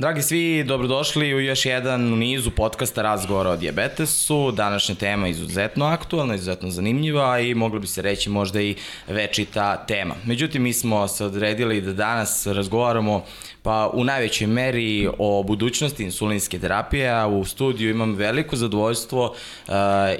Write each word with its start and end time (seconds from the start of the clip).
Dragi 0.00 0.22
svi, 0.22 0.64
dobrodošli 0.64 1.34
u 1.34 1.40
još 1.40 1.66
jedan 1.66 2.12
u 2.12 2.16
nizu 2.16 2.50
podcasta 2.50 3.02
razgovora 3.02 3.50
o 3.50 3.56
diabetesu. 3.56 4.52
Današnja 4.52 4.94
tema 4.94 5.26
je 5.26 5.30
izuzetno 5.30 5.84
aktualna, 5.84 6.34
izuzetno 6.34 6.70
zanimljiva 6.70 7.40
i 7.40 7.54
moglo 7.54 7.80
bi 7.80 7.86
se 7.86 8.02
reći 8.02 8.30
možda 8.30 8.60
i 8.60 8.76
večita 9.08 9.76
tema. 9.76 10.14
Međutim, 10.24 10.62
mi 10.62 10.72
smo 10.72 11.08
se 11.08 11.24
odredili 11.24 11.80
da 11.80 11.92
danas 11.92 12.46
razgovaramo 12.46 13.24
pa 13.62 13.90
u 13.92 14.04
najvećoj 14.04 14.46
meri 14.46 15.08
o 15.18 15.42
budućnosti 15.42 16.04
insulinske 16.04 16.58
terapije, 16.58 17.08
a 17.08 17.26
u 17.26 17.44
studiju 17.44 17.90
imam 17.90 18.14
veliko 18.14 18.56
zadovoljstvo 18.56 19.24
uh, 19.24 19.74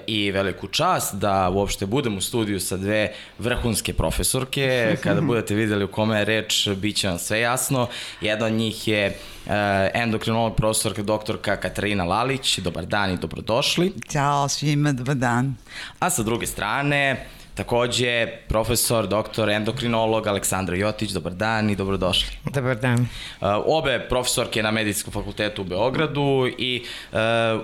i 0.06 0.30
veliku 0.30 0.68
čast 0.68 1.14
da 1.14 1.48
uopšte 1.48 1.86
budem 1.86 2.16
u 2.16 2.20
studiju 2.20 2.60
sa 2.60 2.76
dve 2.76 3.12
vrhunske 3.38 3.92
profesorke. 3.92 4.96
Kada 5.02 5.20
budete 5.20 5.54
videli 5.54 5.84
u 5.84 5.88
kome 5.88 6.18
je 6.18 6.24
reč, 6.24 6.68
bit 6.68 6.96
će 6.96 7.08
vam 7.08 7.18
sve 7.18 7.40
jasno. 7.40 7.88
Jedna 8.20 8.46
od 8.46 8.52
njih 8.52 8.88
je 8.88 9.06
uh, 9.46 9.52
endokrinolog 9.94 10.56
profesorka 10.56 11.02
doktorka 11.02 11.56
Katarina 11.56 12.04
Lalić. 12.04 12.58
Dobar 12.58 12.86
dan 12.86 13.10
i 13.10 13.16
dobrodošli. 13.16 13.92
Ćao 14.12 14.48
svima, 14.48 14.92
dobar 14.92 15.14
dan. 15.14 15.54
A 15.98 16.10
sa 16.10 16.22
druge 16.22 16.46
strane, 16.46 17.26
Takođe, 17.54 18.26
profesor, 18.48 19.06
doktor, 19.06 19.50
endokrinolog 19.50 20.26
Aleksandra 20.26 20.76
Jotić, 20.76 21.10
dobar 21.10 21.32
dan 21.32 21.70
i 21.70 21.76
dobrodošli. 21.76 22.36
Dobar 22.54 22.76
dan. 22.76 23.00
Uh, 23.00 23.48
obe 23.66 24.06
profesorke 24.08 24.62
na 24.62 24.70
Medicinskom 24.70 25.12
fakultetu 25.12 25.62
u 25.62 25.64
Beogradu 25.64 26.48
i 26.58 26.82
uh, 27.12 27.18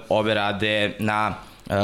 obe 0.09 0.35
rade 0.35 0.97
na 0.99 1.35
uh, 1.67 1.75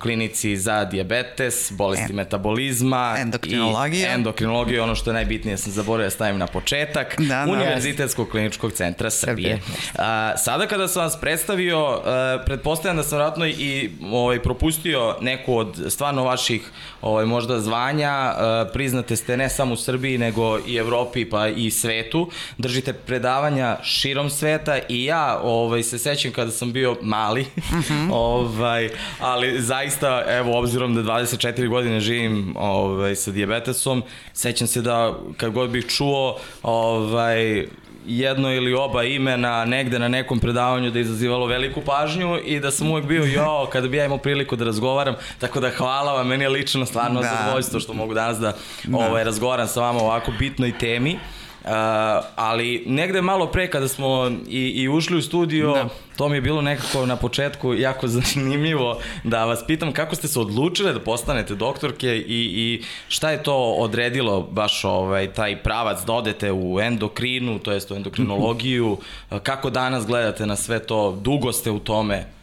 klinici 0.00 0.56
za 0.56 0.84
diabetes, 0.84 1.72
bolesti 1.72 2.10
en, 2.10 2.16
metabolizma 2.16 3.16
endokrinologiju. 3.18 4.00
i 4.00 4.04
endokrinologiju, 4.04 4.82
ono 4.82 4.94
što 4.94 5.10
je 5.10 5.14
najbitnije 5.14 5.56
sam 5.56 5.72
zaboravio 5.72 6.06
da 6.06 6.10
stavim 6.10 6.38
na 6.38 6.46
početak, 6.46 7.14
da, 7.18 7.24
da. 7.46 7.52
Univerzitetskog 7.52 8.28
kliničkog 8.28 8.72
centra 8.72 9.10
Srbije. 9.10 9.54
Uh, 9.54 10.00
sada 10.36 10.66
kada 10.66 10.88
sam 10.88 11.02
vas 11.02 11.20
predstavio, 11.20 11.90
uh, 11.90 12.04
pretpostavljam 12.46 12.96
da 12.96 13.02
sam 13.02 13.18
vratno 13.18 13.46
i 13.46 13.90
ovaj, 14.12 14.42
propustio 14.42 15.16
neku 15.20 15.56
od 15.56 15.86
stvarno 15.88 16.24
vaših 16.24 16.70
ovaj, 17.02 17.24
možda 17.24 17.60
zvanja, 17.60 18.32
uh, 18.32 18.72
priznate 18.72 19.16
ste 19.16 19.36
ne 19.36 19.48
samo 19.48 19.74
u 19.74 19.76
Srbiji, 19.76 20.18
nego 20.18 20.58
i 20.66 20.76
Evropi 20.76 21.30
pa 21.30 21.48
i 21.48 21.70
svetu, 21.70 22.30
držite 22.58 22.92
predavanja 22.92 23.76
širom 23.82 24.30
sveta 24.30 24.78
i 24.88 25.04
ja 25.04 25.40
ovaj, 25.42 25.82
se 25.82 25.98
sećam 25.98 26.32
kada 26.32 26.50
sam 26.50 26.72
bio 26.72 26.96
mali, 27.02 27.46
uh 27.56 27.72
mhm. 27.72 27.94
-huh. 27.94 28.08
ovaj, 28.14 28.90
ali 29.32 29.60
zaista, 29.60 30.24
evo, 30.28 30.58
obzirom 30.58 30.94
da 30.94 31.02
24 31.02 31.68
godine 31.68 32.00
živim 32.00 32.54
ovaj, 32.56 33.16
sa 33.16 33.30
diabetesom, 33.30 34.02
sećam 34.32 34.66
se 34.66 34.82
da 34.82 35.14
kad 35.36 35.52
god 35.52 35.70
bih 35.70 35.86
čuo 35.86 36.36
ovaj, 36.62 37.66
jedno 38.06 38.52
ili 38.52 38.74
oba 38.74 39.02
imena 39.02 39.64
negde 39.64 39.98
na 39.98 40.08
nekom 40.08 40.40
predavanju 40.40 40.90
da 40.90 40.98
je 40.98 41.02
izazivalo 41.02 41.46
veliku 41.46 41.80
pažnju 41.80 42.38
i 42.44 42.60
da 42.60 42.70
sam 42.70 42.90
uvek 42.90 43.04
bio 43.04 43.24
jo, 43.24 43.68
kada 43.72 43.88
bi 43.88 43.96
ja 43.96 44.04
imao 44.04 44.18
priliku 44.18 44.56
da 44.56 44.64
razgovaram, 44.64 45.14
tako 45.38 45.60
da 45.60 45.70
hvala 45.70 46.12
vam, 46.12 46.26
meni 46.26 46.44
je 46.44 46.48
lično 46.48 46.86
stvarno 46.86 47.20
da. 47.20 47.28
zadovoljstvo 47.28 47.80
što 47.80 47.92
mogu 47.92 48.14
danas 48.14 48.38
da, 48.38 48.52
da. 48.84 48.96
Ovaj, 48.96 49.24
razgovaram 49.24 49.68
sa 49.68 49.80
vama 49.80 49.98
o 49.98 50.04
ovako 50.04 50.32
bitnoj 50.38 50.78
temi. 50.78 51.18
Uh, 51.64 51.70
ali 52.36 52.82
negde 52.86 53.22
malo 53.22 53.46
pre 53.46 53.70
kada 53.70 53.88
smo 53.88 54.30
i, 54.48 54.68
i 54.68 54.88
ušli 54.88 55.16
u 55.16 55.22
studio, 55.22 55.72
da. 55.72 55.88
to 56.16 56.28
mi 56.28 56.36
je 56.36 56.40
bilo 56.40 56.62
nekako 56.62 57.06
na 57.06 57.16
početku 57.16 57.74
jako 57.74 58.08
zanimljivo 58.18 59.00
da 59.24 59.44
vas 59.44 59.66
pitam 59.66 59.92
kako 59.92 60.14
ste 60.14 60.28
se 60.28 60.40
odlučile 60.40 60.92
da 60.92 61.00
postanete 61.00 61.54
doktorke 61.54 62.16
i, 62.16 62.22
i 62.28 62.82
šta 63.08 63.30
je 63.30 63.42
to 63.42 63.56
odredilo 63.56 64.40
baš 64.42 64.84
ovaj, 64.84 65.32
taj 65.32 65.62
pravac 65.62 66.04
da 66.06 66.12
odete 66.12 66.52
u 66.52 66.80
endokrinu, 66.80 67.58
to 67.58 67.72
jest 67.72 67.90
u 67.90 67.94
endokrinologiju, 67.94 68.98
kako 69.48 69.70
danas 69.70 70.06
gledate 70.06 70.46
na 70.46 70.56
sve 70.56 70.78
to, 70.78 71.18
dugo 71.22 71.52
ste 71.52 71.70
u 71.70 71.78
tome? 71.78 72.39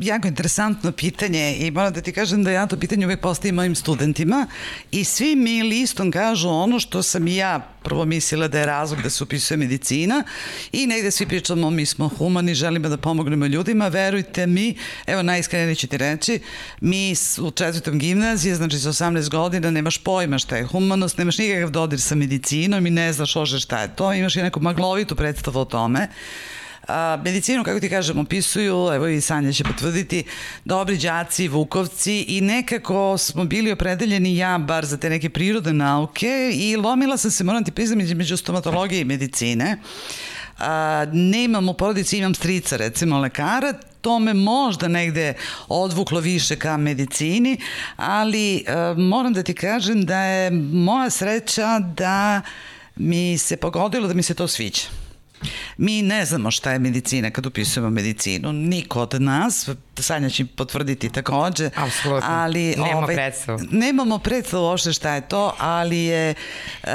Jako 0.00 0.28
interesantno 0.28 0.92
pitanje 0.92 1.56
i 1.58 1.70
moram 1.70 1.92
da 1.92 2.00
ti 2.00 2.12
kažem 2.12 2.44
da 2.44 2.50
ja 2.50 2.66
to 2.66 2.76
pitanje 2.76 3.06
uvek 3.06 3.20
postavim 3.20 3.54
mojim 3.54 3.74
studentima 3.74 4.46
i 4.90 5.04
svi 5.04 5.36
mi 5.36 5.62
listom 5.62 6.10
kažu 6.10 6.48
ono 6.48 6.80
što 6.80 7.02
sam 7.02 7.28
i 7.28 7.36
ja 7.36 7.76
prvo 7.82 8.04
mislila 8.04 8.48
da 8.48 8.58
je 8.58 8.66
razlog 8.66 9.02
da 9.02 9.10
se 9.10 9.24
upisuje 9.24 9.58
medicina 9.58 10.24
i 10.72 10.86
negde 10.86 11.10
svi 11.10 11.26
pričamo 11.26 11.70
mi 11.70 11.86
smo 11.86 12.08
humani, 12.08 12.54
želimo 12.54 12.88
da 12.88 12.96
pomognemo 12.96 13.46
ljudima, 13.46 13.88
verujte 13.88 14.46
mi, 14.46 14.76
evo 15.06 15.22
najiskrenije 15.22 15.74
ću 15.74 15.86
ti 15.86 15.96
reći, 15.96 16.40
mi 16.80 17.14
u 17.40 17.50
četvrtom 17.50 17.98
gimnazije, 17.98 18.54
znači 18.54 18.78
sa 18.78 18.88
18 18.88 19.30
godina 19.30 19.70
nemaš 19.70 19.98
pojma 19.98 20.38
šta 20.38 20.56
je 20.56 20.66
humanost, 20.66 21.18
nemaš 21.18 21.38
nikakav 21.38 21.70
dodir 21.70 22.00
sa 22.00 22.14
medicinom 22.14 22.86
i 22.86 22.90
ne 22.90 23.12
znaš 23.12 23.36
ože 23.36 23.60
šta 23.60 23.82
je 23.82 23.96
to, 23.96 24.12
imaš 24.12 24.36
i 24.36 24.42
neku 24.42 24.60
maglovitu 24.60 25.16
predstavu 25.16 25.60
o 25.60 25.64
tome 25.64 26.08
A, 26.88 27.18
medicinu, 27.24 27.64
kako 27.64 27.80
ti 27.80 27.88
kažem, 27.88 28.18
opisuju, 28.18 28.90
evo 28.94 29.08
i 29.08 29.20
Sanja 29.20 29.52
će 29.52 29.64
potvrditi, 29.64 30.24
dobri 30.64 30.96
đaci, 30.96 31.48
vukovci 31.48 32.20
i 32.28 32.40
nekako 32.40 33.18
smo 33.18 33.44
bili 33.44 33.72
opredeljeni 33.72 34.36
ja 34.36 34.58
bar 34.58 34.84
za 34.84 34.96
te 34.96 35.10
neke 35.10 35.30
prirodne 35.30 35.72
nauke 35.72 36.50
i 36.54 36.76
lomila 36.76 37.16
sam 37.16 37.30
se, 37.30 37.44
moram 37.44 37.64
ti 37.64 37.70
priznam, 37.70 37.98
među 38.16 38.36
stomatologije 38.36 39.00
i 39.00 39.04
medicine. 39.04 39.78
A, 40.58 41.04
nemam 41.12 41.68
u 41.68 41.74
porodici, 41.74 42.18
imam 42.18 42.34
strica 42.34 42.76
recimo 42.76 43.18
lekara, 43.18 43.72
to 44.00 44.18
me 44.18 44.34
možda 44.34 44.88
negde 44.88 45.34
odvuklo 45.68 46.20
više 46.20 46.56
ka 46.56 46.76
medicini, 46.76 47.60
ali 47.96 48.64
a, 48.68 48.94
moram 48.98 49.32
da 49.32 49.42
ti 49.42 49.54
kažem 49.54 50.04
da 50.04 50.20
je 50.20 50.50
moja 50.72 51.10
sreća 51.10 51.78
da 51.78 52.42
mi 52.96 53.38
se 53.38 53.56
pogodilo 53.56 54.08
da 54.08 54.14
mi 54.14 54.22
se 54.22 54.34
to 54.34 54.48
sviđa. 54.48 55.05
Mi 55.76 56.02
ne 56.02 56.24
znamo 56.24 56.50
šta 56.50 56.72
je 56.72 56.78
medicina 56.78 57.30
kad 57.30 57.46
upisujemo 57.46 57.90
medicinu. 57.90 58.52
Niko 58.52 59.00
od 59.00 59.22
nas, 59.22 59.68
Sanja 59.98 60.30
će 60.30 60.46
potvrditi 60.46 61.10
takođe. 61.12 61.70
Apsolutno. 61.76 62.28
Ali, 62.30 62.74
nemamo 62.76 62.98
ovaj, 62.98 63.14
predstavu. 63.14 63.60
Nemamo 63.70 64.18
predstavu 64.18 64.64
uopšte 64.64 64.92
šta 64.92 65.14
je 65.14 65.28
to, 65.28 65.54
ali 65.58 65.98
je... 65.98 66.34
Uh, 66.82 66.90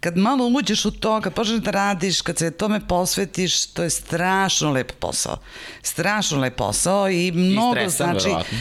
kad 0.00 0.16
malo 0.16 0.46
uđeš 0.46 0.84
u 0.84 0.90
to, 0.90 1.20
kad 1.20 1.34
počneš 1.34 1.58
da 1.58 1.70
radiš, 1.70 2.20
kad 2.20 2.38
se 2.38 2.50
tome 2.50 2.80
posvetiš, 2.88 3.66
to 3.66 3.82
je 3.82 3.90
strašno 3.90 4.72
lep 4.72 4.92
posao. 4.92 5.36
Strašno 5.82 6.40
lep 6.40 6.56
posao 6.56 7.10
i 7.10 7.32
mnogo 7.32 7.80
I 7.80 7.90
stresan, 7.90 8.06
znači... 8.06 8.26
Verovatno. 8.26 8.58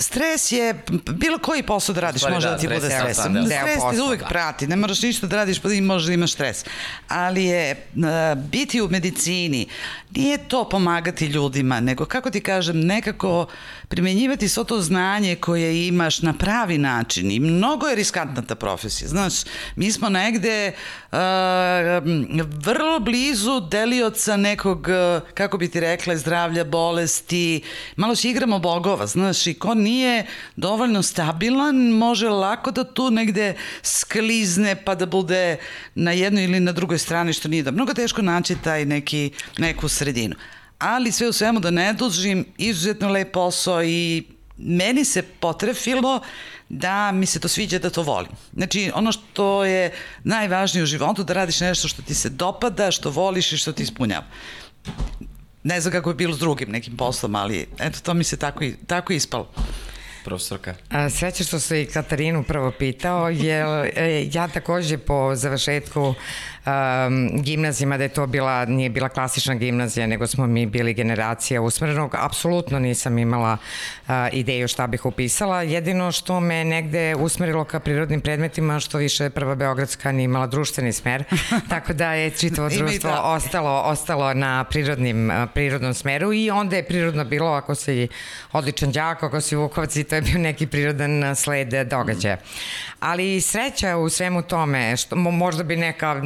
Stres 0.00 0.52
je, 0.52 0.84
bilo 1.10 1.38
koji 1.38 1.62
posao 1.62 1.94
da 1.94 2.00
radiš, 2.00 2.22
može 2.30 2.46
da, 2.46 2.52
da 2.52 2.58
ti 2.58 2.68
bude 2.68 2.90
stresan. 2.90 3.34
Da, 3.34 3.44
stres 3.44 3.78
ti 3.94 4.00
uvek 4.00 4.20
da. 4.20 4.26
prati, 4.26 4.66
ne 4.66 4.76
moraš 4.76 5.02
ništa 5.02 5.26
da 5.26 5.36
radiš, 5.36 5.58
pa 5.58 5.72
i 5.72 5.80
možeš 5.80 6.06
da 6.06 6.12
imaš 6.12 6.32
stres. 6.32 6.64
Ali 7.08 7.44
je 7.44 7.86
uh, 7.94 8.04
biti 8.38 8.80
u 8.80 8.88
medicini, 8.88 9.66
nije 10.10 10.38
to 10.48 10.68
pomagati 10.68 11.26
ljudima, 11.26 11.80
nego 11.80 12.04
kako 12.04 12.30
ti 12.30 12.40
kažem, 12.40 12.80
nekako 12.80 13.46
primenjivati 13.90 14.48
svo 14.48 14.64
to 14.64 14.80
znanje 14.80 15.36
koje 15.36 15.86
imaš 15.86 16.22
na 16.22 16.32
pravi 16.32 16.78
način 16.78 17.30
i 17.30 17.40
mnogo 17.40 17.86
je 17.86 17.94
riskantna 17.94 18.42
ta 18.42 18.54
profesija. 18.54 19.08
Znaš, 19.08 19.32
mi 19.76 19.92
smo 19.92 20.08
negde 20.08 20.72
uh, 21.12 21.18
vrlo 22.64 23.00
blizu 23.00 23.60
delioca 23.60 24.36
nekog, 24.36 24.88
uh, 24.88 25.28
kako 25.34 25.58
bi 25.58 25.68
ti 25.68 25.80
rekla, 25.80 26.16
zdravlja, 26.16 26.64
bolesti, 26.64 27.62
malo 27.96 28.16
se 28.16 28.30
igramo 28.30 28.58
bogova, 28.58 29.06
znaš, 29.06 29.46
i 29.46 29.54
ko 29.54 29.74
nije 29.74 30.26
dovoljno 30.56 31.02
stabilan, 31.02 31.76
može 31.76 32.28
lako 32.28 32.70
da 32.70 32.84
tu 32.84 33.10
negde 33.10 33.54
sklizne 33.82 34.84
pa 34.84 34.94
da 34.94 35.06
bude 35.06 35.56
na 35.94 36.12
jednoj 36.12 36.44
ili 36.44 36.60
na 36.60 36.72
drugoj 36.72 36.98
strani, 36.98 37.32
što 37.32 37.48
nije 37.48 37.62
da. 37.62 37.70
Mnogo 37.70 37.94
teško 37.94 38.22
naći 38.22 38.56
taj 38.64 38.84
neki, 38.84 39.30
neku 39.58 39.88
sredinu. 39.88 40.34
Ali 40.80 41.12
sve 41.12 41.28
u 41.28 41.32
svemu 41.32 41.60
da 41.60 41.70
ne 41.70 41.92
dužim, 41.92 42.44
izuzetno 42.58 43.08
lep 43.08 43.32
posao 43.32 43.84
i 43.84 44.24
meni 44.56 45.04
se 45.04 45.22
potrefilo 45.22 46.20
da 46.68 47.12
mi 47.12 47.26
se 47.26 47.40
to 47.40 47.48
sviđa, 47.48 47.78
da 47.78 47.90
to 47.90 48.02
volim. 48.02 48.32
Znači, 48.54 48.90
ono 48.94 49.12
što 49.12 49.64
je 49.64 49.92
najvažnije 50.24 50.82
u 50.82 50.86
životu, 50.86 51.24
da 51.24 51.32
radiš 51.32 51.60
nešto 51.60 51.88
što 51.88 52.02
ti 52.02 52.14
se 52.14 52.28
dopada, 52.28 52.90
što 52.90 53.10
voliš 53.10 53.52
i 53.52 53.58
što 53.58 53.72
ti 53.72 53.82
ispunjava. 53.82 54.24
Ne 55.62 55.80
znam 55.80 55.92
kako 55.92 56.10
je 56.10 56.14
bilo 56.14 56.34
s 56.34 56.38
drugim 56.38 56.70
nekim 56.70 56.96
poslom, 56.96 57.34
ali 57.34 57.66
eto, 57.78 57.98
to 58.02 58.14
mi 58.14 58.24
se 58.24 58.36
tako, 58.36 58.64
tako 58.86 59.12
ispalo 59.12 59.52
profesorka? 60.24 60.74
Sreće 61.10 61.44
što 61.44 61.60
se 61.60 61.82
i 61.82 61.86
Katarinu 61.86 62.42
prvo 62.42 62.72
pitao, 62.78 63.28
jer 63.28 63.90
e, 63.96 64.28
ja 64.32 64.48
takođe 64.48 64.98
po 64.98 65.34
završetku 65.34 66.14
um, 66.66 67.42
gimnazijama, 67.42 67.96
da 67.96 68.02
je 68.02 68.08
to 68.08 68.26
bila, 68.26 68.64
nije 68.64 68.90
bila 68.90 69.08
klasična 69.08 69.54
gimnazija, 69.54 70.06
nego 70.06 70.26
smo 70.26 70.46
mi 70.46 70.66
bili 70.66 70.94
generacija 70.94 71.62
usmerenog, 71.62 72.14
apsolutno 72.18 72.78
nisam 72.78 73.18
imala 73.18 73.56
uh, 74.08 74.12
ideju 74.32 74.68
šta 74.68 74.86
bih 74.86 75.06
upisala. 75.06 75.62
Jedino 75.62 76.12
što 76.12 76.40
me 76.40 76.64
negde 76.64 77.14
usmerilo 77.14 77.64
ka 77.64 77.80
prirodnim 77.80 78.20
predmetima, 78.20 78.80
što 78.80 78.98
više 78.98 79.30
prva 79.30 79.54
Beogradska 79.54 80.12
nije 80.12 80.24
imala 80.24 80.46
društveni 80.46 80.92
smer, 80.92 81.24
tako 81.70 81.92
da 81.92 82.12
je 82.12 82.30
čitavo 82.30 82.68
društvo 82.68 83.10
ostalo, 83.22 83.82
ostalo 83.86 84.34
na 84.34 84.64
prirodnim, 84.64 85.32
prirodnom 85.54 85.94
smeru 85.94 86.32
i 86.32 86.50
onda 86.50 86.76
je 86.76 86.86
prirodno 86.86 87.24
bilo 87.24 87.50
ako 87.50 87.74
si 87.74 88.08
odličan 88.52 88.92
đak, 88.92 89.22
ako 89.22 89.40
si 89.40 89.56
Vukovac 89.56 89.96
i 89.96 90.04
to 90.04 90.14
je 90.14 90.22
bio 90.22 90.38
neki 90.38 90.66
prirodan 90.66 91.36
sled 91.36 91.68
događaja. 91.90 92.36
Ali 93.00 93.40
sreća 93.40 93.96
u 93.96 94.08
svemu 94.08 94.42
tome, 94.42 94.96
što 94.96 95.16
možda 95.16 95.62
bi 95.62 95.76
neka 95.76 96.22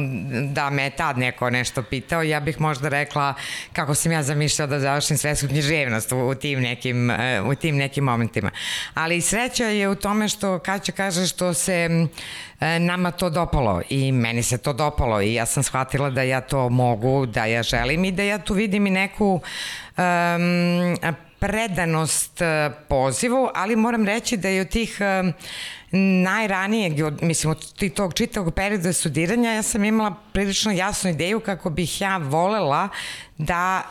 da 0.53 0.69
me 0.69 0.89
tad 0.89 1.17
neko 1.17 1.49
nešto 1.49 1.83
pitao, 1.83 2.23
ja 2.23 2.39
bih 2.39 2.61
možda 2.61 2.89
rekla 2.89 3.33
kako 3.73 3.95
sam 3.95 4.11
ja 4.11 4.23
zamišljala 4.23 4.69
da 4.69 4.79
završim 4.79 5.17
svetsku 5.17 5.47
književnost 5.47 6.11
u, 6.11 6.17
u, 6.17 6.35
tim 6.35 6.61
nekim, 6.61 7.11
e, 7.11 7.41
u 7.41 7.55
tim 7.55 7.77
nekim 7.77 8.03
momentima. 8.03 8.51
Ali 8.93 9.21
sreća 9.21 9.65
je 9.65 9.89
u 9.89 9.95
tome 9.95 10.29
što 10.29 10.59
Kaća 10.59 10.91
kaže 10.91 11.27
što 11.27 11.53
se 11.53 11.89
e, 12.59 12.79
nama 12.79 13.11
to 13.11 13.29
dopalo 13.29 13.81
i 13.89 14.11
meni 14.11 14.43
se 14.43 14.57
to 14.57 14.73
dopalo 14.73 15.21
i 15.21 15.33
ja 15.33 15.45
sam 15.45 15.63
shvatila 15.63 16.09
da 16.09 16.21
ja 16.21 16.41
to 16.41 16.69
mogu, 16.69 17.25
da 17.25 17.45
ja 17.45 17.63
želim 17.63 18.05
i 18.05 18.11
da 18.11 18.23
ja 18.23 18.37
tu 18.37 18.53
vidim 18.53 18.87
i 18.87 18.89
neku 18.89 19.41
um, 19.97 20.97
predanost 21.39 22.41
e, 22.41 22.71
pozivu, 22.87 23.49
ali 23.55 23.75
moram 23.75 24.05
reći 24.05 24.37
da 24.37 24.49
je 24.49 24.61
od 24.61 24.69
tih 24.69 24.97
um, 25.21 25.33
najranijeg, 26.23 26.93
mislim, 27.21 27.51
od 27.51 27.91
tog 27.93 28.13
čitavog 28.13 28.53
perioda 28.53 28.93
studiranja, 28.93 29.51
ja 29.51 29.63
sam 29.63 29.83
imala 29.83 30.15
prilično 30.33 30.71
jasnu 30.71 31.09
ideju 31.09 31.39
kako 31.39 31.69
bih 31.69 32.01
ja 32.01 32.17
volela 32.17 32.89
da 33.37 33.81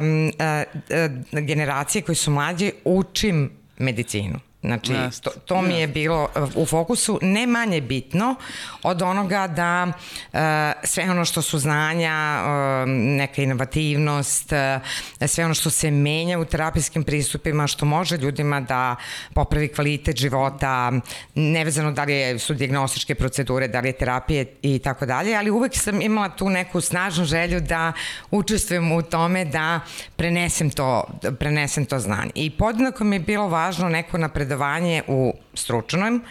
um, 0.00 0.26
uh, 0.28 1.40
generacije 1.40 2.02
koji 2.02 2.16
su 2.16 2.30
mlađe 2.30 2.70
učim 2.84 3.50
medicinu. 3.78 4.49
Znači, 4.62 4.92
to, 5.22 5.30
to 5.30 5.62
mi 5.62 5.74
je 5.74 5.86
bilo 5.88 6.28
u 6.54 6.66
fokusu 6.66 7.18
ne 7.22 7.46
manje 7.46 7.80
bitno 7.80 8.34
od 8.82 9.02
onoga 9.02 9.46
da 9.46 9.86
uh, 9.86 10.40
sve 10.84 11.10
ono 11.10 11.24
što 11.24 11.42
su 11.42 11.58
znanja, 11.58 12.42
uh, 12.42 12.88
neka 12.88 13.42
inovativnost, 13.42 14.52
uh, 14.52 15.28
sve 15.28 15.44
ono 15.44 15.54
što 15.54 15.70
se 15.70 15.90
menja 15.90 16.38
u 16.38 16.44
terapijskim 16.44 17.04
pristupima, 17.04 17.66
što 17.66 17.84
može 17.84 18.16
ljudima 18.16 18.60
da 18.60 18.96
popravi 19.34 19.68
kvalitet 19.68 20.16
života, 20.16 20.92
nevezano 21.34 21.92
da 21.92 22.04
li 22.04 22.38
su 22.38 22.54
diagnostičke 22.54 23.14
procedure, 23.14 23.68
da 23.68 23.80
li 23.80 23.88
je 23.88 23.92
terapije 23.92 24.46
i 24.62 24.78
tako 24.78 25.06
dalje, 25.06 25.36
ali 25.36 25.50
uvek 25.50 25.76
sam 25.76 26.02
imala 26.02 26.28
tu 26.28 26.48
neku 26.48 26.80
snažnu 26.80 27.24
želju 27.24 27.60
da 27.60 27.92
učestvujem 28.30 28.92
u 28.92 29.02
tome 29.02 29.44
da 29.44 29.80
prenesem 30.16 30.70
to, 30.70 31.04
prenesem 31.38 31.86
to 31.86 31.98
znanje. 31.98 32.30
I 32.34 32.50
podjednako 32.50 33.04
mi 33.04 33.16
je 33.16 33.20
bilo 33.20 33.48
važno 33.48 33.88
neko 33.88 34.18
napred 34.18 34.49
napredovanje 34.50 35.02
u 35.08 35.34
stručnom, 35.54 36.24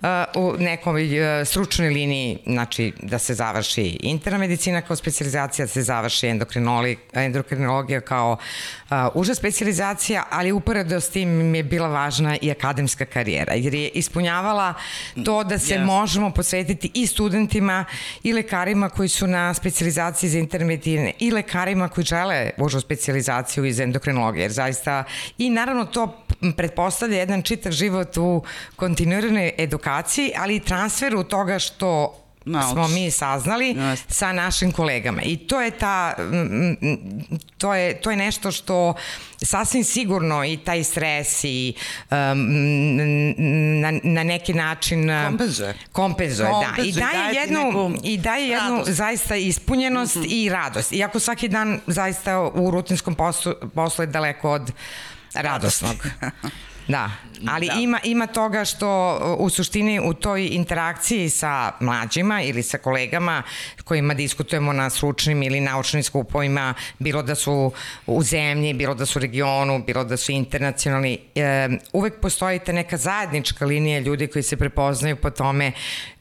uh, 0.00 0.08
u 0.36 0.54
nekoj 0.58 1.20
uh, 1.20 1.46
stručnoj 1.46 1.88
liniji, 1.88 2.38
znači 2.46 2.92
da 3.02 3.18
se 3.18 3.34
završi 3.34 3.98
interna 4.00 4.38
medicina 4.38 4.82
kao 4.82 4.96
specializacija, 4.96 5.66
da 5.66 5.72
se 5.72 5.82
završi 5.82 6.26
endokrinologija 7.14 8.00
kao 8.00 8.36
uh, 8.90 8.96
uža 9.14 9.34
specializacija, 9.34 10.24
ali 10.30 10.52
uporedo 10.52 11.00
s 11.00 11.10
tim 11.10 11.28
mi 11.28 11.58
je 11.58 11.64
bila 11.64 11.88
važna 11.88 12.36
i 12.42 12.50
akademska 12.50 13.04
karijera, 13.04 13.54
jer 13.54 13.74
je 13.74 13.88
ispunjavala 13.88 14.74
to 15.24 15.44
da 15.44 15.58
se 15.58 15.74
yes. 15.74 15.84
možemo 15.84 16.30
posvetiti 16.30 16.90
i 16.94 17.06
studentima 17.06 17.84
i 18.22 18.32
lekarima 18.32 18.88
koji 18.88 19.08
su 19.08 19.26
na 19.26 19.54
specializaciji 19.54 20.30
za 20.30 20.38
interna 20.38 20.66
medicine 20.66 21.12
i 21.18 21.30
lekarima 21.30 21.88
koji 21.88 22.04
žele 22.04 22.50
užu 22.58 22.80
specializaciju 22.80 23.64
iz 23.64 23.80
endokrinologije, 23.80 24.42
jer 24.42 24.52
zaista 24.52 25.04
i 25.38 25.50
naravno 25.50 25.84
to 25.84 26.24
pretpostavlja 26.56 27.18
jedan 27.18 27.42
čitav 27.42 27.72
život 27.72 28.16
u 28.16 28.42
kontinuiranoj 28.76 29.52
edukaciji, 29.58 30.32
ali 30.36 30.56
i 30.56 30.60
transferu 30.60 31.24
toga 31.24 31.58
što 31.58 32.20
Nauč. 32.44 32.72
smo 32.72 32.88
mi 32.88 33.10
saznali 33.10 33.68
Just. 33.68 34.04
sa 34.08 34.32
našim 34.32 34.72
kolegama. 34.72 35.22
I 35.22 35.36
to 35.36 35.60
je 35.60 35.70
ta 35.70 36.14
to 37.58 37.74
je, 37.74 38.00
to 38.00 38.10
je 38.10 38.16
nešto 38.16 38.52
što 38.52 38.94
sasvim 39.42 39.84
sigurno 39.84 40.44
i 40.44 40.56
taj 40.56 40.84
stres 40.84 41.44
i 41.44 41.74
um, 42.10 42.16
na, 43.80 43.92
na 44.02 44.24
neki 44.24 44.54
način 44.54 45.10
kompenzuje. 45.26 45.74
Kompenzuje, 45.92 46.48
da. 46.48 46.82
I 46.82 46.92
daje, 46.92 47.34
jednu, 47.34 47.94
i 48.02 48.18
daje 48.18 48.48
jednu 48.48 48.76
radost. 48.76 48.90
zaista 48.90 49.36
ispunjenost 49.36 50.16
mm 50.16 50.22
-hmm. 50.22 50.44
i 50.44 50.48
radost. 50.48 50.92
Iako 50.92 51.18
svaki 51.18 51.48
dan 51.48 51.80
zaista 51.86 52.40
u 52.40 52.70
rutinskom 52.70 53.14
poslu, 53.14 53.54
poslu 53.74 54.02
je 54.02 54.06
daleko 54.06 54.50
od 54.50 54.72
radosnog. 55.34 55.96
Da, 56.88 57.10
ali 57.48 57.66
da. 57.66 57.72
Ima, 57.72 58.00
ima 58.04 58.26
toga 58.26 58.64
što 58.64 59.18
u 59.38 59.50
suštini 59.50 60.00
u 60.04 60.14
toj 60.14 60.46
interakciji 60.46 61.28
sa 61.28 61.72
mlađima 61.80 62.42
ili 62.42 62.62
sa 62.62 62.78
kolegama 62.78 63.42
kojima 63.84 64.14
diskutujemo 64.14 64.72
na 64.72 64.90
stručnim 64.90 65.42
ili 65.42 65.60
naučnim 65.60 66.02
skupovima, 66.02 66.74
bilo 66.98 67.22
da 67.22 67.34
su 67.34 67.72
u 68.06 68.22
zemlji, 68.22 68.74
bilo 68.74 68.94
da 68.94 69.06
su 69.06 69.18
u 69.18 69.22
regionu, 69.22 69.82
bilo 69.86 70.04
da 70.04 70.16
su 70.16 70.32
internacionalni, 70.32 71.18
e, 71.34 71.68
uvek 71.92 72.20
postoji 72.20 72.58
ta 72.58 72.72
neka 72.72 72.96
zajednička 72.96 73.66
linija 73.66 73.98
ljudi 73.98 74.26
koji 74.26 74.42
se 74.42 74.56
prepoznaju 74.56 75.16
po 75.16 75.30
tome 75.30 75.72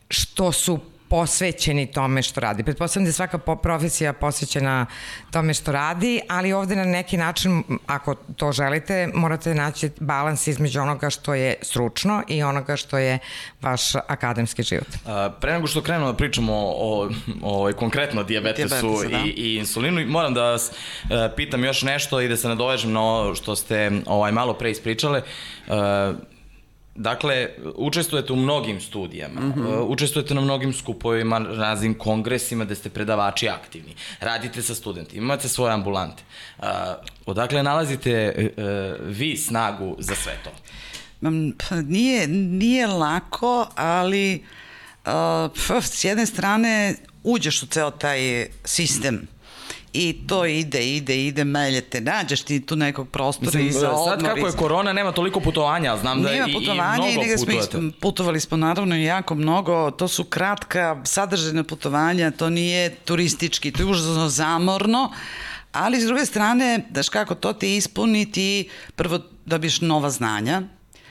što 0.10 0.52
su 0.52 0.80
posvećeni 1.10 1.92
tome 1.92 2.22
što 2.22 2.40
radi. 2.40 2.64
Pretpostavljam 2.64 3.06
da 3.06 3.10
je 3.10 3.14
svaka 3.14 3.38
profesija 3.38 4.14
posvećena 4.14 4.86
tome 5.32 5.54
što 5.54 5.72
radi, 5.72 6.22
ali 6.30 6.54
ovde 6.54 6.76
na 6.76 6.84
neki 6.84 7.18
način, 7.18 7.64
ako 7.88 8.16
to 8.16 8.52
želite, 8.52 9.10
morate 9.14 9.56
naći 9.56 9.90
balans 10.00 10.48
između 10.48 10.82
onoga 10.82 11.10
što 11.10 11.34
je 11.34 11.56
stručno 11.62 12.24
i 12.28 12.44
onoga 12.44 12.76
što 12.76 12.98
je 12.98 13.20
vaš 13.62 13.96
akademski 13.96 14.64
život. 14.64 14.88
A, 15.06 15.30
pre 15.42 15.54
nego 15.54 15.68
što 15.68 15.82
krenemo 15.82 16.12
da 16.12 16.18
pričamo 16.18 16.54
o, 16.54 17.10
o, 17.42 17.70
o 17.70 17.74
konkretno 17.74 18.24
diabetesu 18.24 18.76
Diabetes, 18.76 19.12
da. 19.12 19.18
i, 19.26 19.30
i 19.30 19.56
insulinu, 19.56 20.08
moram 20.08 20.34
da 20.34 20.44
vas 20.44 20.72
uh, 20.72 21.10
pitam 21.36 21.64
još 21.64 21.82
nešto 21.82 22.22
i 22.22 22.28
da 22.28 22.38
se 22.38 22.48
nadovežem 22.48 22.92
na 22.92 23.02
ovo 23.02 23.36
što 23.36 23.56
ste 23.56 23.92
ovaj, 24.06 24.32
malo 24.32 24.54
pre 24.54 24.72
ispričale. 24.72 25.22
Uh, 25.68 25.76
Dakle, 26.96 27.50
učestvujete 27.76 28.34
u 28.34 28.36
mnogim 28.36 28.82
studijama, 28.82 29.42
mm 29.42 29.54
-hmm. 29.54 29.86
učestvujete 29.88 30.34
na 30.34 30.42
mnogim 30.42 30.74
skupovima, 30.74 31.40
raznim 31.40 31.94
kongresima 31.94 32.66
gde 32.66 32.76
ste 32.76 32.90
predavači 32.90 33.50
aktivni, 33.50 33.96
radite 34.20 34.62
sa 34.62 34.76
studentima, 34.76 35.24
imate 35.24 35.48
svoje 35.48 35.74
ambulante. 35.74 36.24
Uh, 36.58 36.66
odakle 37.26 37.64
nalazite 37.64 38.34
uh, 38.58 38.64
vi 39.08 39.38
snagu 39.38 39.96
za 40.00 40.16
sve 40.16 40.38
to? 40.44 40.52
Nije, 41.82 42.28
nije 42.28 42.88
lako, 42.88 43.68
ali 43.76 44.44
uh, 45.06 45.82
s 45.82 46.04
jedne 46.04 46.26
strane 46.26 46.96
uđeš 47.24 47.64
u 47.64 47.66
ceo 47.66 47.92
taj 47.92 48.48
sistem 48.66 49.28
i 49.94 50.28
to 50.28 50.46
ide, 50.46 50.96
ide, 50.96 51.26
ide, 51.26 51.44
meljete, 51.44 52.02
nađeš 52.02 52.42
ti 52.42 52.66
tu 52.66 52.76
nekog 52.76 53.10
prostora 53.10 53.46
Mislim, 53.46 53.68
i 53.68 53.72
za 53.72 53.92
odmor. 53.92 54.10
Sad 54.10 54.24
kako 54.36 54.48
je 54.48 54.54
korona, 54.54 54.94
nema 54.94 55.12
toliko 55.12 55.40
putovanja, 55.40 55.98
znam 55.98 56.22
da 56.22 56.32
i, 56.32 56.36
i 56.36 56.40
mnogo 56.40 56.56
i 57.10 57.36
putujete. 57.38 57.78
Smo, 57.78 57.92
putovali 58.00 58.40
smo 58.40 58.58
naravno 58.58 58.96
jako 58.96 59.36
mnogo, 59.36 59.92
to 59.92 60.08
su 60.08 60.24
kratka, 60.24 61.02
sadržajna 61.04 61.64
putovanja, 61.64 62.32
to 62.32 62.50
nije 62.50 62.96
turistički, 62.96 63.72
to 63.72 63.82
je 63.82 63.86
užasno 63.86 64.30
zamorno, 64.30 65.12
ali 65.72 66.02
s 66.02 66.06
druge 66.06 66.26
strane, 66.26 66.86
daš 66.90 67.10
kako, 67.10 67.36
to 67.36 67.54
ti 67.54 67.76
ispuni, 67.76 68.32
ti 68.32 68.70
prvo 68.96 69.20
dobiš 69.46 69.82
nova 69.82 70.10
znanja, 70.10 70.62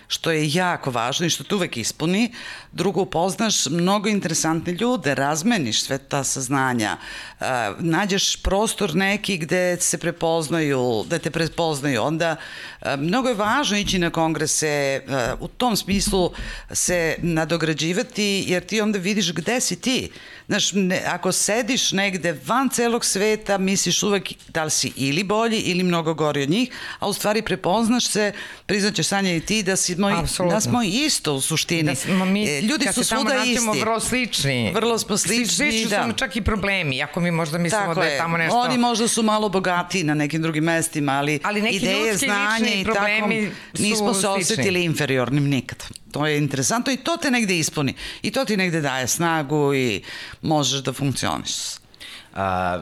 što 0.08 0.30
je 0.30 0.52
jako 0.52 0.90
važno 0.90 1.26
i 1.26 1.30
što 1.30 1.44
te 1.44 1.54
uvek 1.54 1.76
ispuni. 1.76 2.32
Drugo, 2.72 3.00
upoznaš 3.00 3.66
mnogo 3.66 4.08
interesantne 4.08 4.72
ljude, 4.72 5.14
razmeniš 5.14 5.82
sve 5.82 5.98
ta 5.98 6.24
saznanja, 6.24 6.96
uh, 7.40 7.46
nađeš 7.78 8.36
prostor 8.42 8.94
neki 8.94 9.36
gde 9.38 9.76
se 9.80 9.98
prepoznaju, 9.98 11.04
da 11.08 11.18
te 11.18 11.30
prepoznaju. 11.30 12.02
Onda 12.02 12.36
uh, 12.36 12.88
mnogo 12.98 13.28
je 13.28 13.34
važno 13.34 13.78
ići 13.78 13.98
na 13.98 14.10
kongrese, 14.10 15.02
uh, 15.06 15.40
u 15.40 15.48
tom 15.48 15.76
smislu 15.76 16.32
se 16.70 17.16
nadograđivati, 17.18 18.44
jer 18.46 18.66
ti 18.66 18.80
onda 18.80 18.98
vidiš 18.98 19.32
gde 19.32 19.60
si 19.60 19.80
ti. 19.80 20.10
Znaš, 20.46 20.72
ne, 20.72 21.02
ako 21.06 21.32
sediš 21.32 21.92
negde 21.92 22.40
van 22.46 22.68
celog 22.68 23.04
sveta, 23.04 23.58
misliš 23.58 24.02
uvek 24.02 24.32
da 24.48 24.64
li 24.64 24.70
si 24.70 24.92
ili 24.96 25.24
bolji 25.24 25.58
ili 25.58 25.82
mnogo 25.82 26.14
gori 26.14 26.42
od 26.42 26.50
njih, 26.50 26.70
a 26.98 27.08
u 27.08 27.12
stvari 27.12 27.42
prepoznaš 27.42 28.06
se, 28.06 28.32
priznaćeš 28.66 29.06
Sanja 29.06 29.34
i 29.34 29.40
ti 29.40 29.62
da 29.62 29.76
si 29.76 29.97
smo, 29.98 30.08
Absolutno. 30.08 30.54
da 30.54 30.60
smo 30.60 30.82
isto 30.82 31.34
u 31.34 31.40
suštini. 31.40 31.82
Da 31.82 31.94
smo 31.94 32.24
mi, 32.24 32.48
e, 32.48 32.60
Ljudi 32.60 32.86
su 32.94 33.04
svuda 33.04 33.44
isti. 33.44 33.80
vrlo 33.80 34.00
slični. 34.00 34.72
Vrlo 34.74 34.98
smo 34.98 35.16
slični, 35.16 35.46
slični 35.46 35.90
da. 35.90 36.06
su 36.10 36.12
čak 36.12 36.36
i 36.36 36.42
problemi, 36.42 37.02
ako 37.02 37.20
mi 37.20 37.30
možda 37.30 37.58
mislimo 37.58 37.86
Tako 37.86 38.00
da 38.00 38.06
je 38.06 38.18
tamo 38.18 38.36
nešto... 38.36 38.58
Oni 38.58 38.78
možda 38.78 39.08
su 39.08 39.22
malo 39.22 39.48
bogatiji 39.48 40.04
na 40.04 40.14
nekim 40.14 40.42
drugim 40.42 40.64
mestima, 40.64 41.12
ali, 41.12 41.40
ali 41.42 41.62
neki 41.62 41.76
ideje, 41.76 42.16
znanje 42.16 42.80
i 42.80 42.84
tako 42.84 43.28
nismo 43.78 44.14
se 44.14 44.28
osetili 44.28 44.84
inferiornim 44.84 45.44
nikad. 45.44 45.84
To 46.12 46.26
je 46.26 46.38
interesantno 46.38 46.92
i 46.92 46.96
to 46.96 47.16
te 47.16 47.30
negde 47.30 47.58
ispuni. 47.58 47.94
I 48.22 48.30
to 48.30 48.44
ti 48.44 48.56
negde 48.56 48.80
daje 48.80 49.06
snagu 49.06 49.74
i 49.74 50.02
možeš 50.42 50.80
da 50.80 50.92
funkcioniš. 50.92 51.52
A, 52.34 52.80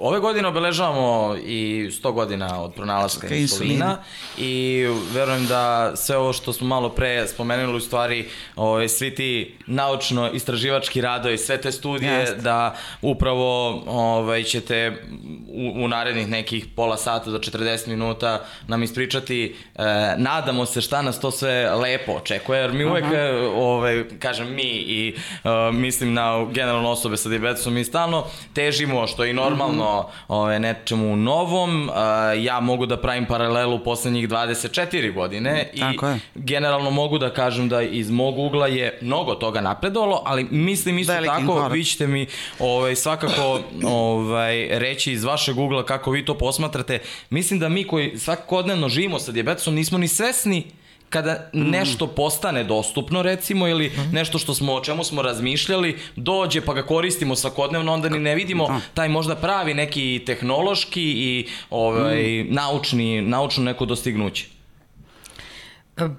ove 0.00 0.20
godine 0.20 0.48
obeležavamo 0.48 1.36
i 1.44 1.90
100 1.90 2.12
godina 2.12 2.62
od 2.62 2.74
pronalaska 2.74 3.34
insulina 3.34 3.98
i 4.38 4.86
verujem 5.12 5.46
da 5.46 5.92
sve 5.96 6.16
ovo 6.16 6.32
što 6.32 6.52
smo 6.52 6.66
malo 6.66 6.88
pre 6.88 7.28
spomenuli 7.28 7.76
u 7.76 7.80
stvari 7.80 8.28
ovaj, 8.56 8.88
svi 8.88 9.14
ti 9.14 9.54
naučno-istraživački 9.66 11.00
radovi, 11.00 11.38
sve 11.38 11.60
te 11.60 11.72
studije 11.72 12.12
Jeste. 12.12 12.36
da 12.36 12.76
upravo 13.02 13.82
ovaj, 13.86 14.42
ćete 14.42 15.02
u, 15.48 15.84
u 15.84 15.88
narednih 15.88 16.28
nekih 16.28 16.66
pola 16.76 16.96
sata 16.96 17.30
do 17.30 17.38
40 17.38 17.88
minuta 17.88 18.44
nam 18.68 18.82
ispričati 18.82 19.56
e, 19.74 19.82
nadamo 20.16 20.66
se 20.66 20.80
šta 20.80 21.02
nas 21.02 21.20
to 21.20 21.30
sve 21.30 21.74
lepo 21.74 22.12
očekuje 22.12 22.60
jer 22.60 22.72
mi 22.72 22.84
uvek 22.84 23.04
Aha. 23.04 23.14
E, 23.14 23.46
ovaj, 23.54 24.04
kažem 24.18 24.54
mi 24.54 24.62
i 24.62 25.14
e, 25.44 25.72
mislim 25.72 26.14
na 26.14 26.46
generalno 26.52 26.90
osobe 26.90 27.16
sa 27.16 27.28
diabetesom 27.28 27.74
mi 27.74 27.84
stalno 27.84 28.24
težimo 28.54 29.06
što 29.06 29.24
je 29.24 29.30
i 29.30 29.32
normalno 29.32 29.89
ovaj, 30.28 30.60
nečemu 30.60 31.16
novom 31.16 31.90
ja 32.38 32.60
mogu 32.60 32.86
da 32.86 32.96
pravim 32.96 33.26
paralelu 33.26 33.78
poslednjih 33.84 34.28
24 34.28 35.14
godine 35.14 35.70
i 35.74 35.80
je. 35.80 36.18
generalno 36.34 36.90
mogu 36.90 37.18
da 37.18 37.32
kažem 37.32 37.68
da 37.68 37.82
iz 37.82 38.10
mog 38.10 38.38
ugla 38.38 38.66
je 38.66 38.98
mnogo 39.02 39.34
toga 39.34 39.60
napredovalo, 39.60 40.22
ali 40.26 40.46
mislim 40.50 40.98
isto 40.98 41.12
Velikim 41.12 41.46
tako, 41.46 41.52
korak. 41.52 41.72
vi 41.72 41.84
ćete 41.84 42.06
mi 42.06 42.26
ovaj, 42.58 42.96
svakako 42.96 43.60
ovaj, 43.84 44.78
reći 44.78 45.12
iz 45.12 45.24
vašeg 45.24 45.58
ugla 45.58 45.84
kako 45.84 46.10
vi 46.10 46.24
to 46.24 46.34
posmatrate. 46.34 46.98
Mislim 47.30 47.60
da 47.60 47.68
mi 47.68 47.84
koji 47.84 48.18
svakodnevno 48.18 48.88
živimo 48.88 49.18
sa 49.18 49.32
diabetesom 49.32 49.74
nismo 49.74 49.98
ni 49.98 50.08
svesni 50.08 50.79
kada 51.10 51.50
nešto 51.52 52.06
postane 52.06 52.64
dostupno 52.64 53.22
recimo 53.22 53.68
ili 53.68 53.92
nešto 54.12 54.38
što 54.38 54.54
smo 54.54 54.74
o 54.74 54.80
čemu 54.80 55.04
smo 55.04 55.22
razmišljali 55.22 55.98
dođe 56.16 56.60
pa 56.60 56.74
ga 56.74 56.82
koristimo 56.82 57.36
svakodnevno 57.36 57.92
onda 57.92 58.08
ni 58.08 58.18
ne 58.18 58.34
vidimo 58.34 58.66
da. 58.68 58.80
taj 58.94 59.08
možda 59.08 59.36
pravi 59.36 59.74
neki 59.74 60.22
tehnološki 60.26 61.02
i 61.02 61.46
ovaj 61.70 62.44
naučni 62.44 63.22
naučno 63.22 63.64
neko 63.64 63.84
dostignuće. 63.84 64.59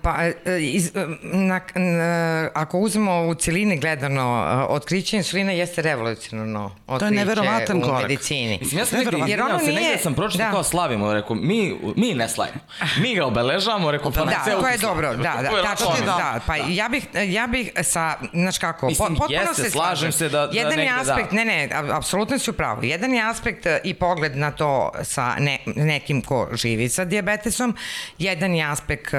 Pa, 0.01 0.23
e, 0.25 0.59
iz, 0.61 0.91
e, 0.95 1.07
na, 1.23 1.61
na, 1.75 2.50
ako 2.53 2.79
uzmemo 2.79 3.27
u 3.27 3.35
celini 3.35 3.77
gledano, 3.77 4.21
e, 4.21 4.73
otkriće 4.73 5.17
insulina 5.17 5.51
jeste 5.51 5.81
revolucionarno 5.81 6.75
otkriće 6.88 7.00
to 7.00 7.05
je 7.05 7.11
neverovatan 7.11 7.77
u 7.77 7.81
korak. 7.81 8.01
medicini. 8.01 8.57
Mislim, 8.61 8.79
ja 8.79 8.85
sam 8.85 9.00
negdje, 9.00 9.19
Jer 9.27 9.41
ono 9.41 9.59
se, 9.59 9.65
negdje 9.65 9.97
sam 9.97 10.13
pročito 10.13 10.43
da. 10.43 10.51
kao 10.51 10.63
slavimo, 10.63 11.13
rekao, 11.13 11.35
mi, 11.35 11.75
mi 11.95 12.13
ne 12.13 12.29
slavimo. 12.29 12.59
Mi 12.97 13.15
ga 13.15 13.25
obeležavamo, 13.25 13.91
rekao, 13.91 14.11
pa 14.11 14.25
da, 14.25 14.59
to 14.61 14.67
je 14.67 14.77
dobro, 14.77 15.15
da, 15.15 15.39
da, 15.41 15.63
tačno, 15.63 15.95
da, 16.00 16.05
da, 16.05 16.39
pa 16.47 16.57
da. 16.57 16.63
ja 16.67 16.89
bih, 16.89 17.07
ja 17.27 17.47
bih 17.47 17.71
sa, 17.83 18.15
znaš 18.33 18.57
kako, 18.57 18.88
Mislim, 18.88 19.15
potpuno 19.15 19.39
jeste, 19.39 19.63
se 19.63 19.69
slažem 19.69 20.11
se 20.11 20.29
da, 20.29 20.47
da 20.47 20.57
Jedan 20.57 20.69
negde, 20.69 20.83
je 20.83 20.93
da. 21.05 21.11
aspekt, 21.11 21.31
da. 21.31 21.38
ne, 21.38 21.45
ne, 21.45 21.69
apsolutno 21.91 22.39
si 22.39 22.50
u 22.50 22.53
pravu. 22.53 22.83
Jedan 22.83 23.13
je 23.13 23.29
aspekt 23.29 23.65
i 23.83 23.93
pogled 23.93 24.38
na 24.38 24.51
to 24.51 24.91
sa 25.03 25.35
ne, 25.39 25.59
nekim 25.65 26.21
ko 26.21 26.47
živi 26.53 26.89
sa 26.89 27.05
diabetesom, 27.05 27.75
jedan 28.17 28.55
je 28.55 28.65
aspekt 28.65 29.13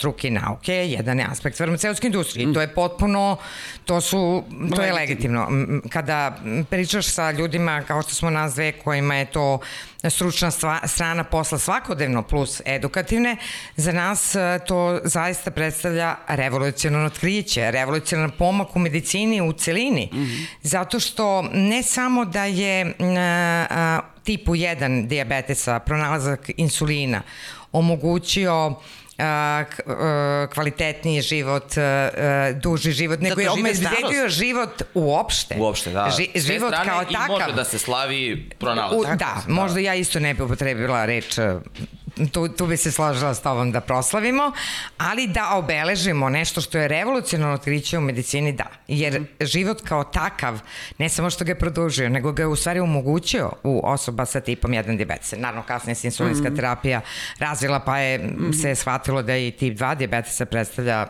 struke 0.00 0.28
i 0.28 0.30
nauke, 0.30 0.74
jedan 0.74 1.18
je 1.18 1.26
aspekt 1.28 1.58
farmaceutske 1.58 2.06
industrije. 2.06 2.46
Mm. 2.46 2.54
To 2.54 2.60
je 2.60 2.74
potpuno, 2.74 3.36
to 3.84 4.00
su, 4.00 4.44
to 4.76 4.82
je 4.82 4.92
legitimno. 4.92 5.48
Kada 5.88 6.36
pričaš 6.70 7.06
sa 7.06 7.30
ljudima 7.30 7.82
kao 7.82 8.02
što 8.02 8.14
smo 8.14 8.30
nas 8.30 8.54
dve 8.54 8.72
kojima 8.72 9.14
je 9.14 9.26
to 9.26 9.58
stručna 10.08 10.50
strana 10.84 11.24
posla 11.24 11.58
svakodnevno 11.58 12.22
plus 12.22 12.62
edukativne, 12.64 13.36
za 13.76 13.92
nas 13.92 14.34
e, 14.34 14.58
to 14.66 15.00
zaista 15.04 15.50
predstavlja 15.50 16.16
revolucionarno 16.28 17.06
otkriće, 17.06 17.70
revolucionarno 17.70 18.36
pomak 18.38 18.76
u 18.76 18.78
medicini 18.78 19.40
u 19.40 19.52
celini. 19.52 20.08
Mm 20.12 20.18
-hmm. 20.18 20.46
Zato 20.62 21.00
što 21.00 21.42
ne 21.52 21.82
samo 21.82 22.24
da 22.24 22.44
je 22.44 22.94
a, 23.00 24.00
tipu 24.24 24.54
1 24.54 25.06
diabetesa 25.06 25.78
pronalazak 25.78 26.50
insulina 26.56 27.22
omogućio 27.72 28.74
kvalitetniji 30.52 31.22
život, 31.22 31.74
duži 32.62 32.92
život, 32.92 33.20
nego 33.20 33.34
da 33.34 33.42
je 33.42 33.50
obezbedio 33.50 34.28
život 34.28 34.82
uopšte. 34.94 35.56
Uopšte, 35.58 35.90
da. 35.90 36.10
Ži, 36.16 36.40
život 36.40 36.74
kao 36.84 37.04
takav. 37.04 37.36
I 37.36 37.40
može 37.40 37.52
da 37.52 37.64
se 37.64 37.78
slavi 37.78 38.50
pronalazak. 38.58 39.18
Da, 39.18 39.42
da, 39.46 39.52
možda 39.52 39.80
ja 39.80 39.94
isto 39.94 40.20
ne 40.20 40.34
bi 40.34 40.42
upotrebila 40.42 41.04
reč 41.06 41.38
tu, 42.28 42.48
tu 42.48 42.66
bi 42.66 42.76
se 42.76 42.92
složila 42.92 43.34
s 43.34 43.42
tobom 43.42 43.72
da 43.72 43.80
proslavimo, 43.80 44.52
ali 44.98 45.26
da 45.26 45.54
obeležimo 45.54 46.28
nešto 46.28 46.60
što 46.60 46.78
je 46.78 46.88
revolucionalno 46.88 47.54
otkriće 47.54 47.98
u 47.98 48.00
medicini, 48.00 48.52
da. 48.52 48.66
Jer 48.88 49.24
život 49.40 49.80
kao 49.80 50.04
takav, 50.04 50.60
ne 50.98 51.08
samo 51.08 51.30
što 51.30 51.44
ga 51.44 51.50
je 51.50 51.58
produžio, 51.58 52.08
nego 52.08 52.32
ga 52.32 52.42
je 52.42 52.46
u 52.46 52.56
stvari 52.56 52.80
omogućio 52.80 53.52
u 53.64 53.80
osoba 53.84 54.26
sa 54.26 54.40
tipom 54.40 54.70
1 54.70 54.96
diabetesa. 54.96 55.36
Naravno, 55.36 55.62
kasnije 55.62 55.94
se 55.94 56.06
insulinska 56.06 56.48
mm 56.48 56.52
-hmm. 56.52 56.56
terapija 56.56 57.00
razvila, 57.38 57.80
pa 57.80 57.98
je 57.98 58.18
mm 58.18 58.22
-hmm. 58.22 58.62
se 58.62 58.74
shvatilo 58.74 59.22
da 59.22 59.36
i 59.36 59.50
tip 59.50 59.78
2 59.78 59.94
diabetesa 59.96 60.46
predstavlja 60.46 61.06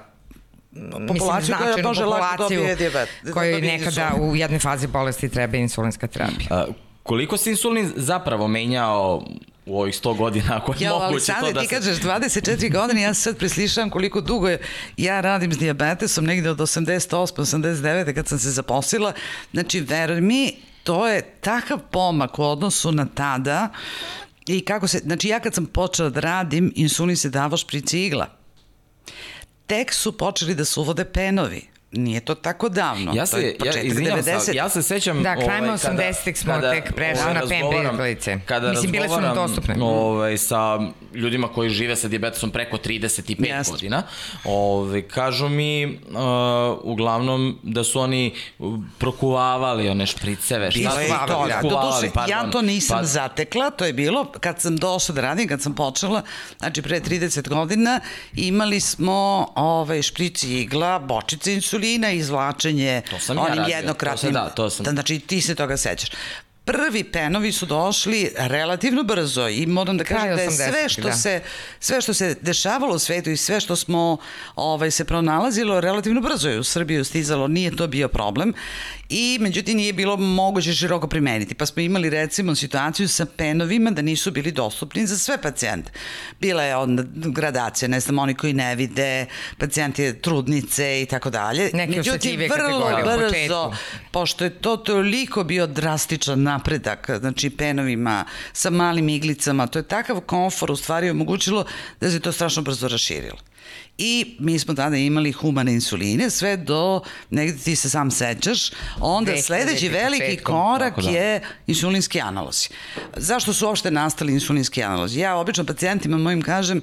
populaciju 1.08 1.56
koja 1.58 1.86
može 1.86 2.04
lako 2.04 2.42
dobije 2.42 2.76
dijabet. 2.76 3.08
Koji 3.34 3.62
nekada 3.62 4.12
u 4.20 4.36
jednoj 4.36 4.58
fazi 4.58 4.86
bolesti 4.86 5.28
treba 5.28 5.56
insulinska 5.56 6.06
terapija. 6.06 6.46
A, 6.50 6.66
koliko 7.02 7.36
se 7.36 7.50
insulin 7.50 7.92
zapravo 7.96 8.48
menjao 8.48 9.22
u 9.66 9.80
ovih 9.80 9.94
100 9.94 10.16
godina, 10.16 10.56
ako 10.56 10.72
je 10.72 10.76
ja, 10.80 10.92
moguće 10.92 11.32
to 11.40 11.52
da 11.52 11.60
ti 11.60 11.66
se... 11.66 11.74
kažeš 11.74 11.98
24 11.98 12.72
godine, 12.72 13.02
ja 13.02 13.14
se 13.14 13.20
sad 13.22 13.36
preslišavam 13.36 13.90
koliko 13.90 14.20
dugo 14.20 14.48
je, 14.48 14.58
ja 14.96 15.20
radim 15.20 15.52
s 15.52 15.58
diabetesom 15.58 16.24
negde 16.24 16.50
od 16.50 16.58
88, 16.58 17.10
89. 17.10 18.14
kad 18.14 18.28
sam 18.28 18.38
se 18.38 18.50
zaposlila, 18.50 19.12
znači 19.52 19.80
veruj 19.80 20.20
mi, 20.20 20.56
to 20.82 21.08
je 21.08 21.22
takav 21.40 21.78
pomak 21.90 22.38
u 22.38 22.44
odnosu 22.44 22.92
na 22.92 23.06
tada 23.14 23.68
i 24.46 24.64
kako 24.64 24.88
se, 24.88 24.98
znači 24.98 25.28
ja 25.28 25.40
kad 25.40 25.54
sam 25.54 25.66
počela 25.66 26.10
da 26.10 26.20
radim, 26.20 26.72
insulin 26.76 27.16
se 27.16 27.30
davao 27.30 27.56
šprici 27.56 28.04
igla. 28.04 28.26
Tek 29.66 29.92
su 29.92 30.18
počeli 30.18 30.54
da 30.54 30.64
se 30.64 30.80
uvode 30.80 31.04
penovi 31.04 31.69
nije 31.92 32.20
to 32.20 32.34
tako 32.34 32.68
davno. 32.68 33.12
Ja 33.14 33.26
se, 33.26 33.56
ja, 33.64 33.80
izvinjam 33.82 34.18
90. 34.18 34.54
ja 34.54 34.68
se 34.68 34.82
sećam... 34.82 35.22
Da, 35.22 35.36
krajem 35.36 35.64
ovaj, 35.64 35.76
80-ih 35.76 36.38
smo 36.38 36.52
kada, 36.54 36.70
tek 36.70 36.94
prešli 36.94 37.22
ovaj, 37.22 37.34
na 37.34 37.40
pen 37.48 37.62
prikolice. 37.70 38.40
Kada 38.46 38.70
Mislim, 38.70 38.92
bile 38.92 39.08
su 39.08 39.20
nam 39.20 39.34
dostupne. 39.34 39.76
Ovaj, 39.80 40.38
sa 40.38 40.80
ljudima 41.14 41.48
koji 41.48 41.70
žive 41.70 41.96
sa 41.96 42.08
diabetesom 42.08 42.50
preko 42.50 42.76
35 42.76 43.56
Jest. 43.56 43.70
godina, 43.70 44.02
ovaj, 44.44 45.02
kažu 45.02 45.48
mi 45.48 45.86
uh, 45.86 45.90
uglavnom 46.82 47.58
da 47.62 47.84
su 47.84 48.00
oni 48.00 48.34
prokuvavali 48.98 49.88
one 49.88 50.06
špriceve. 50.06 50.70
Šta 50.70 50.90
su 50.90 51.26
to, 51.26 51.46
da. 51.48 51.60
Doduše, 51.62 52.10
ja 52.28 52.50
to 52.50 52.62
nisam 52.62 52.98
pa... 52.98 53.04
zatekla, 53.04 53.70
to 53.70 53.84
je 53.84 53.92
bilo 53.92 54.32
kad 54.40 54.60
sam 54.60 54.76
došla 54.76 55.14
da 55.14 55.20
radim, 55.20 55.48
kad 55.48 55.62
sam 55.62 55.74
počela, 55.74 56.22
znači 56.58 56.82
pre 56.82 57.00
30 57.00 57.48
godina, 57.48 58.00
imali 58.34 58.80
smo 58.80 59.48
ovaj, 59.54 60.02
šprici 60.02 60.54
igla, 60.54 60.98
bočice 60.98 61.54
insulina, 61.54 61.79
insulina 61.80 62.12
i 62.12 62.16
izvlačenje 62.16 63.02
to 63.10 63.18
sam 63.18 63.38
onim 63.38 63.64
ja 63.68 63.76
jednokratnim... 63.76 64.32
To 64.32 64.38
sam, 64.38 64.44
da, 64.44 64.54
to 64.54 64.70
sam. 64.70 64.86
Znači, 64.86 65.18
ti 65.18 65.40
se 65.40 65.54
toga 65.54 65.76
sećaš 65.76 66.10
prvi 66.72 67.04
penovi 67.04 67.52
su 67.52 67.66
došli 67.66 68.30
relativno 68.36 69.02
brzo 69.02 69.48
i 69.48 69.66
moram 69.66 69.96
da 69.98 70.04
kažem 70.04 70.36
da 70.36 70.42
je 70.42 70.50
sve 70.50 70.88
što 70.88 71.02
da. 71.02 71.12
se 71.12 71.40
sve 71.80 72.00
što 72.00 72.14
se 72.14 72.36
dešavalo 72.40 72.94
u 72.94 72.98
svetu 72.98 73.30
i 73.30 73.36
sve 73.36 73.60
što 73.60 73.76
smo 73.76 74.16
ovaj 74.56 74.90
se 74.90 75.04
pronalazilo 75.04 75.80
relativno 75.80 76.20
brzo 76.20 76.48
je 76.48 76.58
u 76.58 76.64
Srbiju 76.64 77.04
stizalo, 77.04 77.48
nije 77.48 77.76
to 77.76 77.86
bio 77.86 78.08
problem 78.08 78.54
i 79.08 79.38
međutim 79.40 79.76
nije 79.76 79.92
bilo 79.92 80.16
moguće 80.16 80.74
široko 80.74 81.06
primeniti. 81.06 81.54
Pa 81.54 81.66
smo 81.66 81.82
imali 81.82 82.10
recimo 82.10 82.54
situaciju 82.54 83.08
sa 83.08 83.26
penovima 83.36 83.90
da 83.90 84.02
nisu 84.02 84.30
bili 84.30 84.52
dostupni 84.52 85.06
za 85.06 85.18
sve 85.18 85.42
pacijente. 85.42 85.92
Bila 86.40 86.62
je 86.62 86.76
onda 86.76 87.02
gradacija, 87.14 87.88
ne 87.88 88.00
znam, 88.00 88.18
oni 88.18 88.34
koji 88.34 88.52
ne 88.52 88.74
vide, 88.74 89.26
pacijenti 89.58 90.14
trudnice 90.20 91.02
i 91.02 91.06
tako 91.06 91.30
dalje. 91.30 91.70
Međutim, 91.72 92.40
vrlo 92.40 92.90
brzo, 93.04 93.72
pošto 94.10 94.44
je 94.44 94.50
to 94.50 94.76
toliko 94.76 95.44
bio 95.44 95.66
drastičan 95.66 96.40
napredak, 96.60 97.10
znači 97.20 97.50
penovima 97.50 98.24
sa 98.52 98.70
malim 98.70 99.08
iglicama, 99.08 99.66
to 99.66 99.78
je 99.78 99.82
takav 99.82 100.20
komfor 100.20 100.70
u 100.70 100.76
stvari 100.76 101.10
omogućilo 101.10 101.64
da 102.00 102.10
se 102.10 102.20
to 102.20 102.32
strašno 102.32 102.62
brzo 102.62 102.88
raširilo. 102.88 103.38
I 103.98 104.36
mi 104.38 104.58
smo 104.58 104.74
tada 104.74 104.96
imali 104.96 105.32
humane 105.32 105.72
insuline, 105.72 106.30
sve 106.30 106.56
do, 106.56 107.02
negde 107.30 107.58
ti 107.58 107.76
se 107.76 107.90
sam 107.90 108.10
sećaš, 108.10 108.70
onda 109.00 109.32
Već, 109.32 109.44
sledeći 109.44 109.88
veliki 109.88 110.36
korak 110.36 111.00
da. 111.02 111.10
je 111.10 111.42
insulinski 111.66 112.20
analozi. 112.20 112.68
Zašto 113.16 113.52
su 113.52 113.66
uopšte 113.66 113.90
nastali 113.90 114.32
insulinski 114.32 114.82
analozi? 114.82 115.20
Ja 115.20 115.36
obično 115.36 115.64
pacijentima 115.64 116.18
mojim 116.18 116.42
kažem, 116.42 116.82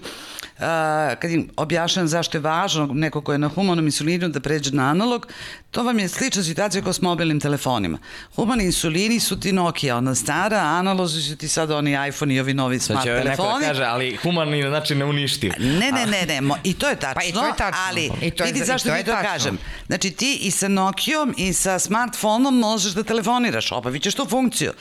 kad 1.19 1.31
im 1.31 1.49
objašnjam 1.57 2.07
zašto 2.07 2.37
je 2.37 2.41
važno 2.41 2.85
neko 2.85 3.21
ko 3.21 3.31
je 3.31 3.37
na 3.37 3.47
humanom 3.47 3.85
insulinu 3.85 4.29
da 4.29 4.39
pređe 4.39 4.71
na 4.71 4.89
analog, 4.89 5.27
to 5.71 5.83
vam 5.83 5.99
je 5.99 6.07
slična 6.07 6.43
situacija 6.43 6.83
kao 6.83 6.93
s 6.93 7.01
mobilnim 7.01 7.39
telefonima. 7.39 7.97
Humani 8.35 8.63
insulini 8.63 9.19
su 9.19 9.39
ti 9.39 9.51
Nokia, 9.53 9.97
ona 9.97 10.15
stara, 10.15 10.59
analozi 10.59 11.21
su 11.21 11.35
ti 11.35 11.47
sad 11.47 11.71
oni 11.71 12.07
iPhone 12.09 12.35
i 12.35 12.39
ovi 12.39 12.53
novi 12.53 12.79
smart 12.79 13.03
telefoni. 13.03 13.35
Sad 13.35 13.37
će 13.37 13.43
neko 13.43 13.59
da 13.59 13.67
kaže, 13.67 13.83
ali 13.83 14.15
humani 14.15 14.63
znači 14.67 14.95
ne 14.95 15.05
uništi. 15.05 15.51
Ne, 15.59 15.91
ne, 15.91 16.05
ne, 16.05 16.41
ne, 16.41 16.55
i 16.63 16.73
to 16.73 16.89
je 16.89 16.95
tačno, 16.95 17.21
pa 17.21 17.23
i 17.23 17.31
to 17.31 17.45
je 17.45 17.53
tačno. 17.57 17.81
ali 17.87 18.11
I 18.21 18.31
to 18.31 18.43
je, 18.43 18.51
vidi 18.53 18.65
zašto 18.65 18.89
ti 18.89 19.03
to 19.03 19.11
tačno. 19.11 19.29
kažem. 19.29 19.57
Znači 19.87 20.11
ti 20.11 20.39
i 20.41 20.51
sa 20.51 20.67
Nokijom 20.67 21.33
i 21.37 21.53
sa 21.53 21.79
smartfonom 21.79 22.57
možeš 22.59 22.93
da 22.93 23.03
telefoniraš, 23.03 23.71
obavit 23.71 24.03
ćeš 24.03 24.15
tu 24.15 24.25
funkciju. 24.29 24.71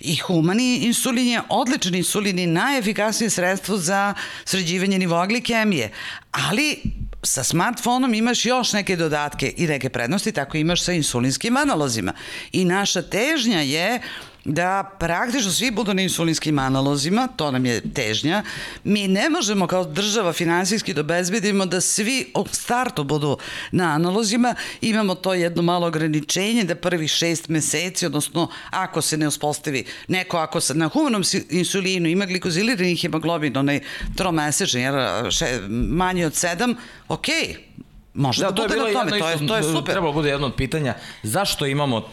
I 0.00 0.16
humani 0.16 0.76
insulin 0.76 1.28
je 1.28 1.40
odličan 1.48 1.94
insulin 1.94 2.38
i 2.38 2.46
najefikasnije 2.46 3.30
sredstvo 3.30 3.76
za 3.76 4.14
sređivanje 4.44 4.98
nivoa 4.98 5.26
glikemije. 5.26 5.90
Ali 6.30 6.82
sa 7.24 7.44
smartfonom 7.44 8.14
imaš 8.14 8.46
još 8.46 8.72
neke 8.72 8.96
dodatke 8.96 9.54
i 9.56 9.66
neke 9.66 9.88
prednosti, 9.88 10.32
tako 10.32 10.56
imaš 10.56 10.82
sa 10.82 10.92
insulinskim 10.92 11.56
analozima. 11.56 12.12
I 12.52 12.64
naša 12.64 13.02
težnja 13.02 13.60
je 13.60 14.00
da 14.44 14.90
praktično 14.98 15.50
svi 15.50 15.70
budu 15.70 15.94
na 15.94 16.02
insulinskim 16.02 16.58
analozima, 16.58 17.28
to 17.36 17.50
nam 17.50 17.66
je 17.66 17.80
težnja. 17.94 18.42
Mi 18.84 19.08
ne 19.08 19.30
možemo 19.30 19.66
kao 19.66 19.84
država 19.84 20.32
finansijski 20.32 20.94
da 20.94 21.00
obezbedimo 21.00 21.66
da 21.66 21.80
svi 21.80 22.32
u 22.34 22.44
startu 22.52 23.04
budu 23.04 23.38
na 23.72 23.84
analozima. 23.84 24.54
Imamo 24.80 25.14
to 25.14 25.34
jedno 25.34 25.62
malo 25.62 25.86
ograničenje 25.86 26.64
da 26.64 26.74
prvih 26.74 27.10
šest 27.10 27.48
meseci, 27.48 28.06
odnosno 28.06 28.48
ako 28.70 29.02
se 29.02 29.16
ne 29.16 29.28
uspostavi 29.28 29.84
neko, 30.08 30.36
ako 30.36 30.60
se 30.60 30.74
na 30.74 30.88
humanom 30.88 31.22
insulinu 31.50 32.08
ima 32.08 32.26
glikozilirani 32.26 32.96
hemoglobin, 32.96 33.56
onaj 33.56 33.80
tromesečni, 34.16 34.80
jer 34.80 34.94
še, 35.30 35.60
manje 35.68 36.26
od 36.26 36.34
sedam, 36.34 36.74
okej, 37.08 37.34
okay, 37.34 37.74
Može 38.14 38.42
da, 38.42 38.50
da 38.50 38.62
bude 38.62 38.76
na 38.76 38.92
tome, 38.92 39.18
to 39.18 39.28
je, 39.28 39.46
to 39.46 39.56
je 39.56 39.62
super. 39.62 39.92
Trebalo 39.92 40.12
bude 40.12 40.28
jedno 40.28 40.46
od 40.46 40.54
pitanja, 40.54 40.94
zašto 41.22 41.66
imamo 41.66 42.08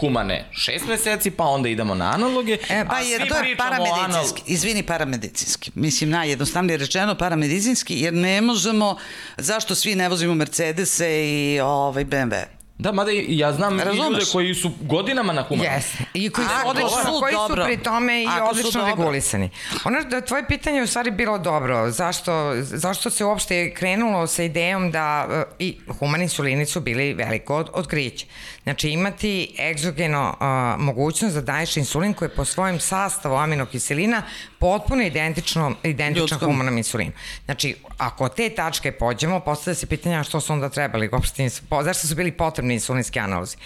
humane 0.00 0.44
šest 0.52 0.86
meseci, 0.86 1.30
pa 1.30 1.44
onda 1.44 1.68
idemo 1.68 1.94
na 1.94 2.10
analoge. 2.10 2.58
E, 2.68 2.84
pa 2.88 2.98
jer 2.98 3.28
to 3.28 3.36
je 3.36 3.56
paramedicinski, 3.56 4.40
anal... 4.40 4.52
izvini 4.52 4.82
paramedicinski. 4.82 5.70
Mislim, 5.74 6.10
najjednostavnije 6.10 6.76
rečeno 6.76 7.14
paramedicinski, 7.14 8.00
jer 8.00 8.14
ne 8.14 8.40
možemo, 8.40 8.96
zašto 9.36 9.74
svi 9.74 9.94
ne 9.94 10.08
vozimo 10.08 10.34
Mercedese 10.34 11.28
i 11.28 11.60
ovaj, 11.60 12.04
BMW? 12.04 12.57
Da, 12.78 12.92
mada 12.92 13.10
ja 13.28 13.52
znam 13.52 13.80
Razumeš. 13.80 14.10
ljude 14.10 14.24
koji 14.32 14.54
su 14.54 14.70
godinama 14.80 15.32
na 15.32 15.42
humanu. 15.42 15.70
Yes. 15.70 16.02
I 16.14 16.30
koji 16.30 16.46
su, 16.46 16.68
odlično, 16.68 16.90
su, 16.90 17.20
koji 17.20 17.34
su 17.34 17.54
pri 17.64 17.76
tome 17.76 18.22
i 18.22 18.26
Ako 18.26 18.48
odlično 18.50 18.86
regulisani. 18.86 19.50
Ono 19.84 20.04
da 20.04 20.20
tvoje 20.20 20.46
pitanje 20.46 20.76
je 20.76 20.82
u 20.82 20.86
stvari 20.86 21.10
bilo 21.10 21.38
dobro. 21.38 21.90
Zašto, 21.90 22.52
zašto 22.60 23.10
se 23.10 23.24
uopšte 23.24 23.74
krenulo 23.74 24.26
sa 24.26 24.42
idejom 24.42 24.90
da 24.90 25.26
uh, 25.28 25.54
i 25.58 25.78
humani 25.98 26.22
insulini 26.22 26.66
su 26.66 26.80
bili 26.80 27.14
veliko 27.14 27.56
od, 27.56 27.70
otkriće. 27.72 28.26
Znači 28.62 28.90
imati 28.90 29.54
egzogeno 29.70 30.36
uh, 30.40 30.84
mogućnost 30.84 31.34
da 31.34 31.40
daješ 31.40 31.76
insulin 31.76 32.14
koji 32.14 32.28
je 32.28 32.34
po 32.34 32.44
svojem 32.44 32.80
sastavu 32.80 33.36
aminokiselina 33.36 34.22
potpuno 34.58 35.02
identično, 35.02 35.74
identično 35.82 36.22
Ljudskom. 36.22 36.50
humanom 36.50 36.78
insulinu. 36.78 37.12
Znači, 37.44 37.76
ako 37.98 38.28
te 38.28 38.50
tačke 38.50 38.92
pođemo, 38.92 39.40
postavlja 39.40 39.74
se 39.74 39.86
pitanja 39.86 40.22
što 40.22 40.40
su 40.40 40.52
onda 40.52 40.68
trebali, 40.68 41.08
uopšte, 41.12 41.48
zašto 41.82 42.06
su 42.06 42.14
bili 42.14 42.32
potrebni 42.32 42.74
insulinski 42.74 43.18
analozi. 43.18 43.56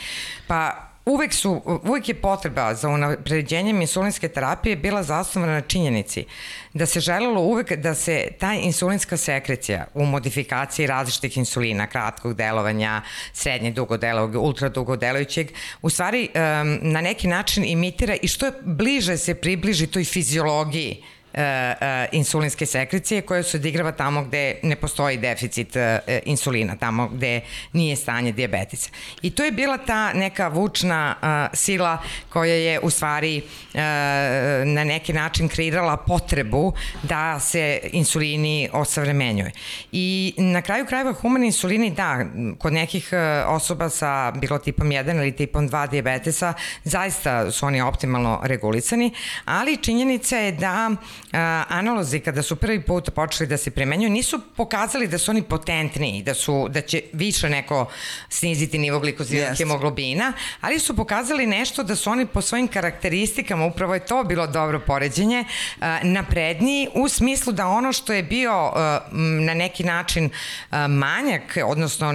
Pa 0.47 0.92
uvek, 1.05 1.35
su, 1.35 1.81
uvek 1.85 2.09
je 2.09 2.15
potreba 2.15 2.75
za 2.75 2.89
unapređenjem 2.89 3.81
insulinske 3.81 4.29
terapije 4.29 4.77
bila 4.77 5.03
zasnovana 5.03 5.53
na 5.53 5.61
činjenici 5.61 6.25
da 6.75 6.87
se 6.87 7.01
želelo 7.01 7.41
uvek 7.41 7.73
da 7.73 7.95
se 7.95 8.29
ta 8.41 8.53
insulinska 8.53 9.17
sekrecija 9.17 9.87
u 9.95 10.07
modifikaciji 10.07 10.87
različitih 10.87 11.37
insulina, 11.37 11.87
kratkog 11.87 12.35
delovanja, 12.35 13.03
srednje 13.33 13.71
dugodelovog, 13.71 14.45
ultradugodelujućeg, 14.45 15.49
u 15.83 15.91
stvari 15.91 16.29
um, 16.35 16.79
na 16.83 17.01
neki 17.01 17.29
način 17.29 17.65
imitira 17.65 18.17
i 18.23 18.29
što 18.29 18.47
je 18.47 18.53
bliže 18.63 19.17
se 19.17 19.35
približi 19.35 19.87
toj 19.87 20.05
fiziologiji 20.05 21.03
insulinske 22.12 22.67
sekrecije 22.67 23.23
koja 23.23 23.43
se 23.43 23.57
odigrava 23.57 23.93
tamo 23.93 24.23
gde 24.25 24.55
ne 24.62 24.77
postoji 24.77 25.17
deficit 25.17 25.77
uh, 25.77 25.83
insulina, 26.25 26.77
tamo 26.77 27.09
gde 27.09 27.41
nije 27.73 27.97
stanje 27.97 28.33
diabetisa. 28.33 28.91
I 29.23 29.31
to 29.31 29.45
je 29.45 29.53
bila 29.53 29.79
ta 29.79 30.12
neka 30.12 30.49
vučna 30.49 31.17
uh, 31.23 31.59
sila 31.59 31.99
koja 32.29 32.55
je 32.55 32.81
u 32.81 32.91
stvari 32.91 33.39
uh, 33.39 33.81
na 34.65 34.85
neki 34.85 35.12
način 35.12 35.49
kreirala 35.49 35.97
potrebu 35.97 36.73
da 37.03 37.41
se 37.41 37.81
insulini 37.93 38.69
osavremenjuje. 38.73 39.53
I 39.93 40.35
na 40.39 40.62
kraju 40.62 40.87
krajeva 40.87 41.12
humani 41.12 41.47
insulini, 41.47 41.91
da, 41.91 42.27
kod 42.59 42.73
nekih 42.73 43.09
uh, 43.12 43.55
osoba 43.55 43.89
sa 43.89 44.31
bilo 44.31 44.59
tipom 44.59 44.89
1 44.89 45.17
ili 45.17 45.37
tipom 45.37 45.69
2 45.69 45.91
diabetesa, 45.91 46.55
zaista 46.85 47.51
su 47.51 47.67
oni 47.67 47.81
optimalno 47.81 48.41
regulisani, 48.43 49.12
ali 49.45 49.77
činjenica 49.77 50.37
je 50.37 50.53
da 50.53 50.91
analozi 51.69 52.21
kada 52.21 52.43
su 52.43 52.57
prvi 52.57 52.83
put 52.83 53.11
počeli 53.15 53.49
da 53.49 53.57
se 53.57 53.71
primenjuju 53.71 54.11
nisu 54.11 54.41
pokazali 54.57 55.09
da 55.09 55.19
su 55.19 55.31
oni 55.31 55.43
potentniji, 55.43 56.23
da, 56.23 56.35
su, 56.35 56.69
da 56.69 56.81
će 56.81 57.03
više 57.12 57.49
neko 57.49 57.87
sniziti 58.29 58.79
nivo 58.79 59.01
glikozidnog 59.01 59.49
yes. 59.49 59.59
hemoglobina, 59.59 60.33
ali 60.61 60.79
su 60.79 60.97
pokazali 60.97 61.47
nešto 61.47 61.83
da 61.83 61.97
su 61.97 62.11
oni 62.11 62.27
po 62.27 62.41
svojim 62.41 62.69
karakteristikama, 62.69 63.65
upravo 63.65 63.95
je 63.95 64.07
to 64.07 64.25
bilo 64.25 64.47
dobro 64.47 64.81
poređenje, 64.81 65.45
napredniji 66.03 66.89
u 66.95 67.09
smislu 67.09 67.53
da 67.53 67.67
ono 67.67 67.93
što 67.93 68.12
je 68.12 68.23
bio 68.23 68.73
na 69.47 69.55
neki 69.55 69.85
način 69.85 70.31
manjak, 70.88 71.59
odnosno 71.66 72.12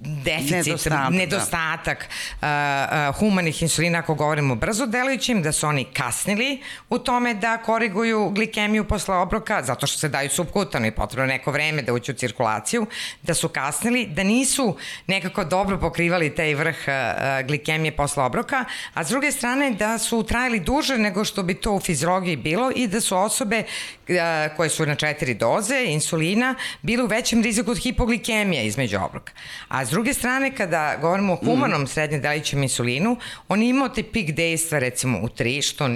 deficit, 0.00 0.66
nedostatak, 0.66 1.12
nedostatak 1.12 2.08
da. 2.40 3.12
humanih 3.18 3.62
insulina, 3.62 3.98
ako 3.98 4.14
govorimo 4.14 4.54
brzo 4.54 4.86
delujućim, 4.86 5.42
da 5.42 5.52
su 5.52 5.66
oni 5.66 5.84
kasnili 5.84 6.62
u 6.90 6.98
tome 6.98 7.34
da 7.34 7.58
koriguju 7.58 8.30
glikemiju 8.30 8.57
hemiju 8.58 8.84
posle 8.84 9.14
obroka, 9.14 9.62
zato 9.62 9.86
što 9.86 9.98
se 9.98 10.08
daju 10.08 10.30
subkutano 10.30 10.86
i 10.86 10.90
potrebno 10.90 11.26
neko 11.26 11.52
vreme 11.52 11.82
da 11.82 11.92
uđu 11.92 12.12
u 12.12 12.14
cirkulaciju, 12.14 12.86
da 13.22 13.34
su 13.34 13.48
kasnili, 13.48 14.06
da 14.06 14.22
nisu 14.22 14.76
nekako 15.06 15.44
dobro 15.44 15.78
pokrivali 15.78 16.34
taj 16.34 16.54
vrh 16.54 16.76
uh, 16.86 17.46
glikemije 17.46 17.96
posle 17.96 18.24
obroka, 18.24 18.64
a 18.94 19.04
s 19.04 19.08
druge 19.08 19.32
strane 19.32 19.70
da 19.70 19.98
su 19.98 20.22
trajali 20.22 20.60
duže 20.60 20.98
nego 20.98 21.24
što 21.24 21.42
bi 21.42 21.54
to 21.54 21.72
u 21.72 21.80
fiziologiji 21.80 22.36
bilo 22.36 22.70
i 22.74 22.86
da 22.86 23.00
su 23.00 23.16
osobe 23.16 23.62
uh, 23.62 24.16
koje 24.56 24.68
su 24.68 24.86
na 24.86 24.94
četiri 24.94 25.34
doze 25.34 25.84
insulina 25.86 26.54
bile 26.82 27.04
u 27.04 27.06
većem 27.06 27.42
riziku 27.42 27.70
od 27.70 27.78
hipoglikemije 27.78 28.66
između 28.66 28.98
obroka. 28.98 29.32
A 29.68 29.84
s 29.84 29.90
druge 29.90 30.14
strane, 30.14 30.54
kada 30.56 30.96
govorimo 31.00 31.32
o 31.32 31.36
humanom 31.36 31.82
mm. 31.82 31.86
srednje 31.86 32.18
delićem 32.18 32.62
insulinu, 32.62 33.16
on 33.48 33.62
imao 33.62 33.88
te 33.88 34.02
pik 34.02 34.32
dejstva 34.32 34.78
recimo 34.78 35.18
u 35.18 35.28
3, 35.28 35.62
što 35.62 35.88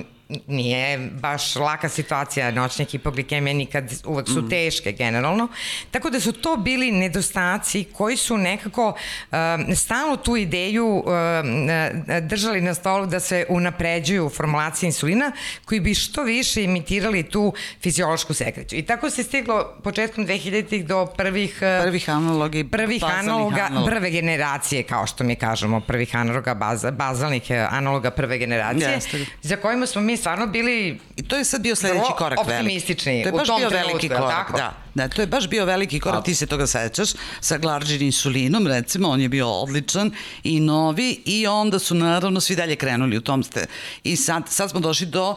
nije 0.47 0.99
baš 0.99 1.57
laka 1.57 1.89
situacija, 1.89 2.51
noćne 2.51 2.85
hipoglikemije 2.85 3.55
nikad 3.55 3.91
uvek 4.05 4.29
su 4.29 4.43
mm. 4.43 4.49
teške 4.49 4.93
generalno. 4.93 5.49
Tako 5.91 6.11
da 6.11 6.21
su 6.21 6.33
to 6.33 6.57
bili 6.57 6.93
nedostaci 6.93 7.85
koji 7.93 8.17
su 8.17 8.37
nekako 8.37 8.89
uh, 8.89 9.37
stalno 9.77 10.17
tu 10.17 10.37
ideju 10.37 10.87
uh, 10.87 11.13
držali 12.23 12.61
na 12.61 12.75
stolu 12.75 13.07
da 13.07 13.21
se 13.21 13.47
unapređuju 13.49 14.29
formulacije 14.29 14.87
insulina 14.89 15.33
koji 15.65 15.81
bi 15.81 15.95
što 15.95 16.23
više 16.23 16.65
imitirali 16.65 17.23
tu 17.23 17.53
fiziološku 17.81 18.35
sekreću. 18.35 18.77
I 18.77 18.83
tako 18.83 19.11
se 19.11 19.23
stiglo 19.23 19.75
početkom 19.83 20.27
2000-ih 20.27 20.87
do 20.87 21.07
prvih 21.07 21.59
uh, 21.63 21.85
prvih 21.85 22.11
analogi 22.11 22.65
prvih 22.65 23.03
analoga 23.05 23.67
analog. 23.71 23.89
prve 23.89 24.11
generacije 24.11 24.83
kao 24.83 25.07
što 25.07 25.25
mi 25.25 25.37
kažemo, 25.37 25.81
prvih 25.81 26.17
analoga 26.17 26.55
baza, 26.55 26.91
bazalnih 26.91 27.43
analoga 27.71 28.11
prve 28.11 28.39
generacije 28.39 28.91
Jeste. 28.91 29.27
za 29.43 29.57
kojima 29.57 29.87
smo 29.87 30.01
mi 30.01 30.17
stvarno 30.23 30.47
bili 30.47 31.01
I 31.17 31.23
to 31.23 31.37
je 31.37 31.45
sad 31.45 31.61
bio 31.61 31.77
sledeći 31.77 32.13
korak 32.19 32.41
optimistični 32.41 33.23
To 33.23 33.29
je 33.29 33.33
baš 33.33 33.49
bio 33.59 33.69
veliki 33.69 34.09
korak, 34.09 34.31
tako? 34.31 34.57
da. 34.57 34.73
Da, 34.95 35.09
to 35.09 35.21
je 35.23 35.27
baš 35.27 35.49
bio 35.49 35.65
veliki 35.65 36.01
korak, 36.01 36.25
ti 36.25 36.35
se 36.35 36.47
toga 36.47 36.67
sećaš, 36.67 37.09
sa 37.41 37.59
glarđin 37.59 38.03
insulinom, 38.03 38.67
recimo, 38.67 39.09
on 39.09 39.21
je 39.21 39.29
bio 39.29 39.49
odličan 39.49 40.11
i 40.45 40.61
novi 40.61 41.23
i 41.25 41.47
onda 41.47 41.79
su 41.79 41.95
naravno 41.95 42.41
svi 42.41 42.57
dalje 42.57 42.77
krenuli 42.77 43.17
u 43.17 43.21
tom 43.21 43.43
ste. 43.43 43.67
I 44.05 44.17
sad, 44.17 44.43
sad 44.49 44.71
smo 44.71 44.81
došli 44.81 45.07
do 45.07 45.37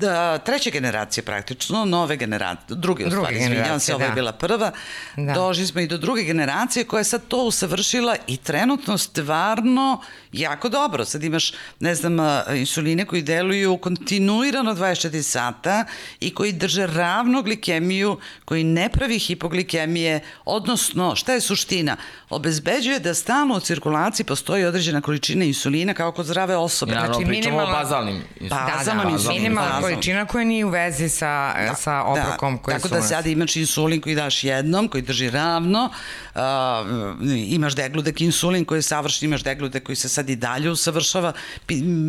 da, 0.00 0.38
treće 0.38 0.70
generacije 0.70 1.24
praktično, 1.24 1.84
nove 1.84 2.16
generacije, 2.16 2.76
druge, 2.76 3.04
druge 3.04 3.16
stvari, 3.16 3.38
izvinjavam 3.40 3.80
se, 3.80 3.94
ova 3.94 4.04
da. 4.04 4.06
je 4.06 4.14
bila 4.14 4.32
prva, 4.32 4.72
da. 5.16 5.32
došli 5.32 5.66
smo 5.66 5.80
i 5.80 5.86
do 5.86 5.98
druge 5.98 6.22
generacije 6.22 6.84
koja 6.84 7.00
je 7.00 7.04
sad 7.04 7.22
to 7.28 7.44
usavršila 7.44 8.16
i 8.26 8.36
trenutno 8.36 8.98
stvarno 8.98 10.00
jako 10.32 10.68
dobro. 10.68 11.04
Sad 11.04 11.24
imaš, 11.24 11.52
ne 11.80 11.94
znam, 11.94 12.16
insuline 12.56 13.04
koji 13.04 13.22
deluju 13.22 13.76
kontinuirano 13.76 14.74
24 14.74 15.22
sata 15.22 15.84
i 16.20 16.34
koji 16.34 16.52
drže 16.52 16.86
ravno 16.86 17.42
glikemiju, 17.42 18.18
koji 18.44 18.64
ne 18.64 18.88
pravi 18.88 19.18
hipoglikemije, 19.18 20.20
odnosno, 20.44 21.16
šta 21.16 21.32
je 21.32 21.40
suština? 21.40 21.96
Obezbeđuje 22.30 23.00
da 23.00 23.14
stalno 23.14 23.56
u 23.56 23.60
cirkulaciji 23.60 24.26
postoji 24.26 24.64
određena 24.64 25.00
količina 25.00 25.44
insulina 25.44 25.94
kao 25.94 26.12
kod 26.12 26.26
zdrave 26.26 26.56
osobe. 26.56 26.92
Naravno, 26.92 27.14
znači, 27.14 27.28
pričamo 27.28 27.56
minimalna... 27.56 27.78
o 27.78 27.82
bazalnim. 27.82 28.22
Bazalnom 28.50 29.12
da, 29.12 29.18
da, 29.18 29.24
da, 29.24 29.32
minimalna 29.32 29.80
količina 29.80 30.26
koja 30.26 30.44
nije 30.44 30.64
u 30.64 30.68
vezi 30.68 31.08
sa, 31.08 31.54
da, 31.68 31.74
sa 31.74 32.02
obrokom 32.02 32.56
da. 32.56 32.62
koji 32.62 32.74
Tako 32.74 32.88
su 32.88 32.94
da 32.94 33.02
sad 33.02 33.26
imaš 33.26 33.56
insulin 33.56 34.00
koji 34.00 34.14
daš 34.14 34.44
jednom, 34.44 34.88
koji 34.88 35.02
drži 35.02 35.30
ravno, 35.30 35.90
uh, 36.34 36.40
imaš 37.46 37.74
degludek 37.74 38.20
insulin 38.20 38.64
koji 38.64 38.78
je 38.78 38.82
savršen, 38.82 39.28
imaš 39.28 39.42
degludek 39.42 39.86
koji 39.86 39.96
se 39.96 40.08
sad 40.20 40.30
i 40.30 40.36
dalje 40.36 40.70
usavršava. 40.70 41.32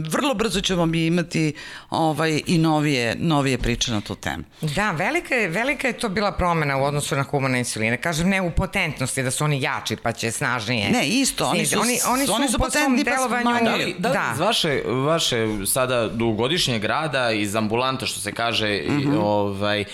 Vrlo 0.10 0.34
brzo 0.34 0.62
ćemo 0.62 0.86
mi 0.86 1.06
imati 1.06 1.54
ovaj, 1.90 2.42
i 2.48 2.58
novije, 2.58 3.16
novije 3.20 3.58
priče 3.58 3.92
na 3.92 4.02
tu 4.02 4.16
temu. 4.16 4.44
Da, 4.62 4.92
velika 4.92 5.36
je, 5.36 5.48
velika 5.48 5.88
je 5.88 5.94
to 5.94 6.10
bila 6.10 6.32
promena 6.32 6.78
u 6.78 6.84
odnosu 6.84 7.16
na 7.16 7.24
humane 7.24 7.60
insuline. 7.60 7.98
Kažem, 7.98 8.30
ne 8.30 8.42
u 8.42 8.52
potentnosti, 8.52 9.24
da 9.24 9.32
su 9.32 9.44
oni 9.44 9.62
jači 9.62 9.96
pa 9.96 10.12
će 10.12 10.32
snažnije. 10.32 10.92
Ne, 10.92 11.08
isto, 11.08 11.46
oni 11.46 11.66
su, 11.66 11.80
oni, 11.80 12.00
oni 12.08 12.26
su, 12.26 12.34
oni 12.34 12.48
su 12.50 12.58
potentni 12.58 13.06
pa 13.06 13.12
delovanju, 13.12 13.66
da, 13.66 13.76
li, 13.76 13.96
da, 13.98 14.10
da. 14.10 14.32
Iz 14.34 14.40
vaše, 14.40 14.82
vaše 14.86 15.48
sada 15.66 16.08
dugogodišnjeg 16.08 16.84
rada 16.84 17.32
iz 17.32 17.56
ambulanta, 17.56 18.06
što 18.06 18.20
se 18.20 18.32
kaže, 18.32 18.82
mm 18.88 19.00
-hmm. 19.00 19.20
ovaj, 19.24 19.82
e, 19.82 19.86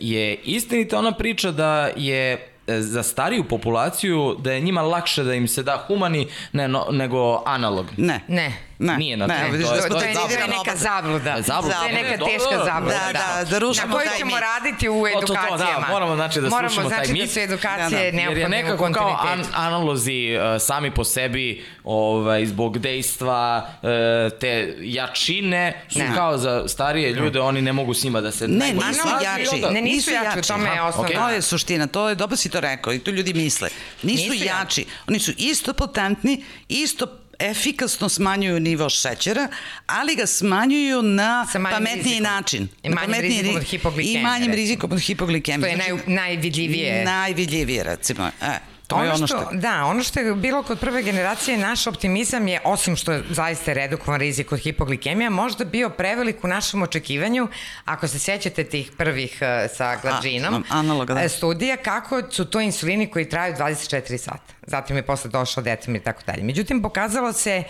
je 0.00 0.34
istinita 0.34 0.98
ona 0.98 1.12
priča 1.12 1.50
da 1.50 1.90
je 1.96 2.55
za 2.68 3.02
stariju 3.02 3.44
populaciju 3.44 4.36
da 4.38 4.52
je 4.52 4.60
njima 4.60 4.82
lakše 4.82 5.24
da 5.24 5.34
im 5.34 5.48
se 5.48 5.62
da 5.62 5.84
humani 5.86 6.26
ne, 6.52 6.68
no, 6.68 6.86
nego 6.90 7.42
analog. 7.46 7.86
Ne. 7.96 8.20
Ne. 8.28 8.52
Ne, 8.78 8.96
nije 8.96 9.16
na 9.16 9.26
ne, 9.26 9.44
to. 9.46 9.52
Vidiš, 9.52 9.68
to, 9.68 9.74
je, 9.74 9.80
to, 9.88 10.00
je, 10.00 10.14
to 10.14 10.30
je 10.30 10.48
neka 10.48 10.76
zabluda. 10.76 11.42
Zabluda. 11.42 11.74
To 11.74 11.84
je 11.84 11.92
neka 11.92 12.24
teška 12.24 12.64
zabluda. 12.64 13.00
Da, 13.12 13.12
da, 13.12 13.50
da 13.50 13.58
rušimo 13.58 13.86
Na 13.86 13.92
kojoj 13.92 14.08
ćemo 14.18 14.40
raditi 14.40 14.88
u 14.88 15.06
edukacijama. 15.06 15.46
To, 15.48 15.64
to, 15.64 15.80
da, 15.80 15.86
moramo 15.90 16.14
znači 16.16 16.40
da 16.40 16.48
moramo, 16.48 16.68
slušamo 16.68 16.88
znači 16.88 17.04
taj 17.04 17.12
mit. 17.12 17.22
da 17.22 17.28
su 17.28 17.40
edukacije 17.40 18.12
da, 18.12 18.16
da. 18.16 18.22
Jer 18.22 18.38
je 18.38 18.48
nekako 18.48 18.92
kao 18.92 19.18
an, 19.22 19.44
analozi 19.54 20.36
uh, 20.36 20.62
sami 20.62 20.90
po 20.90 21.04
sebi 21.04 21.64
ovaj, 21.84 22.46
zbog 22.46 22.78
dejstva 22.78 23.68
uh, 23.82 23.88
te 24.38 24.74
jačine 24.80 25.84
su 25.88 25.98
ne. 25.98 26.14
kao 26.14 26.38
za 26.38 26.68
starije 26.68 27.12
ljude, 27.12 27.40
oni 27.40 27.62
ne 27.62 27.72
mogu 27.72 27.94
s 27.94 28.04
njima 28.04 28.20
da 28.20 28.30
se... 28.32 28.48
Ne, 28.48 28.72
nisu 28.72 29.08
jači. 29.22 29.74
Ne, 29.74 29.82
nisu 29.82 30.10
jači, 30.10 30.38
u 30.38 30.42
tome 30.42 30.70
je 30.70 30.82
osnovno. 30.82 31.12
To 31.14 31.28
je 31.28 31.42
suština, 31.42 31.86
to 31.86 32.08
je, 32.08 32.14
dobro 32.14 32.36
si 32.36 32.48
to 32.48 32.60
rekao 32.60 32.92
i 32.92 32.98
to 32.98 33.10
ljudi 33.10 33.34
misle. 33.34 33.68
Nisu 34.02 34.32
jači, 34.32 34.86
oni 35.08 35.18
su 35.18 35.32
isto 35.36 35.72
potentni, 35.72 36.44
isto 36.68 37.06
efikasno 37.38 38.08
smanjuju 38.08 38.60
nivo 38.60 38.88
šećera, 38.88 39.48
ali 39.86 40.16
ga 40.16 40.26
smanjuju 40.26 41.02
na 41.02 41.46
pametniji 41.52 42.02
rizikom. 42.02 42.22
način. 42.22 42.68
I 42.82 42.88
manjim 42.88 43.12
pametniji 43.12 43.42
rizikom 43.42 43.56
od 43.56 43.62
hipoglikemije. 43.62 44.20
I 44.20 44.22
manjim 44.22 44.52
rizikom 44.52 44.92
od 44.92 45.00
hipoglikemije. 45.00 45.76
To 45.78 45.84
je 45.84 45.94
naj, 45.94 46.02
najvidljivije. 46.06 47.04
Najvidljivije, 47.04 47.82
recimo. 47.84 48.30
E. 48.42 48.75
To 48.86 48.96
ono 48.96 49.04
je 49.04 49.10
ono 49.10 49.26
što, 49.26 49.26
što... 49.26 49.48
Da, 49.52 49.84
ono 49.84 50.02
što 50.02 50.20
je 50.20 50.34
bilo 50.34 50.62
kod 50.62 50.78
prve 50.78 51.02
generacije, 51.02 51.58
naš 51.58 51.86
optimizam 51.86 52.48
je, 52.48 52.60
osim 52.64 52.96
što 52.96 53.12
je 53.12 53.22
zaista 53.30 53.72
redukovan 53.72 54.20
rizik 54.20 54.52
od 54.52 54.58
hipoglikemija, 54.58 55.30
možda 55.30 55.64
bio 55.64 55.90
prevelik 55.90 56.44
u 56.44 56.48
našem 56.48 56.82
očekivanju, 56.82 57.48
ako 57.84 58.08
se 58.08 58.18
sjećate 58.18 58.64
tih 58.64 58.92
prvih 58.98 59.38
uh, 59.40 59.76
sa 59.76 59.96
glađinom, 60.02 60.64
analoga, 60.68 61.14
da. 61.14 61.22
E, 61.22 61.28
studija, 61.28 61.76
kako 61.76 62.22
su 62.30 62.44
to 62.44 62.60
insulini 62.60 63.10
koji 63.10 63.28
traju 63.28 63.54
24 63.54 64.18
sata. 64.18 64.54
Zatim 64.66 64.96
je 64.96 65.02
posle 65.02 65.30
došao 65.30 65.62
detem 65.62 65.96
i 65.96 66.00
tako 66.00 66.22
dalje. 66.26 66.42
Međutim, 66.42 66.82
pokazalo 66.82 67.32
se 67.32 67.62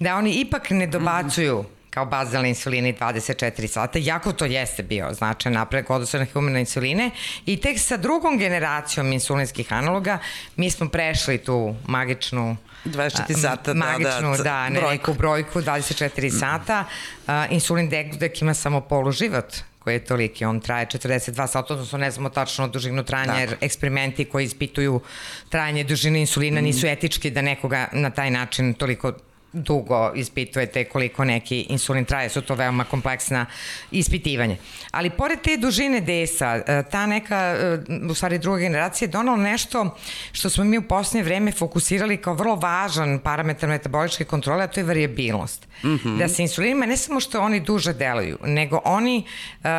da 0.00 0.16
oni 0.16 0.32
ipak 0.32 0.70
ne 0.70 0.86
dobacuju 0.86 1.58
mm 1.58 1.66
-hmm 1.66 1.73
kao 1.94 2.06
bazalne 2.06 2.48
insuline 2.48 2.92
24 2.92 3.66
sata, 3.66 3.98
jako 3.98 4.32
to 4.32 4.44
jeste 4.44 4.82
bio 4.82 5.12
značajan 5.12 5.54
napredak 5.54 5.90
odnosno 5.90 6.18
na 6.18 6.26
humane 6.32 6.60
insuline 6.60 7.10
i 7.46 7.56
tek 7.56 7.78
sa 7.78 7.96
drugom 7.96 8.38
generacijom 8.38 9.12
insulinskih 9.12 9.72
analoga 9.72 10.18
mi 10.56 10.70
smo 10.70 10.88
prešli 10.88 11.38
tu 11.38 11.74
magičnu 11.86 12.56
24 12.84 13.40
sata, 13.40 13.74
magičnu, 13.74 14.30
da, 14.30 14.36
da, 14.36 14.42
da 14.42 14.68
ne, 14.68 14.80
brojku. 14.80 14.92
neku 14.92 15.14
brojku, 15.14 15.60
24 15.60 16.26
mm. 16.26 16.38
sata. 16.38 16.84
Uh, 17.26 17.32
insulin 17.50 17.88
degdek 17.88 18.42
ima 18.42 18.54
samo 18.54 18.80
poluživot 18.80 19.56
koji 19.78 19.94
je 19.94 20.04
toliki, 20.04 20.44
on 20.44 20.60
traje 20.60 20.86
42 20.86 21.46
sata, 21.46 21.74
odnosno 21.74 21.98
ne 21.98 22.10
znamo 22.10 22.28
tačno 22.28 22.68
dužinu 22.68 23.04
trajanja, 23.04 23.34
jer 23.34 23.56
eksperimenti 23.60 24.24
koji 24.24 24.44
ispituju 24.44 25.00
trajanje 25.48 25.84
dužine 25.84 26.20
insulina 26.20 26.60
mm. 26.60 26.64
nisu 26.64 26.86
etički 26.86 27.30
da 27.30 27.42
nekoga 27.42 27.88
na 27.92 28.10
taj 28.10 28.30
način 28.30 28.74
toliko 28.74 29.12
dugo 29.54 30.12
ispitujete 30.14 30.84
koliko 30.84 31.24
neki 31.24 31.60
insulin 31.60 32.04
traje, 32.04 32.28
su 32.28 32.42
to 32.42 32.54
veoma 32.54 32.84
kompleksna 32.84 33.46
ispitivanja. 33.90 34.56
Ali 34.90 35.10
pored 35.10 35.40
te 35.40 35.56
dužine 35.56 36.00
desa, 36.00 36.62
e, 36.66 36.82
ta 36.90 37.06
neka, 37.06 37.36
e, 37.36 37.78
u 38.10 38.14
stvari 38.14 38.38
druga 38.38 38.58
generacija 38.58 39.06
je 39.06 39.10
donala 39.10 39.38
nešto 39.38 39.96
što 40.32 40.50
smo 40.50 40.64
mi 40.64 40.78
u 40.78 40.82
posljednje 40.82 41.22
vreme 41.22 41.52
fokusirali 41.52 42.16
kao 42.16 42.34
vrlo 42.34 42.56
važan 42.56 43.18
parametar 43.18 43.68
metaboličke 43.68 44.24
kontrole, 44.24 44.64
a 44.64 44.66
to 44.66 44.80
je 44.80 44.84
variabilnost. 44.84 45.66
Mm 45.84 45.88
-hmm. 45.88 46.18
Da 46.18 46.28
se 46.28 46.42
insulinima 46.42 46.86
ne 46.86 46.96
samo 46.96 47.20
što 47.20 47.40
oni 47.40 47.60
duže 47.60 47.92
deluju, 47.92 48.38
nego 48.44 48.80
oni 48.84 49.24
uh, 49.64 49.70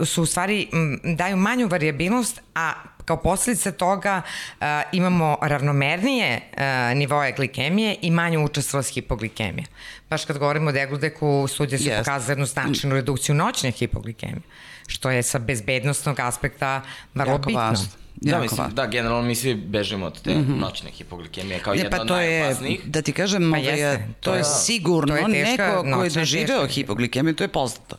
uh, 0.00 0.06
su 0.06 0.22
u 0.22 0.26
stvari 0.26 0.68
daju 1.04 1.36
manju 1.36 1.68
variabilnost, 1.68 2.40
a 2.54 2.72
kao 3.10 3.16
posljedica 3.16 3.72
toga 3.72 4.22
uh, 4.22 4.66
imamo 4.92 5.38
ravnomernije 5.42 6.40
uh, 6.40 6.98
nivoje 6.98 7.32
glikemije 7.32 7.96
i 8.02 8.10
manju 8.10 8.44
učestvost 8.44 8.94
hipoglikemije. 8.94 9.66
Baš 10.10 10.24
kad 10.24 10.38
govorimo 10.38 10.68
o 10.68 10.72
degludeku, 10.72 11.46
studije 11.48 11.78
su 11.78 11.84
yes. 11.84 11.98
pokazali 11.98 12.32
jednu 12.32 12.46
značajnu 12.46 12.96
redukciju 12.96 13.34
noćne 13.34 13.70
hipoglikemije, 13.70 14.42
što 14.86 15.10
je 15.10 15.22
sa 15.22 15.38
bezbednostnog 15.38 16.20
aspekta 16.20 16.82
vrlo 17.14 17.32
jako 17.32 17.46
bitno. 17.46 17.60
Važno. 17.60 17.99
Da, 18.20 18.40
mislim, 18.40 18.66
da, 18.72 18.86
generalno 18.86 19.22
mi 19.22 19.34
svi 19.34 19.54
bežimo 19.54 20.06
od 20.06 20.20
te 20.20 20.34
mm 20.34 20.46
-hmm. 20.46 20.60
noćne 20.60 20.90
hipoglikemije 20.90 21.60
kao 21.60 21.74
ne, 21.74 21.80
jedna 21.80 21.90
pa 21.90 21.96
to 21.96 22.02
od 22.02 22.08
najopasnijih. 22.10 22.80
Je, 22.80 22.90
da 22.90 23.02
ti 23.02 23.12
kažem, 23.12 23.52
pa 23.52 23.58
ovaj, 23.58 23.98
to, 24.20 24.30
to 24.30 24.34
je 24.34 24.44
sigurno 24.44 25.16
to 25.16 25.28
je 25.28 25.44
teška, 25.44 25.82
neko 25.82 25.96
ko 25.96 26.04
je 26.04 26.10
doživeo 26.10 26.66
hipoglikemiju, 26.66 27.34
to 27.34 27.44
je 27.44 27.48
poznato. 27.48 27.96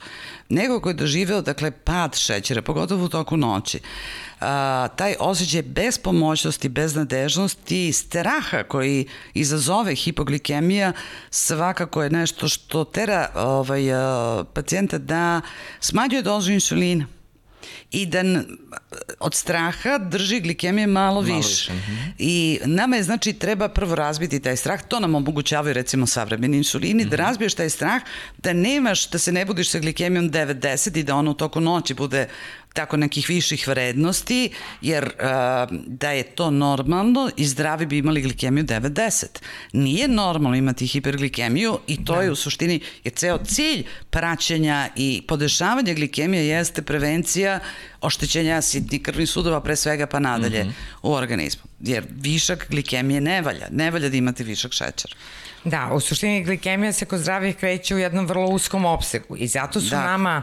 Neko 0.49 0.79
ko 0.79 0.89
je 0.89 0.93
doživeo, 0.93 1.41
dakle, 1.41 1.71
pad 1.71 2.15
šećera, 2.15 2.61
pogotovo 2.61 3.05
u 3.05 3.09
toku 3.09 3.37
noći, 3.37 3.79
a, 4.39 4.87
taj 4.95 5.15
osjećaj 5.19 5.61
bespomoćnosti, 5.61 6.69
beznadežnosti, 6.69 7.93
straha 7.93 8.63
koji 8.63 9.07
izazove 9.33 9.95
hipoglikemija 9.95 10.93
svakako 11.29 12.03
je 12.03 12.09
nešto 12.09 12.47
što 12.47 12.83
tera 12.83 13.29
ovaj, 13.35 13.93
a, 13.93 14.43
pacijenta 14.53 14.97
da 14.97 15.41
smanjuje 15.79 16.21
dozu 16.21 16.51
insulina 16.51 17.05
i 17.91 18.05
da 18.05 18.23
od 19.19 19.35
straha 19.35 19.97
drži 19.97 20.39
glikemije 20.39 20.87
malo, 20.87 21.05
malo 21.05 21.21
više. 21.21 21.39
više. 21.39 21.71
-hmm. 21.71 22.11
I 22.17 22.59
nama 22.65 22.95
je, 22.95 23.03
znači, 23.03 23.33
treba 23.33 23.69
prvo 23.69 23.95
razbiti 23.95 24.39
taj 24.39 24.57
strah, 24.57 24.81
to 24.87 24.99
nam 24.99 25.15
omogućavaju 25.15 25.73
recimo 25.73 26.07
savremeni 26.07 26.57
insulini, 26.57 26.93
mm 26.93 27.07
-hmm. 27.07 27.09
da 27.09 27.15
mhm. 27.15 27.25
razbiješ 27.25 27.53
taj 27.53 27.69
strah, 27.69 28.01
da 28.37 28.53
nemaš, 28.53 29.09
da 29.09 29.19
se 29.19 29.31
ne 29.31 29.45
budiš 29.45 29.69
sa 29.69 29.79
glikemijom 29.79 30.31
9-10 30.31 30.99
i 30.99 31.03
da 31.03 31.15
ono 31.15 31.31
u 31.31 31.33
toku 31.33 31.59
noći 31.59 31.93
bude 31.93 32.27
tako 32.73 32.97
nekih 32.97 33.29
viših 33.29 33.67
vrednosti, 33.67 34.49
jer 34.81 35.03
uh, 35.03 35.77
da 35.87 36.11
je 36.11 36.23
to 36.23 36.51
normalno 36.51 37.29
i 37.37 37.45
zdravi 37.45 37.85
bi 37.85 37.97
imali 37.97 38.21
glikemiju 38.21 38.63
9-10. 38.65 39.25
Nije 39.73 40.07
normalno 40.07 40.57
imati 40.57 40.87
hiperglikemiju 40.87 41.79
i 41.87 42.05
to 42.05 42.15
da. 42.15 42.21
je 42.21 42.31
u 42.31 42.35
suštini, 42.35 42.79
je 43.03 43.11
ceo 43.11 43.37
cilj 43.37 43.83
praćenja 44.09 44.89
i 44.95 45.23
podešavanja 45.27 45.93
glikemije 45.93 46.47
jeste 46.47 46.81
prevencija 46.81 47.59
oštećenja 48.01 48.61
sitnih 48.61 49.01
krvnih 49.01 49.29
sudova, 49.29 49.61
pre 49.61 49.75
svega 49.75 50.07
pa 50.07 50.19
nadalje 50.19 50.63
mm 50.63 50.67
-hmm. 50.67 50.73
u 51.01 51.13
organizmu. 51.13 51.63
Jer 51.79 52.03
višak 52.09 52.67
glikemije 52.69 53.21
ne 53.21 53.41
valja, 53.41 53.67
ne 53.71 53.91
valja 53.91 54.09
da 54.09 54.17
imate 54.17 54.43
višak 54.43 54.71
šećera. 54.71 55.13
Da, 55.63 55.89
u 55.93 55.99
suštini 55.99 56.43
glikemija 56.43 56.93
se 56.93 57.05
kod 57.05 57.19
zdravih 57.19 57.55
kreće 57.55 57.95
u 57.95 57.99
jednom 57.99 58.25
vrlo 58.25 58.47
uskom 58.47 58.85
opsegu 58.85 59.37
i 59.37 59.47
zato 59.47 59.81
su 59.81 59.89
da. 59.89 60.03
nama 60.03 60.41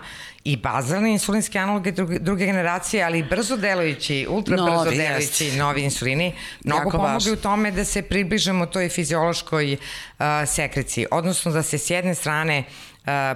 i 0.49 0.57
bazalni 0.57 1.13
insulinski 1.13 1.59
analogi 1.59 1.93
druge, 1.93 2.19
druge 2.19 2.47
generacije, 2.47 3.05
ali 3.05 3.23
brzo 3.23 3.57
delujući, 3.57 4.27
ultra 4.31 4.57
novi, 4.57 4.71
brzo 4.71 4.97
delujući 4.97 5.45
jest. 5.45 5.59
novi 5.59 5.83
insulini, 5.83 6.35
mnogo 6.65 6.91
pomogli 6.91 7.33
u 7.33 7.37
tome 7.37 7.71
da 7.71 7.85
se 7.85 8.03
približamo 8.03 8.67
toj 8.67 8.89
fiziološkoj 8.89 9.73
uh, 9.73 10.25
sekreciji, 10.47 11.07
odnosno 11.11 11.53
da 11.53 11.63
se 11.63 11.79
s 11.79 11.91
jedne 11.91 12.15
strane 12.15 12.65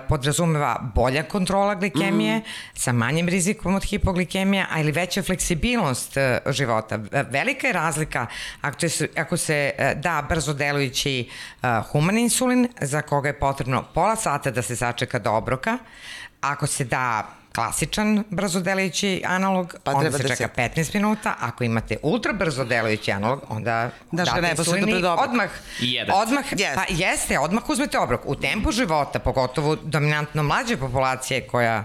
podrazumeva 0.08 0.90
bolja 0.94 1.22
kontrola 1.22 1.74
glikemije 1.74 2.38
mm. 2.38 2.42
sa 2.74 2.92
manjim 2.92 3.28
rizikom 3.28 3.74
od 3.74 3.84
hipoglikemija, 3.84 4.66
a 4.70 4.80
ili 4.80 4.92
veća 4.92 5.22
fleksibilnost 5.22 6.16
života. 6.50 6.98
Velika 7.30 7.66
je 7.66 7.72
razlika 7.72 8.26
ako, 8.60 8.88
se, 8.88 9.08
ako 9.16 9.36
se 9.36 9.70
da 9.96 10.26
brzo 10.28 10.52
delujući 10.52 11.28
human 11.92 12.18
insulin 12.18 12.68
za 12.80 13.02
koga 13.02 13.28
je 13.28 13.38
potrebno 13.38 13.84
pola 13.94 14.16
sata 14.16 14.50
da 14.50 14.62
se 14.62 14.76
sačeka 14.76 15.18
do 15.18 15.32
obroka, 15.32 15.78
ako 16.42 16.66
se 16.66 16.84
da 16.84 17.26
klasičan 17.54 18.24
brzodelajući 18.30 19.22
analog, 19.26 19.74
pa 19.84 19.90
onda 19.90 20.12
se 20.12 20.22
da 20.22 20.28
čeka 20.28 20.36
se... 20.36 20.48
15 20.56 20.94
minuta. 20.94 21.34
Ako 21.40 21.64
imate 21.64 21.96
ultra 22.02 22.32
brzodelajući 22.32 23.12
analog, 23.12 23.42
onda 23.48 23.90
Daš 24.10 24.28
date 24.28 24.54
insulini 24.58 24.94
odmah. 24.94 25.50
Odmah, 26.12 26.44
yes. 26.52 26.74
pa 26.74 26.84
jeste, 26.88 27.38
odmah 27.38 27.68
uzmete 27.68 27.98
obrok. 27.98 28.20
U 28.24 28.34
tempu 28.34 28.72
života, 28.72 29.18
pogotovo 29.18 29.76
dominantno 29.76 30.42
mlađe 30.42 30.76
populacije 30.76 31.46
koja 31.46 31.84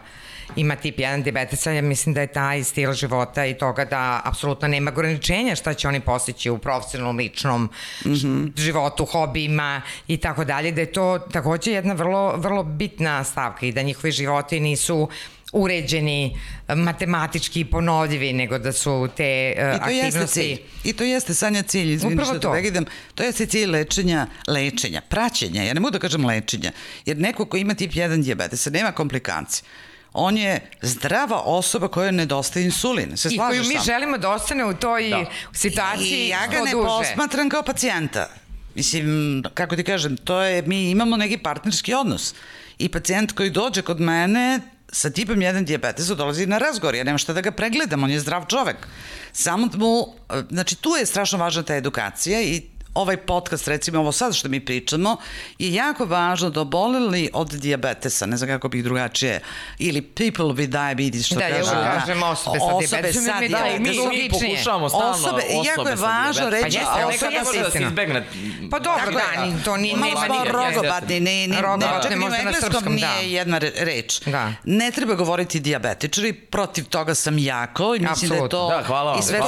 ima 0.56 0.76
tip 0.76 0.98
1 0.98 1.24
diabetesa, 1.24 1.72
ja 1.72 1.82
mislim 1.82 2.14
da 2.16 2.22
je 2.22 2.28
taj 2.28 2.64
stil 2.64 2.94
života 2.94 3.46
i 3.46 3.58
toga 3.58 3.86
da 3.86 4.22
apsolutno 4.24 4.68
nema 4.68 4.92
ograničenja 4.92 5.56
šta 5.56 5.74
će 5.74 5.88
oni 5.88 6.00
postići 6.00 6.50
u 6.50 6.58
profesionalnom, 6.58 7.18
ličnom 7.18 7.64
mm 8.06 8.10
-hmm. 8.10 8.52
životu, 8.58 9.06
hobijima 9.06 9.82
i 10.08 10.18
tako 10.18 10.46
dalje, 10.46 10.72
da 10.72 10.82
je 10.82 10.92
to 10.92 11.20
takođe 11.20 11.72
jedna 11.72 11.94
vrlo, 11.94 12.36
vrlo 12.38 12.64
bitna 12.64 13.24
stavka 13.24 13.66
i 13.66 13.72
da 13.72 13.82
njihovi 13.82 14.12
životi 14.12 14.60
nisu 14.60 15.10
uređeni, 15.52 16.38
matematički 16.76 17.66
ponovljivi, 17.66 18.34
nego 18.34 18.60
da 18.60 18.72
su 18.72 19.10
te 19.18 19.54
uh, 19.58 19.76
I 19.76 19.78
to 19.78 19.84
aktivnosti... 19.84 20.18
Jeste 20.18 20.28
cilj. 20.28 20.58
I 20.84 20.94
to 20.94 21.04
jeste, 21.04 21.34
Sanja, 21.34 21.64
cilj, 21.64 21.94
izvini 21.94 22.24
što 22.26 22.40
to. 22.40 22.52
pregledam, 22.52 22.86
to 23.16 23.24
jeste 23.24 23.46
cilj 23.46 23.70
lečenja, 23.70 24.28
lečenja, 24.48 25.02
praćenja, 25.02 25.64
ja 25.64 25.74
ne 25.74 25.80
mogu 25.80 25.92
da 25.92 26.00
kažem 26.00 26.26
lečenja, 26.26 26.72
jer 27.06 27.18
neko 27.18 27.46
ko 27.46 27.58
ima 27.58 27.74
tip 27.74 27.92
1 27.92 28.24
diabetesa 28.24 28.70
nema 28.70 28.92
komplikacije 28.92 29.64
on 30.14 30.38
je 30.38 30.70
zdrava 30.82 31.42
osoba 31.42 31.88
koja 31.88 32.12
nedostaje 32.12 32.66
insulin. 32.66 33.18
Se 33.18 33.30
I 33.32 33.38
koju 33.38 33.64
mi 33.64 33.76
sam? 33.76 33.84
želimo 33.84 34.18
da 34.18 34.30
ostane 34.30 34.66
u 34.66 34.74
toj 34.74 35.10
da. 35.10 35.26
situaciji 35.54 36.26
I 36.26 36.30
ja 36.30 36.48
ga 36.48 36.62
ne 36.62 36.72
duže. 36.72 36.88
posmatram 36.88 37.50
kao 37.50 37.64
pacijenta. 37.64 38.30
Mislim, 38.76 39.44
kako 39.54 39.76
ti 39.76 39.84
kažem, 39.84 40.18
to 40.18 40.42
je, 40.42 40.62
mi 40.62 40.90
imamo 40.92 41.18
neki 41.18 41.38
partnerski 41.38 41.94
odnos. 41.94 42.34
I 42.78 42.90
pacijent 42.90 43.32
koji 43.32 43.50
dođe 43.50 43.82
kod 43.82 44.00
mene 44.00 44.60
sa 44.92 45.10
tipom 45.10 45.36
1 45.36 45.64
diabetesa 45.66 46.16
dolazi 46.16 46.46
na 46.46 46.58
razgovor, 46.58 46.96
ja 46.96 47.04
nemam 47.04 47.18
šta 47.18 47.34
da 47.34 47.42
ga 47.42 47.52
pregledam, 47.52 48.04
on 48.04 48.12
je 48.12 48.20
zdrav 48.20 48.46
čovek. 48.48 48.88
Samo 49.34 49.70
mu, 49.74 50.08
znači 50.50 50.76
tu 50.76 50.90
je 50.90 51.06
strašno 51.06 51.38
važna 51.38 51.64
ta 51.64 51.76
edukacija 51.76 52.42
i 52.42 52.62
ovaj 52.98 53.18
podcast, 53.18 53.68
recimo 53.68 54.00
ovo 54.00 54.12
sad 54.12 54.36
što 54.36 54.50
mi 54.50 54.66
pričamo, 54.66 55.18
je 55.60 55.74
jako 55.74 56.06
važno 56.06 56.50
da 56.50 56.62
oboleli 56.62 57.30
od 57.34 57.50
diabetesa, 57.50 58.26
ne 58.26 58.38
znam 58.38 58.50
kako 58.50 58.70
bih 58.70 58.84
drugačije, 58.84 59.42
ili 59.80 60.02
people 60.02 60.46
with 60.46 60.68
diabetes, 60.68 61.26
što 61.26 61.36
da, 61.36 61.50
kaže. 61.50 61.76
Da, 61.76 62.00
kažemo 62.00 62.26
osobe 62.26 62.60
sa 62.60 62.66
diabetesom. 62.80 63.24
Osobe 63.24 63.34
sa 63.34 63.40
diabetesom. 63.40 64.04
Da, 64.04 64.12
mi, 64.12 64.18
mi 64.18 64.30
pokušavamo 64.30 64.90
stalno 64.90 65.10
osobe, 65.10 65.44
osobe 65.44 65.70
jako 65.70 65.90
je 65.90 65.96
važno 65.96 66.50
reći 66.50 66.80
pa 66.84 67.08
osobe 67.08 67.40
sa 67.46 67.64
da 67.64 67.72
se 67.72 67.84
izbegne. 67.84 68.28
Pa 68.72 68.80
dobro, 68.80 69.12
da, 69.12 69.46
ni, 69.46 69.64
to 69.64 69.78
ni, 69.78 69.94
nema 69.94 70.06
nikakve. 70.06 70.52
Rogobatni, 70.52 71.20
ne, 71.20 71.48
ne, 71.48 71.62
rogobatni, 71.62 72.04
čak 72.04 72.20
ni 72.20 72.26
u 72.26 72.34
engleskom 72.34 72.94
nije 72.96 73.34
jedna 73.34 73.58
reč. 73.58 74.22
Da. 74.26 74.54
Ne 74.64 74.92
treba 74.92 75.16
govoriti 75.16 75.60
diabetičari, 75.60 76.34
protiv 76.34 76.86
toga 76.86 77.16
sam 77.16 77.38
jako 77.38 77.96
i 77.96 78.00
mislim 78.00 78.30
da 78.30 78.36
je 78.36 78.50
to... 78.50 78.70
Da, 78.70 78.84
hvala 78.84 79.12
vam. 79.12 79.20
I 79.20 79.24
sve 79.24 79.40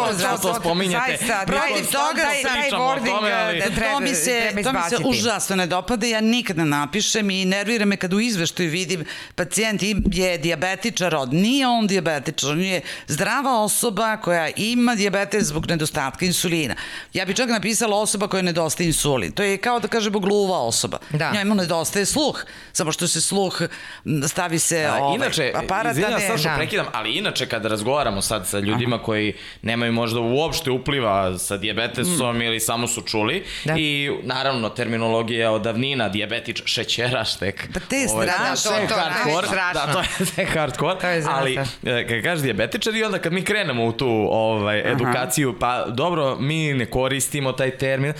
to 0.42 0.54
spominjate. 0.60 1.18
Protiv 1.46 1.92
toga 1.92 2.26
sam... 2.42 2.54
Taj 2.54 2.70
ali... 3.46 3.60
Da, 3.60 3.66
treba, 3.76 3.94
to 3.94 4.00
mi 4.00 4.16
se, 4.16 4.52
to 4.64 4.74
mi 4.74 4.80
se 4.90 4.96
užasno 5.06 5.56
ne 5.56 5.68
dopada, 5.68 6.06
ja 6.06 6.22
nikad 6.22 6.58
ne 6.58 6.66
napišem 6.66 7.30
i 7.30 7.46
nervira 7.46 7.86
me 7.86 7.98
kad 7.98 8.14
u 8.14 8.20
izveštaju 8.20 8.70
vidim 8.70 9.06
pacijent 9.36 9.82
je 10.12 10.38
diabetičar 10.38 11.16
od, 11.16 11.34
nije 11.34 11.68
on 11.68 11.88
diabetičar, 11.88 12.50
on 12.50 12.62
je 12.62 12.82
zdrava 13.08 13.62
osoba 13.64 14.18
koja 14.18 14.50
ima 14.56 14.96
diabetes 14.96 15.44
zbog 15.44 15.68
nedostatka 15.70 16.26
insulina. 16.26 16.76
Ja 17.14 17.26
bih 17.26 17.36
čak 17.36 17.50
napisala 17.50 17.98
osoba 17.98 18.28
koja 18.28 18.42
nedostaje 18.42 18.88
insulin. 18.88 19.32
To 19.32 19.44
je 19.44 19.58
kao 19.58 19.80
da 19.80 19.88
kažemo 19.88 20.20
gluva 20.20 20.60
osoba. 20.60 20.98
Da. 21.10 21.32
Njoj 21.34 21.42
ima 21.42 21.56
nedostaje 21.56 22.06
sluh, 22.06 22.44
samo 22.74 22.92
što 22.92 23.08
se 23.08 23.22
sluh 23.22 23.62
stavi 24.28 24.60
se 24.60 24.84
da, 24.84 25.04
ovaj, 25.04 25.16
inače, 25.16 25.52
aparat. 25.56 25.92
Izvinjam, 25.92 26.22
da 26.30 26.38
što 26.38 26.50
prekidam, 26.56 26.86
ali 26.94 27.18
inače 27.18 27.46
kada 27.46 27.70
razgovaramo 27.70 28.22
sad 28.22 28.48
sa 28.48 28.60
ljudima 28.60 28.96
Aha. 28.96 29.06
koji 29.06 29.34
nemaju 29.62 29.94
možda 29.94 30.20
uopšte 30.20 30.72
upliva 30.72 31.38
sa 31.38 31.58
diabetesom 31.58 32.38
mm. 32.38 32.42
ili 32.42 32.60
samo 32.60 32.88
su 32.88 33.02
čuli, 33.02 33.19
čuli. 33.20 33.44
Da. 33.66 33.74
I 33.78 34.12
naravno 34.24 34.70
terminologija 34.70 35.52
od 35.52 35.62
davnina, 35.62 36.10
dijabetič, 36.10 36.62
šećeraš 36.66 37.38
tek. 37.38 37.70
Pa 37.74 37.80
te 37.80 37.96
je 37.96 38.08
ovaj, 38.10 38.28
strašno. 38.28 38.72
Da, 38.72 38.88
to, 38.88 38.94
to, 38.94 39.02
hardcore, 39.02 39.48
strašno. 39.48 39.86
Da, 39.86 39.94
to 39.94 40.00
je 40.00 40.26
sve 40.26 40.46
hardcore. 40.46 41.00
To 41.00 41.08
je 41.08 41.24
ali 41.28 41.60
e, 41.84 42.08
kad 42.08 42.24
kažeš 42.24 42.44
dijabetičar 42.44 42.96
i 42.96 43.04
onda 43.04 43.20
kad 43.20 43.34
mi 43.34 43.44
krenemo 43.44 43.86
u 43.86 43.92
tu 43.92 44.28
ovaj, 44.32 44.92
edukaciju, 44.92 45.50
Aha. 45.50 45.58
pa 45.60 45.92
dobro, 45.92 46.38
mi 46.40 46.74
ne 46.74 46.86
koristimo 46.86 47.52
taj 47.52 47.78
termin. 47.78 48.14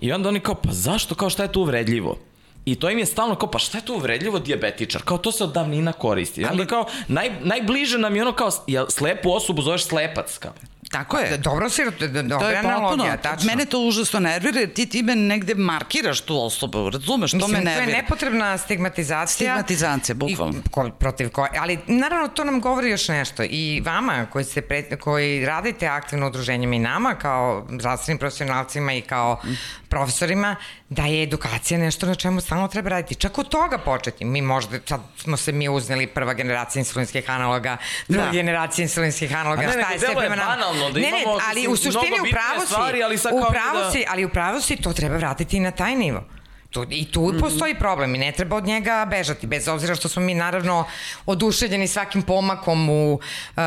I 0.00 0.12
onda 0.12 0.28
oni 0.28 0.40
kao, 0.40 0.54
pa 0.54 0.72
zašto, 0.72 1.14
kao 1.14 1.30
šta 1.30 1.42
je 1.42 1.52
tu 1.52 1.60
uvredljivo? 1.60 2.18
I 2.64 2.74
to 2.74 2.90
im 2.90 2.98
je 2.98 3.06
stalno 3.06 3.34
kao, 3.34 3.50
pa 3.50 3.58
šta 3.58 3.78
je 3.78 3.84
to 3.84 3.94
uvredljivo 3.94 4.38
dijabetičar? 4.38 5.02
Kao 5.04 5.18
to 5.18 5.32
se 5.32 5.44
od 5.44 5.52
davnina 5.52 5.92
koristi. 5.92 6.40
I 6.40 6.44
onda 6.44 6.66
kao, 6.66 6.86
naj, 7.08 7.30
najbliže 7.40 7.98
nam 7.98 8.16
je 8.16 8.22
ono 8.22 8.32
kao, 8.32 8.50
jel 8.66 8.86
slepu 8.88 9.32
osobu 9.32 9.62
zoveš 9.62 9.84
slepac? 9.84 10.38
Kao. 10.38 10.52
Tako 10.90 11.18
je. 11.18 11.38
Dobro 11.38 11.70
si, 11.70 11.82
dobra 12.10 12.38
to 12.38 12.50
je 12.50 12.56
analogija, 12.56 13.16
tačno. 13.16 13.46
Mene 13.46 13.64
to 13.64 13.80
užasno 13.80 14.20
nervira, 14.20 14.60
jer 14.60 14.72
ti 14.72 14.86
time 14.86 15.16
negde 15.16 15.54
markiraš 15.54 16.20
tu 16.20 16.44
osobu, 16.44 16.90
razumeš, 16.90 17.32
Mislim, 17.32 17.40
to 17.40 17.48
me 17.48 17.64
nervira. 17.64 17.84
to 17.84 17.90
je 17.90 18.02
nepotrebna 18.02 18.58
stigmatizacija. 18.58 19.52
Stigmatizacija, 19.54 20.14
bukvalno. 20.14 20.58
I, 20.66 20.68
ko, 20.70 20.90
protiv 20.90 21.30
koje, 21.30 21.50
ali 21.58 21.78
naravno 21.86 22.28
to 22.28 22.44
nam 22.44 22.60
govori 22.60 22.90
još 22.90 23.08
nešto. 23.08 23.42
I 23.50 23.82
vama 23.84 24.26
koji, 24.26 24.44
ste 24.44 24.62
pre, 24.62 24.96
koji 24.96 25.46
radite 25.46 25.86
aktivno 25.86 26.26
udruženjima 26.26 26.74
i 26.74 26.78
nama 26.78 27.14
kao 27.14 27.66
zdravstvenim 27.70 28.18
profesionalcima 28.18 28.92
i 28.92 29.00
kao 29.00 29.40
profesorima, 29.88 30.56
da 30.88 31.02
je 31.02 31.22
edukacija 31.22 31.78
nešto 31.78 32.06
na 32.06 32.14
čemu 32.14 32.40
stalno 32.40 32.68
treba 32.68 32.88
raditi. 32.88 33.14
Čak 33.14 33.38
od 33.38 33.48
toga 33.48 33.78
početi. 33.78 34.24
Mi 34.24 34.42
možda, 34.42 34.78
sad 34.86 35.00
smo 35.16 35.36
se 35.36 35.52
mi 35.52 35.68
uzneli 35.68 36.06
prva 36.06 36.34
generacija 36.34 36.80
insulinskih 36.80 37.30
analoga, 37.30 37.76
druga 38.08 38.24
da. 38.24 38.32
generacija 38.32 38.82
insulinskih 38.82 39.36
analoga, 39.36 39.62
ne, 39.62 39.72
šta 39.72 39.92
je 39.92 39.98
sve 39.98 40.14
prema 40.16 40.36
nama. 40.36 40.56
Banalno, 40.56 40.90
da 40.90 41.00
ne, 41.00 41.10
ne, 41.10 41.24
ali 41.50 41.68
u 41.68 41.76
suštini 41.76 42.20
u 42.20 42.30
pravu 42.30 42.60
si, 42.60 42.66
stvari, 42.66 43.02
ali 43.02 43.16
u 43.16 43.50
pravu 43.50 43.78
da... 43.78 43.90
si, 43.90 44.04
ali 44.08 44.24
u 44.24 44.28
pravu 44.28 44.60
si, 44.60 44.76
to 44.76 44.92
treba 44.92 45.16
vratiti 45.16 45.60
na 45.60 45.70
taj 45.70 45.94
nivo. 45.94 46.24
Tu, 46.70 46.86
I 46.90 47.04
tu 47.04 47.20
mm 47.20 47.26
-hmm. 47.26 47.40
postoji 47.40 47.74
problem 47.74 48.14
i 48.14 48.18
ne 48.18 48.32
treba 48.32 48.56
od 48.56 48.64
njega 48.64 49.06
bežati, 49.10 49.46
bez 49.46 49.68
obzira 49.68 49.94
što 49.94 50.08
smo 50.08 50.22
mi 50.22 50.34
naravno 50.34 50.84
oduševljeni 51.26 51.88
svakim 51.88 52.22
pomakom 52.22 52.90
u 52.90 53.12
uh, 53.14 53.20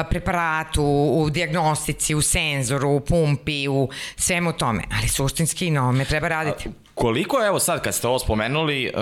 preparatu, 0.09 0.83
u 1.13 1.29
diagnostici, 1.29 2.15
u 2.15 2.21
senzoru, 2.21 2.89
u 2.89 2.99
pumpi, 2.99 3.67
u 3.67 3.89
svemu 4.15 4.53
tome. 4.53 4.83
Ali 4.99 5.07
suštinski 5.07 5.71
na 5.71 5.83
ovome 5.83 6.05
treba 6.05 6.27
raditi. 6.27 6.69
A, 6.69 6.71
koliko, 6.95 7.45
evo 7.45 7.59
sad 7.59 7.81
kad 7.83 7.95
ste 7.95 8.07
ovo 8.07 8.19
spomenuli, 8.19 8.91
uh, 8.95 9.01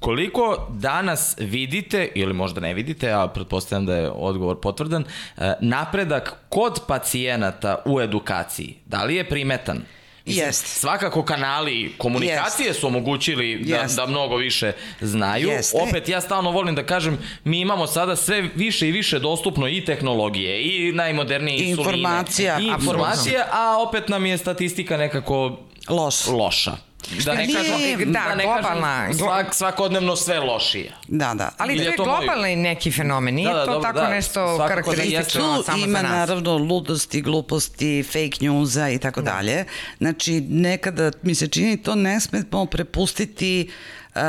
koliko 0.00 0.66
danas 0.70 1.34
vidite, 1.38 2.08
ili 2.14 2.32
možda 2.32 2.60
ne 2.60 2.74
vidite, 2.74 3.12
a 3.12 3.28
pretpostavljam 3.28 3.86
da 3.86 3.96
je 3.96 4.10
odgovor 4.10 4.60
potvrdan, 4.60 5.04
uh, 5.04 5.42
napredak 5.60 6.34
kod 6.48 6.80
pacijenata 6.88 7.82
u 7.84 8.00
edukaciji, 8.00 8.78
da 8.86 9.04
li 9.04 9.14
je 9.14 9.28
primetan? 9.28 9.82
Jeste. 10.26 10.68
Svakako 10.68 11.24
kanali 11.24 11.94
komunikacije 11.98 12.66
Jest. 12.66 12.80
su 12.80 12.86
omogućili 12.86 13.64
da, 13.64 13.76
Jest. 13.76 13.96
da 13.96 14.06
mnogo 14.06 14.36
više 14.36 14.72
znaju. 15.00 15.48
Jeste. 15.48 15.78
Opet 15.88 16.08
ja 16.08 16.20
stalno 16.20 16.50
volim 16.50 16.74
da 16.74 16.86
kažem, 16.86 17.18
mi 17.44 17.60
imamo 17.60 17.86
sada 17.86 18.16
sve 18.16 18.48
više 18.54 18.88
i 18.88 18.92
više 18.92 19.18
dostupno 19.18 19.68
i 19.68 19.84
tehnologije 19.84 20.62
i 20.62 20.92
najmodernije 20.92 21.70
informacija. 21.70 22.58
I 22.60 22.66
informacije, 22.66 23.44
a 23.52 23.76
opet 23.88 24.08
nam 24.08 24.26
je 24.26 24.38
statistika 24.38 24.96
nekako 24.96 25.58
Loš. 25.88 26.26
loša. 26.26 26.76
Da 27.24 27.34
ne 27.34 27.46
kažem, 27.52 28.12
da, 28.12 28.24
da 28.28 28.34
ne 28.34 28.44
globalna, 28.44 29.14
svak, 29.14 29.54
svakodnevno 29.54 30.16
sve 30.16 30.40
lošije. 30.40 30.92
Da, 31.08 31.34
da. 31.34 31.50
Ali 31.58 31.76
to 31.76 31.82
je 31.82 31.96
globalni 31.96 32.56
neki 32.56 32.92
fenomen, 32.92 33.34
nije 33.34 33.48
da, 33.48 33.54
da, 33.54 33.64
to 33.64 33.72
dobro, 33.72 33.82
tako 33.82 33.98
da, 34.00 34.08
nešto 34.08 34.58
da 34.58 34.68
karakteristično 34.68 35.56
da 35.56 35.62
samo 35.62 35.84
ima 35.84 36.02
naravno 36.02 36.56
ludosti, 36.56 37.20
gluposti, 37.20 38.02
fake 38.02 38.38
newsa 38.40 38.94
i 38.94 38.98
tako 38.98 39.22
da. 39.22 39.30
dalje. 39.30 39.64
Znači, 39.98 40.40
nekada 40.40 41.10
mi 41.22 41.34
se 41.34 41.48
čini 41.48 41.82
to 41.82 41.94
ne 41.94 42.20
smemo 42.20 42.66
prepustiti 42.66 43.68
uh, 44.14 44.20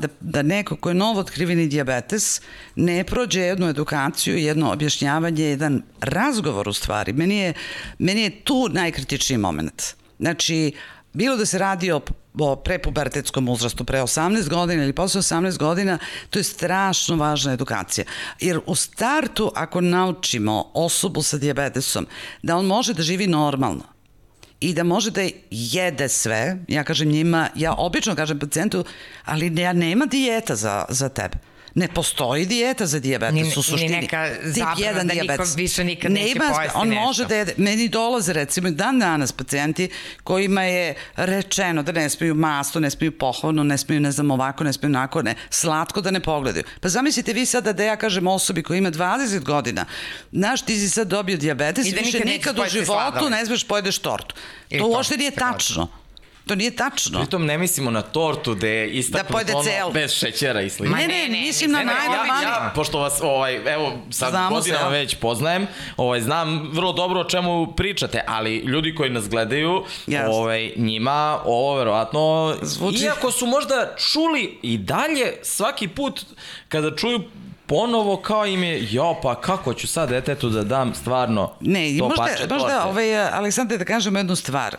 da, 0.00 0.08
da 0.20 0.42
neko 0.42 0.76
ko 0.76 0.88
je 0.88 0.94
novo 0.94 1.20
otkriveni 1.20 1.66
diabetes 1.66 2.40
ne 2.76 3.04
prođe 3.04 3.40
jednu 3.40 3.68
edukaciju, 3.68 4.38
jedno 4.38 4.72
objašnjavanje, 4.72 5.44
jedan 5.44 5.82
razgovor 6.00 6.68
u 6.68 6.72
stvari. 6.72 7.12
Meni 7.12 7.36
je, 7.36 7.52
meni 7.98 8.22
je 8.22 8.30
tu 8.30 8.68
najkritičniji 8.68 9.38
moment. 9.38 9.82
Znači, 10.18 10.72
bilo 11.16 11.36
da 11.36 11.46
se 11.46 11.58
radi 11.58 11.92
o, 11.92 12.00
o 12.38 12.56
prepubertetskom 12.56 13.48
uzrastu, 13.48 13.84
pre 13.84 14.02
18 14.02 14.48
godina 14.48 14.84
ili 14.84 14.92
posle 14.92 15.20
18 15.20 15.58
godina, 15.58 15.98
to 16.30 16.38
je 16.38 16.44
strašno 16.44 17.16
važna 17.16 17.52
edukacija. 17.52 18.04
Jer 18.40 18.60
u 18.66 18.74
startu, 18.74 19.52
ako 19.54 19.80
naučimo 19.80 20.70
osobu 20.74 21.22
sa 21.22 21.38
diabetesom 21.38 22.06
da 22.42 22.56
on 22.56 22.66
može 22.66 22.94
da 22.94 23.02
živi 23.02 23.26
normalno, 23.26 23.96
i 24.60 24.74
da 24.74 24.84
može 24.84 25.10
da 25.10 25.28
jede 25.50 26.08
sve, 26.08 26.56
ja 26.68 26.84
kažem 26.84 27.08
njima, 27.08 27.48
ja 27.54 27.74
obično 27.74 28.16
kažem 28.16 28.38
pacijentu, 28.38 28.84
ali 29.24 29.60
ja 29.60 29.72
nema 29.72 30.06
dijeta 30.06 30.56
za, 30.56 30.84
za 30.88 31.08
tebe. 31.08 31.38
Ne 31.76 31.88
postoji 31.88 32.46
dijeta 32.46 32.86
za 32.86 33.00
dijabetes 33.00 33.34
ni, 33.34 33.48
u 33.48 33.62
suštini. 33.62 33.88
Ni 33.88 34.00
neka 34.00 34.30
zabrana 34.42 35.04
da 35.04 35.14
niko 35.14 35.44
više 35.56 35.84
nikad 35.84 36.12
ne 36.12 36.20
neće 36.20 36.38
pojesti 36.38 36.70
On 36.74 36.88
nešto. 36.88 37.00
može 37.02 37.24
da 37.26 37.34
jede, 37.34 37.54
meni 37.56 37.88
dolaze 37.88 38.32
recimo 38.32 38.70
dan 38.70 38.98
danas 38.98 39.32
pacijenti 39.32 39.88
kojima 40.24 40.62
je 40.62 40.94
rečeno 41.16 41.82
da 41.82 41.92
ne 41.92 42.08
smiju 42.08 42.34
masno, 42.34 42.80
ne 42.80 42.90
smiju 42.90 43.18
pohvalno, 43.18 43.64
ne 43.64 43.78
smiju 43.78 44.00
ne 44.00 44.12
znam 44.12 44.30
ovako, 44.30 44.64
ne 44.64 44.72
smiju 44.72 44.88
onako, 44.90 45.22
ne, 45.22 45.34
slatko 45.50 46.00
da 46.00 46.10
ne 46.10 46.20
pogledaju. 46.20 46.64
Pa 46.80 46.88
zamislite 46.88 47.32
vi 47.32 47.46
sada 47.46 47.72
da 47.72 47.84
ja 47.84 47.96
kažem 47.96 48.26
osobi 48.26 48.62
koja 48.62 48.78
ima 48.78 48.90
20 48.90 49.40
godina, 49.40 49.84
znaš 50.32 50.62
ti 50.62 50.78
si 50.78 50.88
sad 50.88 51.08
dobio 51.08 51.36
dijabetes, 51.36 51.86
I 51.86 51.92
da 51.92 52.00
više 52.00 52.24
nikad 52.24 52.58
u 52.58 52.62
životu 52.70 52.86
sladove. 52.86 53.30
ne 53.30 53.46
smeš 53.46 53.64
pojedeš 53.64 53.98
tortu. 53.98 54.34
to, 54.70 54.78
to 54.78 54.86
uopšte 54.86 55.16
nije 55.16 55.30
tačno. 55.30 55.88
To 56.46 56.54
nije 56.54 56.76
tačno. 56.76 57.18
Pritom 57.18 57.46
ne 57.46 57.58
mislimo 57.58 57.90
na 57.90 58.02
tortu 58.02 58.54
gde 58.54 58.68
je 58.68 58.90
istaknut 58.90 59.46
da 59.46 59.56
ono 59.56 59.64
cel. 59.64 59.90
bez 59.92 60.12
šećera 60.12 60.62
i 60.62 60.70
slično. 60.70 60.96
Ne, 60.96 61.08
ne, 61.08 61.28
ne, 61.28 61.40
mislim 61.40 61.70
na 61.70 61.78
najnormalnije. 61.78 62.42
Ja, 62.42 62.64
ja, 62.64 62.72
pošto 62.74 62.98
vas, 62.98 63.20
ovaj, 63.22 63.74
evo, 63.74 63.92
sad 64.10 64.30
Znamo 64.30 64.56
godinama 64.56 64.84
se, 64.84 64.90
već 64.90 65.14
poznajem, 65.14 65.66
ovaj, 65.96 66.20
znam 66.20 66.70
vrlo 66.72 66.92
dobro 66.92 67.20
o 67.20 67.24
čemu 67.24 67.72
pričate, 67.76 68.24
ali 68.26 68.56
ljudi 68.56 68.94
koji 68.94 69.10
nas 69.10 69.28
gledaju, 69.28 69.84
yes. 70.06 70.28
ovaj, 70.30 70.72
njima 70.76 71.40
ovo 71.44 71.76
verovatno, 71.76 72.54
Zvuči... 72.62 73.04
iako 73.04 73.30
su 73.30 73.46
možda 73.46 73.94
čuli 73.96 74.58
i 74.62 74.78
dalje 74.78 75.32
svaki 75.42 75.88
put 75.88 76.24
kada 76.68 76.96
čuju 76.96 77.20
ponovo 77.66 78.16
kao 78.16 78.46
im 78.46 78.62
je, 78.62 78.88
jo, 78.90 79.14
pa 79.22 79.40
kako 79.40 79.74
ću 79.74 79.86
sad 79.86 80.08
detetu 80.08 80.48
da 80.48 80.62
dam 80.62 80.94
stvarno 80.94 81.52
ne, 81.60 81.98
to 81.98 82.08
možda, 82.08 82.22
pače 82.22 82.42
možda, 82.42 82.58
torte. 82.58 82.88
Ovaj, 82.88 83.28
Aleksandre, 83.28 83.78
da 83.78 83.84
kažem 83.84 84.16
jednu 84.16 84.36
stvar 84.36 84.76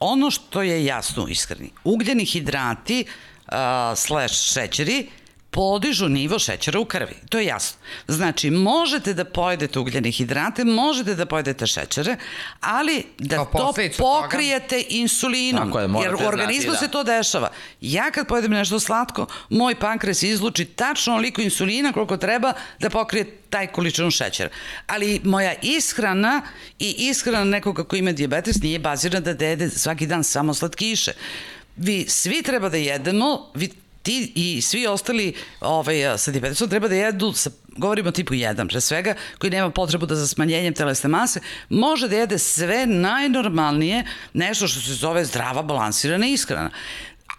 ono 0.00 0.30
što 0.30 0.62
je 0.62 0.84
jasno 0.84 1.26
iskreni, 1.28 1.70
ugljeni 1.84 2.24
hidrati 2.24 3.04
uh, 3.04 3.52
slash 3.96 4.34
šećeri 4.34 5.06
podižu 5.50 6.08
nivo 6.08 6.38
šećera 6.38 6.80
u 6.80 6.84
krvi. 6.84 7.14
To 7.28 7.38
je 7.38 7.46
jasno. 7.46 7.78
Znači, 8.08 8.50
možete 8.50 9.14
da 9.14 9.24
pojedete 9.24 9.78
ugljene 9.78 10.10
hidrate, 10.10 10.64
možete 10.64 11.14
da 11.14 11.26
pojedete 11.26 11.66
šećere, 11.66 12.16
ali 12.60 13.04
da 13.18 13.36
to 13.36 13.72
pokrijete 13.98 14.82
toga. 14.82 14.88
insulinom. 14.88 15.72
je, 15.72 16.02
jer 16.02 16.14
u 16.14 16.26
organizmu 16.26 16.70
znati, 16.70 16.80
da. 16.80 16.86
se 16.86 16.88
to 16.88 17.04
dešava. 17.04 17.50
Ja 17.80 18.10
kad 18.10 18.26
pojedem 18.26 18.50
nešto 18.50 18.80
slatko, 18.80 19.26
moj 19.50 19.74
pankres 19.74 20.22
izluči 20.22 20.64
tačno 20.64 21.14
oliko 21.14 21.40
insulina 21.40 21.92
koliko 21.92 22.16
treba 22.16 22.52
da 22.78 22.90
pokrije 22.90 23.36
taj 23.50 23.66
količinu 23.66 24.10
šećera. 24.10 24.50
Ali 24.86 25.20
moja 25.24 25.54
ishrana 25.62 26.42
i 26.78 26.94
ishrana 26.98 27.44
nekoga 27.44 27.84
ko 27.84 27.96
ima 27.96 28.12
diabetes 28.12 28.62
nije 28.62 28.78
bazirana 28.78 29.32
da 29.32 29.44
jede 29.46 29.70
svaki 29.70 30.06
dan 30.06 30.24
samo 30.24 30.54
slatkiše. 30.54 31.12
Vi 31.76 32.04
svi 32.08 32.42
treba 32.42 32.68
da 32.68 32.76
jedemo, 32.76 33.50
vi 33.54 33.68
ti 34.02 34.32
i 34.34 34.62
svi 34.62 34.86
ostali 34.86 35.34
ovaj, 35.60 36.18
sa 36.18 36.30
diabetesom 36.30 36.68
treba 36.68 36.88
da 36.88 36.94
jedu, 36.94 37.32
sa, 37.32 37.50
govorimo 37.76 38.08
o 38.08 38.12
tipu 38.12 38.34
1 38.34 38.68
pre 38.68 38.80
svega, 38.80 39.14
koji 39.38 39.50
nema 39.50 39.70
potrebu 39.70 40.06
da 40.06 40.14
za 40.14 40.26
smanjenjem 40.26 40.74
telesne 40.74 41.08
mase, 41.08 41.40
može 41.68 42.08
da 42.08 42.16
jede 42.16 42.38
sve 42.38 42.86
najnormalnije, 42.86 44.04
nešto 44.32 44.68
što 44.68 44.80
se 44.80 44.94
zove 44.94 45.24
zdrava 45.24 45.62
balansirana 45.62 46.26
ishrana. 46.26 46.70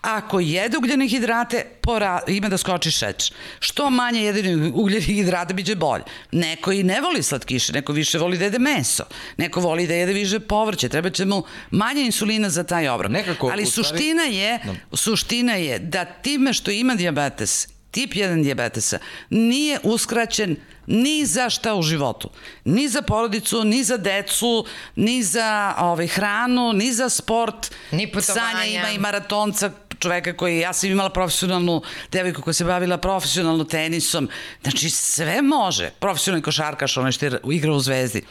Ako 0.02 0.40
jede 0.40 0.78
ugljene 0.78 1.08
hidrate, 1.08 1.66
pora, 1.82 2.22
ima 2.28 2.50
da 2.50 2.58
skoči 2.58 2.92
šećer. 2.92 3.36
Što 3.60 3.90
manje 3.90 4.24
jede 4.24 4.72
ugljene 4.74 5.06
hidrate, 5.06 5.54
biće 5.54 5.76
bolje. 5.76 6.04
Neko 6.32 6.72
i 6.72 6.84
ne 6.84 7.02
voli 7.02 7.24
slatkiše, 7.24 7.74
neko 7.74 7.94
više 7.94 8.18
voli 8.18 8.38
da 8.38 8.44
jede 8.44 8.60
meso, 8.60 9.04
neko 9.38 9.60
voli 9.60 9.88
da 9.88 9.94
jede 9.94 10.14
više 10.14 10.40
povrće, 10.40 10.90
treba 10.90 11.10
će 11.10 11.26
mu 11.26 11.44
manje 11.72 12.02
insulina 12.02 12.50
za 12.50 12.64
taj 12.64 12.90
obrok. 12.90 13.12
Nekako, 13.12 13.50
Ali 13.52 13.66
suština 13.66 14.24
je, 14.24 14.60
no. 14.66 14.98
suština 14.98 15.54
je 15.54 15.80
da 15.80 16.06
time 16.06 16.54
što 16.54 16.72
ima 16.72 16.96
diabetes, 16.96 17.68
tip 17.92 18.14
1 18.14 18.44
diabetesa, 18.44 19.00
nije 19.30 19.80
uskraćen 19.84 20.56
ni 20.88 21.26
za 21.26 21.50
šta 21.50 21.76
u 21.76 21.82
životu. 21.82 22.30
Ni 22.66 22.88
za 22.88 23.02
porodicu, 23.02 23.64
ni 23.64 23.84
za 23.84 23.98
decu, 23.98 24.66
ni 24.96 25.24
za 25.24 25.76
ovaj, 25.78 26.08
hranu, 26.08 26.74
ni 26.74 26.94
za 26.94 27.10
sport. 27.10 27.72
Ni 27.92 28.12
putovanja. 28.12 28.52
Sanja 28.52 28.66
ima 28.66 28.90
i 28.90 29.00
maratonca, 29.00 29.72
čoveka 30.00 30.38
koji, 30.38 30.60
ja 30.60 30.74
sam 30.74 30.90
imala 30.90 31.10
profesionalnu 31.10 31.82
devojku 32.12 32.42
koja 32.42 32.54
se 32.54 32.66
bavila 32.66 32.98
profesionalno 32.98 33.64
tenisom. 33.64 34.30
Znači, 34.62 34.90
sve 34.90 35.42
može. 35.42 35.90
Profesionalni 36.00 36.44
košarkaš, 36.44 36.98
onaj 36.98 37.12
što 37.12 37.26
je 37.26 37.40
igra 37.44 37.72
u 37.72 37.80
Zvezdi 37.80 38.24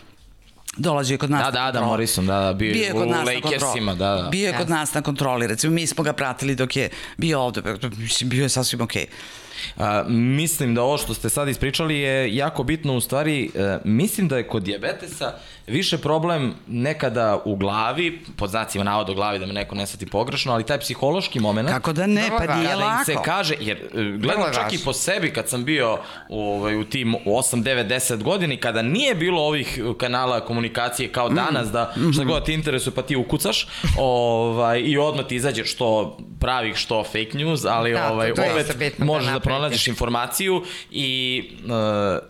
dolazio 0.80 1.14
je 1.14 1.18
kod 1.18 1.30
nas 1.30 1.44
da, 1.44 1.50
da, 1.50 1.70
da, 1.72 1.86
Morrison, 1.86 2.26
da, 2.26 2.40
da, 2.40 2.52
bio, 2.52 2.72
bio 2.72 2.84
je 2.84 2.92
kod 2.92 3.02
u 3.02 3.10
nas 3.10 3.26
Lakersima, 3.26 3.94
da, 3.94 4.14
da. 4.14 4.28
Bio 4.30 4.46
je 4.46 4.56
kod 4.56 4.68
nas 4.68 4.94
na 4.94 5.02
kontroli, 5.02 5.46
recimo, 5.46 5.72
mi 5.72 5.86
smo 5.86 6.04
ga 6.04 6.12
pratili 6.12 6.54
dok 6.54 6.76
je 6.76 6.88
bio 7.16 7.40
ovde, 7.40 7.62
mislim, 7.98 8.30
bio 8.30 8.42
je 8.42 8.48
sasvim 8.48 8.80
okej. 8.80 9.02
Okay. 9.02 9.40
A, 9.76 10.04
mislim 10.08 10.74
da 10.74 10.82
ovo 10.82 10.98
što 10.98 11.14
ste 11.14 11.28
sad 11.28 11.48
ispričali 11.48 11.98
je 11.98 12.36
jako 12.36 12.62
bitno 12.62 12.96
u 12.96 13.00
stvari, 13.00 13.50
e, 13.54 13.78
mislim 13.84 14.28
da 14.28 14.36
je 14.36 14.46
kod 14.46 14.62
diabetesa 14.62 15.32
više 15.66 15.98
problem 15.98 16.54
nekada 16.66 17.38
u 17.44 17.56
glavi, 17.56 18.20
pod 18.36 18.50
znacima 18.50 18.84
navoda 18.84 19.12
u 19.12 19.14
glavi 19.14 19.38
da 19.38 19.46
me 19.46 19.52
neko 19.52 19.74
ne 19.74 19.86
sati 19.86 20.06
pogrešno, 20.06 20.52
ali 20.52 20.66
taj 20.66 20.78
psihološki 20.78 21.40
moment. 21.40 21.68
Kako 21.68 21.92
da 21.92 22.06
ne, 22.06 22.30
pa 22.38 22.56
nije 22.56 22.76
lako. 22.76 22.80
Kada 22.80 22.98
im 22.98 23.04
se 23.04 23.14
kaže, 23.24 23.54
jer 23.60 23.76
e, 23.76 24.18
gledam 24.18 24.54
čak 24.54 24.72
i 24.72 24.78
po 24.84 24.92
sebi 24.92 25.32
kad 25.32 25.48
sam 25.48 25.64
bio 25.64 25.98
ovaj, 26.28 26.76
u 26.76 26.84
tim 26.84 27.14
8, 27.26 27.62
9, 27.62 27.88
10 27.88 28.22
godini, 28.22 28.56
kada 28.56 28.82
nije 28.82 29.14
bilo 29.14 29.42
ovih 29.42 29.80
kanala 29.98 30.40
komunikacije 30.40 30.69
kao 31.12 31.30
mm. 31.30 31.34
danas, 31.34 31.68
da 31.68 31.92
mm 31.96 32.00
-hmm. 32.00 32.14
šta 32.14 32.24
god 32.24 32.44
ti 32.44 32.54
interesuje 32.54 32.94
pa 32.94 33.02
ti 33.02 33.16
ukucaš 33.16 33.66
ovaj, 33.98 34.80
i 34.80 34.98
odmah 34.98 35.26
ti 35.26 35.36
izađe 35.36 35.64
što 35.64 36.18
pravih, 36.40 36.76
što 36.76 37.04
fake 37.04 37.30
news, 37.34 37.64
ali 37.64 37.92
da, 37.92 38.12
ovaj, 38.12 38.32
opet 38.32 38.98
možeš 38.98 39.26
da, 39.26 39.32
da 39.32 39.40
pronađeš 39.40 39.88
informaciju 39.88 40.64
i 40.90 41.42
uh, 41.64 41.70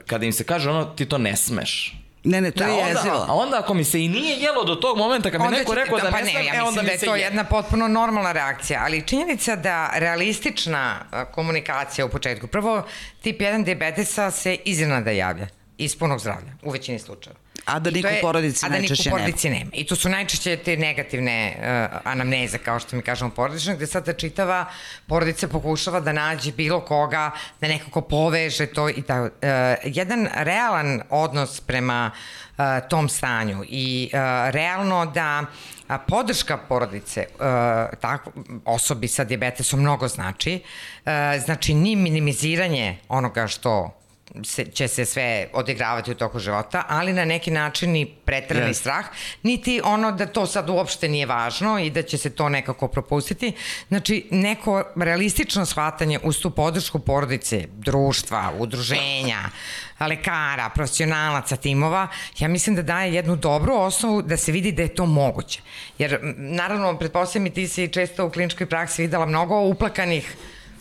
kada 0.07 0.27
im 0.27 0.33
se 0.33 0.45
kaže 0.45 0.71
ono, 0.71 0.85
ti 0.85 1.07
to 1.07 1.19
ne 1.19 1.37
smeš. 1.37 2.01
Ne, 2.25 2.41
ne, 2.41 2.51
to 2.51 2.65
da, 2.65 2.71
je 2.71 2.89
jezivo. 2.89 3.27
A 3.29 3.35
onda 3.35 3.59
ako 3.59 3.75
mi 3.75 3.85
se 3.85 4.05
i 4.05 4.09
nije 4.09 4.37
jelo 4.37 4.65
do 4.65 4.75
tog 4.75 4.99
momenta 4.99 5.31
kad 5.31 5.41
mi 5.41 5.49
neko 5.49 5.75
rekao 5.75 5.99
da, 5.99 6.05
da 6.05 6.11
pa 6.11 6.19
ne, 6.19 6.33
ne 6.33 6.45
ja 6.45 6.55
e 6.55 6.63
onda 6.63 6.83
da 6.83 6.91
je 6.91 6.99
to 6.99 7.15
je 7.15 7.23
jedna 7.23 7.45
potpuno 7.45 7.89
normalna 7.89 8.33
reakcija, 8.33 8.83
ali 8.85 9.07
činjenica 9.07 9.57
da 9.57 9.91
realistična 9.95 10.99
komunikacija 11.33 12.07
u 12.07 12.09
početku, 12.09 12.47
prvo 12.47 12.83
tip 13.23 13.41
1 13.41 13.65
diabetesa 13.65 14.31
se 14.31 14.57
iznenada 14.65 15.11
javlja 15.11 15.47
iz 15.79 15.97
punog 15.97 16.21
zdravlja, 16.21 16.53
u 16.63 16.71
većini 16.71 16.99
slučajeva. 16.99 17.41
A 17.71 17.79
da 17.79 17.91
niko 17.91 18.09
u 18.09 18.23
porodici 18.23 18.69
najčešće 18.69 19.11
nema. 19.11 19.17
A 19.17 19.19
da 19.19 19.27
niko 19.27 19.35
u 19.35 19.35
porodici 19.35 19.51
nema. 19.51 19.71
I 19.75 19.87
to 19.87 19.97
su 19.97 20.09
najčešće 20.09 20.57
te 20.57 20.77
negativne 20.77 21.57
uh, 21.59 22.01
anamneze, 22.05 22.59
kao 22.59 22.81
što 22.81 22.97
mi 22.97 23.03
kažemo 23.03 23.31
porodične, 23.31 23.75
gde 23.77 23.87
sad 23.87 24.05
ta 24.05 24.13
čitava 24.13 24.65
porodica 25.07 25.49
pokušava 25.49 26.01
da 26.01 26.13
nađe 26.13 26.53
bilo 26.53 26.81
koga, 26.81 27.31
da 27.61 27.69
nekako 27.69 28.01
poveže 28.01 28.67
to 28.67 28.89
i 28.89 29.03
tako. 29.03 29.25
Uh, 29.25 29.51
jedan 29.85 30.29
realan 30.35 31.03
odnos 31.11 31.61
prema 31.61 32.11
uh, 32.11 32.65
tom 32.89 33.09
stanju 33.09 33.65
i 33.69 34.11
uh, 34.13 34.21
realno 34.51 35.07
da 35.07 35.45
a 35.89 35.99
podrška 35.99 36.57
porodice 36.57 37.27
uh, 37.35 37.45
tako, 38.01 38.33
osobi 38.65 39.09
sa 39.09 39.25
diabetesom 39.25 39.81
mnogo 39.81 40.09
znači. 40.09 40.63
Uh, 41.05 41.13
znači 41.45 41.75
ni 41.75 41.97
minimiziranje 41.97 42.99
onoga 43.09 43.47
što 43.47 44.00
se, 44.45 44.65
će 44.65 44.89
se 44.89 45.05
sve 45.05 45.49
odigravati 45.53 46.11
u 46.11 46.15
toku 46.15 46.39
života, 46.39 46.85
ali 46.89 47.13
na 47.13 47.25
neki 47.25 47.51
način 47.51 47.91
ni 47.91 48.07
pretrani 48.25 48.71
yes. 48.71 48.81
strah, 48.81 49.05
niti 49.43 49.81
ono 49.85 50.13
da 50.13 50.27
to 50.27 50.47
sad 50.47 50.71
uopšte 50.71 51.09
nije 51.09 51.27
važno 51.27 51.79
i 51.79 51.91
da 51.91 52.03
će 52.03 52.19
se 52.19 52.31
to 52.31 52.49
nekako 52.49 52.89
propustiti. 52.89 53.53
Znači, 53.89 54.27
neko 54.31 54.85
realistično 54.97 55.67
shvatanje 55.67 56.19
uz 56.23 56.41
tu 56.41 56.51
podršku 56.51 56.99
porodice, 56.99 57.67
društva, 57.73 58.53
udruženja, 58.59 59.41
lekara, 60.01 60.71
profesionalaca, 60.75 61.57
timova, 61.57 62.09
ja 62.39 62.49
mislim 62.49 62.77
da 62.77 62.83
daje 62.83 63.15
jednu 63.15 63.37
dobru 63.37 63.75
osnovu 63.75 64.23
da 64.23 64.37
se 64.37 64.53
vidi 64.53 64.73
da 64.73 64.83
je 64.83 64.95
to 64.95 65.07
moguće. 65.07 65.61
Jer, 65.99 66.19
naravno, 66.37 66.99
pretpostavljam 66.99 67.47
i 67.47 67.55
ti 67.55 67.69
si 67.69 67.89
često 67.89 68.27
u 68.27 68.31
kliničkoj 68.31 68.67
praksi 68.67 69.03
videla 69.03 69.27
mnogo 69.27 69.61
uplakanih 69.61 70.37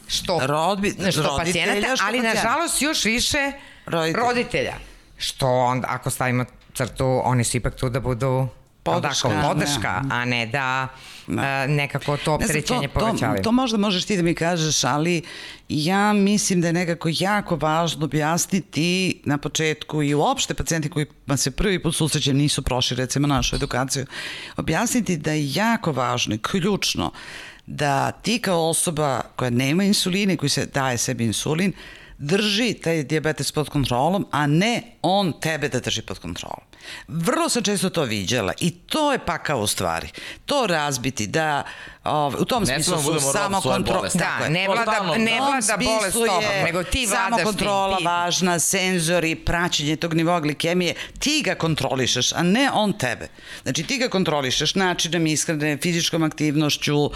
što, 0.10 0.40
Rodbi, 0.44 0.96
što 1.12 1.38
pacijenata, 1.38 1.96
što 1.96 2.06
ali 2.06 2.20
nažalost 2.20 2.82
još 2.82 3.06
više 3.06 3.52
roditelja. 3.86 4.26
roditelja. 4.28 4.74
Što 5.18 5.48
onda, 5.48 5.88
ako 5.90 6.10
stavimo 6.10 6.46
crtu, 6.74 7.22
oni 7.24 7.44
su 7.44 7.58
ipak 7.58 7.76
tu 7.76 7.90
da 7.90 8.00
budu 8.00 8.48
podrška, 8.84 9.30
tako, 9.30 9.48
podrška 9.48 10.02
ne. 10.02 10.16
a 10.16 10.26
ne 10.26 10.46
da 10.46 10.88
ne. 11.28 11.68
nekako 11.68 12.18
to 12.18 12.34
opterećenje 12.34 12.88
to, 12.88 13.00
povećavaju. 13.00 13.38
To, 13.38 13.44
to 13.44 13.52
možda 13.52 13.78
možeš 13.78 14.06
ti 14.06 14.18
da 14.18 14.24
mi 14.24 14.36
kažeš, 14.36 14.84
ali 14.84 15.22
ja 15.70 16.14
mislim 16.14 16.62
da 16.62 16.68
je 16.68 16.74
nekako 16.74 17.10
jako 17.12 17.56
važno 17.56 18.06
objasniti 18.06 19.22
na 19.26 19.38
početku 19.38 20.04
i 20.04 20.14
uopšte 20.14 20.54
pacijenti 20.54 20.90
koji 20.90 21.06
se 21.38 21.52
prvi 21.52 21.84
put 21.84 21.96
susreće 21.96 22.34
nisu 22.34 22.62
prošli 22.62 22.98
recimo 22.98 23.28
našu 23.28 23.56
edukaciju, 23.56 24.06
objasniti 24.58 25.18
da 25.18 25.32
je 25.32 25.54
jako 25.54 25.92
važno 25.92 26.36
i 26.36 26.40
ključno 26.42 27.12
da 27.66 28.12
ti 28.12 28.40
kao 28.40 28.70
osoba 28.70 29.22
koja 29.36 29.50
nema 29.50 29.84
insulina 29.84 30.34
i 30.34 30.38
koji 30.38 30.50
se 30.50 30.66
daje 30.66 30.98
sebi 30.98 31.26
insulin, 31.26 31.74
drži 32.20 32.74
taj 32.74 33.04
diabetes 33.04 33.52
pod 33.52 33.70
kontrolom, 33.70 34.28
a 34.32 34.48
ne 34.48 34.82
on 35.02 35.34
tebe 35.40 35.70
da 35.70 35.80
drži 35.80 36.02
pod 36.02 36.20
kontrolom. 36.20 36.66
Vrlo 37.08 37.50
sam 37.50 37.64
često 37.64 37.90
to 37.90 38.04
viđala 38.04 38.54
i 38.60 38.72
to 38.72 39.12
je 39.12 39.26
pakao 39.26 39.62
u 39.62 39.68
stvari. 39.68 40.08
To 40.46 40.68
razbiti 40.68 41.28
da 41.28 41.64
Ove, 42.10 42.38
u 42.38 42.46
tom 42.46 42.64
Ne 42.64 42.84
smislu 42.84 43.20
su 43.20 43.32
samo 43.32 43.62
kontrola. 43.62 44.10
Da, 44.14 44.50
ne 44.50 44.68
vlada, 44.68 44.86
Totalno, 44.86 45.16
ne 45.16 45.32
da. 45.32 45.46
vlada 45.46 45.78
bolest 45.78 46.14
tobom, 46.14 46.44
nego 46.64 46.84
ti 46.84 47.06
vladaš 47.06 47.30
Samo 47.30 47.44
kontrola 47.44 47.98
tim. 47.98 48.04
Ti- 48.04 48.06
važna, 48.06 48.60
senzori, 48.60 49.36
praćenje 49.36 49.96
tog 49.96 50.14
nivoa 50.14 50.40
glikemije, 50.40 50.94
ti 51.20 51.42
ga 51.46 51.56
kontrolišeš, 51.56 52.34
a 52.34 52.44
ne 52.44 52.70
on 52.74 52.94
tebe. 52.94 53.28
Znači 53.64 53.84
ti 53.84 53.98
ga 53.98 54.08
kontrolišeš 54.10 54.76
načinom 54.76 55.28
ishrane, 55.28 55.78
fizičkom 55.78 56.24
aktivnošću, 56.24 56.98
uh, 56.98 57.12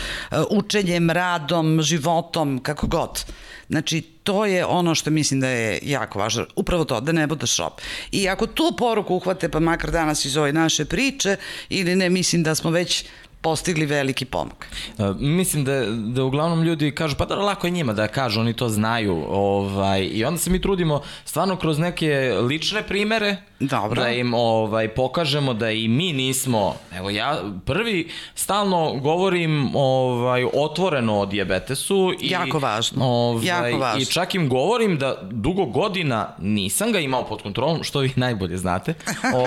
učenjem, 0.49 1.10
radom, 1.10 1.82
životom, 1.82 2.60
kako 2.63 2.88
god. 2.88 3.25
Znači, 3.69 4.01
to 4.23 4.45
je 4.45 4.65
ono 4.65 4.95
što 4.95 5.10
mislim 5.10 5.39
da 5.39 5.47
je 5.47 5.79
jako 5.82 6.19
važno. 6.19 6.45
Upravo 6.56 6.86
to, 6.86 7.01
da 7.01 7.12
ne 7.12 7.27
budeš 7.27 7.58
rob. 7.58 7.73
I 8.12 8.29
ako 8.29 8.47
tu 8.47 8.73
poruku 8.77 9.15
uhvate, 9.15 9.49
pa 9.49 9.60
makar 9.60 9.91
danas 9.91 10.25
iz 10.25 10.38
ove 10.38 10.53
naše 10.53 10.86
priče, 10.86 11.36
ili 11.69 11.95
ne, 11.95 12.10
mislim 12.10 12.43
da 12.43 12.56
smo 12.56 12.71
već 12.71 13.06
postigli 13.43 13.86
veliki 13.86 14.25
pomak. 14.25 14.67
Uh, 14.97 15.15
mislim 15.19 15.63
da, 15.63 15.86
da 15.86 16.23
uglavnom 16.23 16.63
ljudi 16.63 16.91
kažu, 16.91 17.15
pa 17.15 17.25
da 17.25 17.36
lako 17.36 17.67
je 17.67 17.71
njima 17.71 17.93
da 17.93 18.08
kažu, 18.08 18.39
oni 18.39 18.53
to 18.53 18.69
znaju. 18.69 19.25
Ovaj, 19.29 20.10
I 20.12 20.25
onda 20.25 20.39
se 20.39 20.49
mi 20.49 20.62
trudimo 20.62 21.01
stvarno 21.25 21.56
kroz 21.56 21.79
neke 21.79 22.34
lične 22.41 22.84
primere 22.84 23.38
Dobro. 23.60 24.01
da 24.01 24.10
im 24.10 24.34
ovaj, 24.34 24.88
pokažemo 24.88 25.53
da 25.53 25.71
i 25.71 25.88
mi 25.88 26.13
nismo, 26.13 26.75
evo 26.95 27.10
ja 27.10 27.41
prvi 27.65 28.10
stalno 28.36 28.93
govorim 28.93 29.75
ovaj, 29.75 30.45
otvoreno 30.53 31.19
o 31.19 31.25
dijabetesu. 31.25 32.13
I, 32.21 32.29
Jako 32.29 32.60
važno, 32.60 33.06
Ovaj, 33.06 33.45
jako 33.45 33.77
važno. 33.77 34.01
I 34.01 34.06
čak 34.06 34.36
im 34.36 34.49
govorim 34.49 34.97
da 34.97 35.17
dugo 35.32 35.65
godina 35.65 36.36
nisam 36.39 36.91
ga 36.91 36.99
imao 36.99 37.25
pod 37.25 37.41
kontrolom, 37.41 37.84
što 37.84 37.99
vi 37.99 38.13
najbolje 38.15 38.58
znate. 38.58 38.93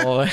ovaj, 0.07 0.29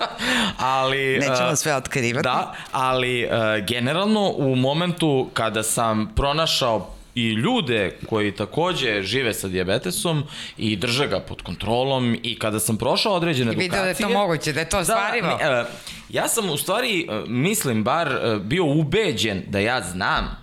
ali... 0.58 1.18
Nećemo 1.18 1.56
sve 1.56 1.74
otkrivati. 1.74 2.24
Da, 2.24 2.54
ali 2.90 3.24
uh, 3.24 3.30
generalno 3.66 4.32
u 4.36 4.56
momentu 4.56 5.30
kada 5.34 5.62
sam 5.62 6.12
pronašao 6.16 6.94
i 7.14 7.28
ljude 7.28 7.96
koji 8.08 8.32
takođe 8.32 9.02
žive 9.02 9.34
sa 9.34 9.48
dijabetesom 9.48 10.24
i 10.56 10.76
drže 10.76 11.06
ga 11.08 11.20
pod 11.20 11.42
kontrolom 11.42 12.16
i 12.22 12.38
kada 12.38 12.60
sam 12.60 12.76
prošao 12.76 13.12
određene 13.12 13.52
I 13.52 13.56
video 13.56 13.66
edukacije... 13.66 14.06
da 14.06 14.10
je 14.10 14.14
to 14.14 14.18
moguće, 14.18 14.52
da 14.52 14.60
je 14.60 14.68
to 14.68 14.78
ostvarivo. 14.78 15.36
Da, 15.40 15.50
ne, 15.50 15.60
uh, 15.60 15.66
ja 16.08 16.28
sam 16.28 16.50
u 16.50 16.56
stvari, 16.56 17.08
uh, 17.08 17.28
mislim 17.28 17.84
bar, 17.84 18.08
uh, 18.08 18.42
bio 18.42 18.64
ubeđen 18.64 19.42
da 19.46 19.58
ja 19.58 19.80
znam 19.80 20.40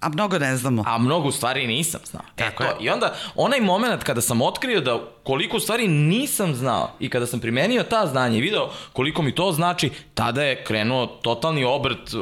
A 0.00 0.08
mnogo 0.08 0.38
ne 0.38 0.56
znamo. 0.56 0.84
a 0.86 0.98
mnogo 0.98 1.32
stvari 1.32 1.66
nisam 1.66 2.00
znao. 2.04 2.22
Tako 2.36 2.64
Eto, 2.64 2.72
je. 2.72 2.86
I 2.86 2.90
onda 2.90 3.14
onaj 3.34 3.60
moment 3.60 4.04
kada 4.04 4.20
sam 4.20 4.42
otkrio 4.42 4.80
da 4.80 5.00
koliko 5.28 5.60
stvari 5.60 5.88
nisam 5.88 6.54
znao 6.54 6.90
i 7.00 7.08
kada 7.08 7.26
sam 7.26 7.40
primenio 7.40 7.82
ta 7.82 8.06
znanja 8.06 8.38
i 8.38 8.40
video 8.40 8.70
koliko 8.92 9.22
mi 9.22 9.34
to 9.34 9.52
znači, 9.52 9.90
tada 10.14 10.42
je 10.42 10.64
krenuo 10.64 11.06
totalni 11.06 11.64
obrt 11.64 12.14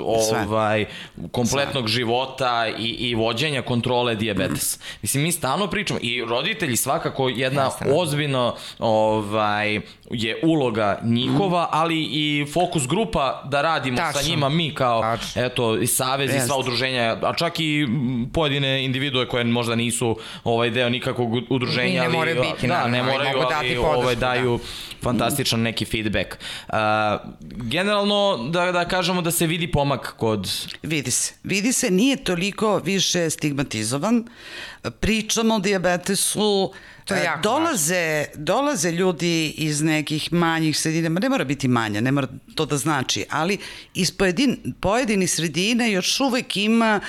ovaj, 0.47 0.85
kompletnog 1.31 1.89
života 1.89 2.67
i, 2.79 2.89
i 2.89 3.15
vođenja 3.15 3.63
kontrole 3.63 4.15
dijabetesa. 4.15 4.79
Mislim, 5.03 5.23
mi 5.23 5.33
stalno 5.33 5.67
pričamo 5.67 6.01
i 6.03 6.25
roditelji 6.25 6.77
svakako 6.77 7.29
jedna 7.29 7.65
Jeste. 7.65 7.93
ozbiljno 7.95 8.55
ovaj, 8.79 9.81
je 10.11 10.41
uloga 10.43 11.01
njihova, 11.05 11.69
ali 11.73 12.03
i 12.03 12.47
fokus 12.53 12.87
grupa 12.87 13.43
da 13.45 13.63
radimo 13.63 13.97
Tačno. 13.97 14.23
sa 14.23 14.29
njima 14.29 14.49
mi 14.49 14.75
kao 14.75 15.01
Tačno. 15.01 15.43
eto 15.43 15.77
i 15.77 15.87
savez 15.87 16.31
i 16.31 16.35
Jeste. 16.35 16.47
sva 16.47 16.59
udruženja, 16.59 17.19
a 17.23 17.35
čak 17.35 17.61
i 17.61 17.87
pojedine 18.33 18.85
individue 18.85 19.29
koje 19.29 19.45
možda 19.45 19.75
nisu 19.75 20.19
ovaj 20.45 20.71
deo 20.71 20.89
nikakvog 20.89 21.33
udruženja, 21.51 21.89
I 21.89 21.93
ne 21.93 22.05
ali 22.07 22.17
moraju 22.17 22.43
biti, 22.43 22.67
da, 22.67 22.75
naravno, 22.75 22.96
ne 22.97 23.03
ali 23.03 23.13
moraju, 23.13 23.37
mogu 23.37 23.45
ali 23.45 23.55
dati 23.55 23.77
podršku, 23.77 24.01
ovaj 24.01 24.15
da. 24.15 24.21
daju 24.21 24.59
fantastičan 25.03 25.61
neki 25.61 25.85
feedback. 25.85 26.35
Uh, 26.69 26.77
generalno 27.57 28.49
da 28.51 28.73
da 28.73 28.85
kažemo 28.85 29.23
da 29.23 29.31
se 29.31 29.47
vidi 29.47 29.71
pomak 29.71 30.15
kod 30.17 30.51
Vidi 30.83 31.11
se. 31.11 31.35
Vidi 31.43 31.73
se, 31.73 31.91
nije 31.91 32.17
toliko 32.25 32.79
više 32.79 33.31
stigmatizovan. 33.31 34.25
Pričamo 35.01 35.55
o 35.55 35.59
dijabetesu. 35.59 36.73
To 37.07 37.15
je 37.15 37.21
e, 37.21 37.25
jako 37.25 37.43
dolaze, 37.43 38.25
dolaze 38.35 38.91
ljudi 38.91 39.49
iz 39.49 39.83
nekih 39.83 40.33
manjih 40.33 40.79
sredina, 40.79 41.09
ma 41.09 41.21
ne 41.21 41.29
mora 41.29 41.45
biti 41.45 41.69
manja, 41.69 42.01
ne 42.01 42.13
mora 42.13 42.29
to 42.55 42.67
da 42.67 42.77
znači, 42.77 43.25
ali 43.31 43.59
iz 43.95 44.11
pojedin, 44.11 44.75
pojedinih 44.81 45.31
sredina 45.31 45.87
još 45.87 46.21
uvek 46.21 46.57
ima 46.57 47.01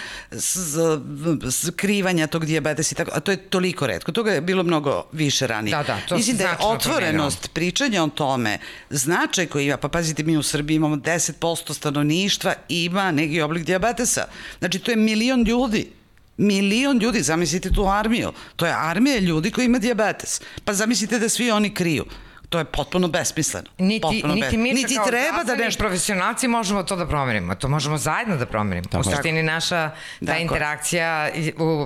skrivanja 1.51 2.27
tog 2.27 2.45
dijabetesa 2.45 2.93
i 2.93 2.95
tako, 2.95 3.11
a 3.13 3.19
to 3.19 3.31
je 3.31 3.37
toliko 3.37 3.87
redko. 3.87 4.11
Toga 4.11 4.31
je 4.31 4.41
bilo 4.41 4.63
mnogo 4.63 5.03
više 5.11 5.47
ranije. 5.47 5.77
Da, 5.77 5.83
da, 5.83 5.99
to 6.07 6.17
Mislim 6.17 6.37
da 6.37 6.43
je 6.43 6.57
otvorenost 6.59 7.49
pričanja 7.53 8.03
o 8.03 8.07
tome, 8.07 8.57
značaj 8.89 9.45
koji 9.45 9.65
ima, 9.65 9.77
pa 9.77 9.89
pazite, 9.89 10.23
mi 10.23 10.37
u 10.37 10.43
Srbiji 10.43 10.75
imamo 10.75 10.95
10% 10.95 11.73
stanovništva 11.73 12.53
ima 12.69 13.11
neki 13.11 13.41
oblik 13.41 13.65
dijabetesa. 13.65 14.25
Znači, 14.59 14.79
to 14.79 14.91
je 14.91 14.97
milion 14.97 15.43
ljudi. 15.43 15.96
Milion 16.37 16.97
ljudi, 16.97 17.21
zamislite 17.21 17.71
tu 17.71 17.87
armiju. 17.87 18.31
To 18.55 18.65
je 18.65 18.73
armija 18.77 19.19
ljudi 19.19 19.51
koji 19.51 19.65
ima 19.65 19.79
dijabetes. 19.79 20.41
Pa 20.65 20.73
zamislite 20.73 21.19
da 21.19 21.29
svi 21.29 21.51
oni 21.51 21.73
kriju. 21.73 22.05
To 22.49 22.57
je 22.59 22.65
potpuno 22.65 23.07
besmisleno. 23.07 23.67
Niti, 23.77 24.01
potpuno 24.01 24.35
niti 24.35 24.47
bes- 24.47 24.57
mi 24.57 24.73
niti 24.73 24.95
kao 24.95 25.05
treba 25.05 25.43
da 25.43 25.55
nešto... 25.55 25.79
profesionalci 25.79 26.47
možemo 26.47 26.83
to 26.83 26.95
da 26.95 27.07
promenimo. 27.07 27.55
To 27.55 27.67
možemo 27.67 27.97
zajedno 27.97 28.37
da 28.37 28.45
promenimo. 28.45 28.99
u 28.99 29.03
suštini 29.03 29.43
naša 29.43 29.89
ta 30.19 30.25
Tako 30.25 30.41
interakcija 30.41 31.29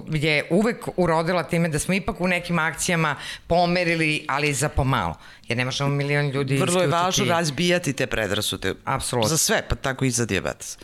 je 0.08 0.48
uvek 0.50 0.88
urodila 0.98 1.44
time 1.44 1.70
da 1.70 1.80
smo 1.80 1.94
ipak 1.94 2.22
u 2.22 2.28
nekim 2.28 2.60
akcijama 2.60 3.16
pomerili, 3.48 4.26
ali 4.28 4.54
za 4.54 4.70
pomalo. 4.70 5.16
Jer 5.52 5.58
ne 5.58 5.66
možemo 5.66 5.90
milion 5.90 6.30
ljudi 6.30 6.58
Vrlo 6.58 6.82
je 6.82 6.88
isključiti. 6.88 7.22
važno 7.22 7.26
razbijati 7.26 7.94
te 7.94 8.08
predrasude. 8.08 8.74
Apsolutno. 8.86 9.30
Za 9.30 9.38
sve, 9.38 9.62
pa 9.70 9.76
tako 9.76 10.06
i 10.06 10.12
za 10.12 10.26
dijabetes. 10.26 10.78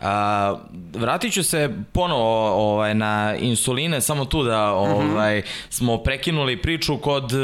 A, 0.00 0.56
vratit 0.94 1.32
ću 1.32 1.44
se 1.44 1.70
ponovo 1.92 2.50
ovaj, 2.50 2.94
na 2.94 3.34
insuline, 3.40 4.00
samo 4.00 4.24
tu 4.24 4.42
da 4.42 4.72
ovaj, 4.72 5.42
smo 5.70 5.98
prekinuli 5.98 6.62
priču 6.62 6.98
kod 6.98 7.32
e, 7.32 7.36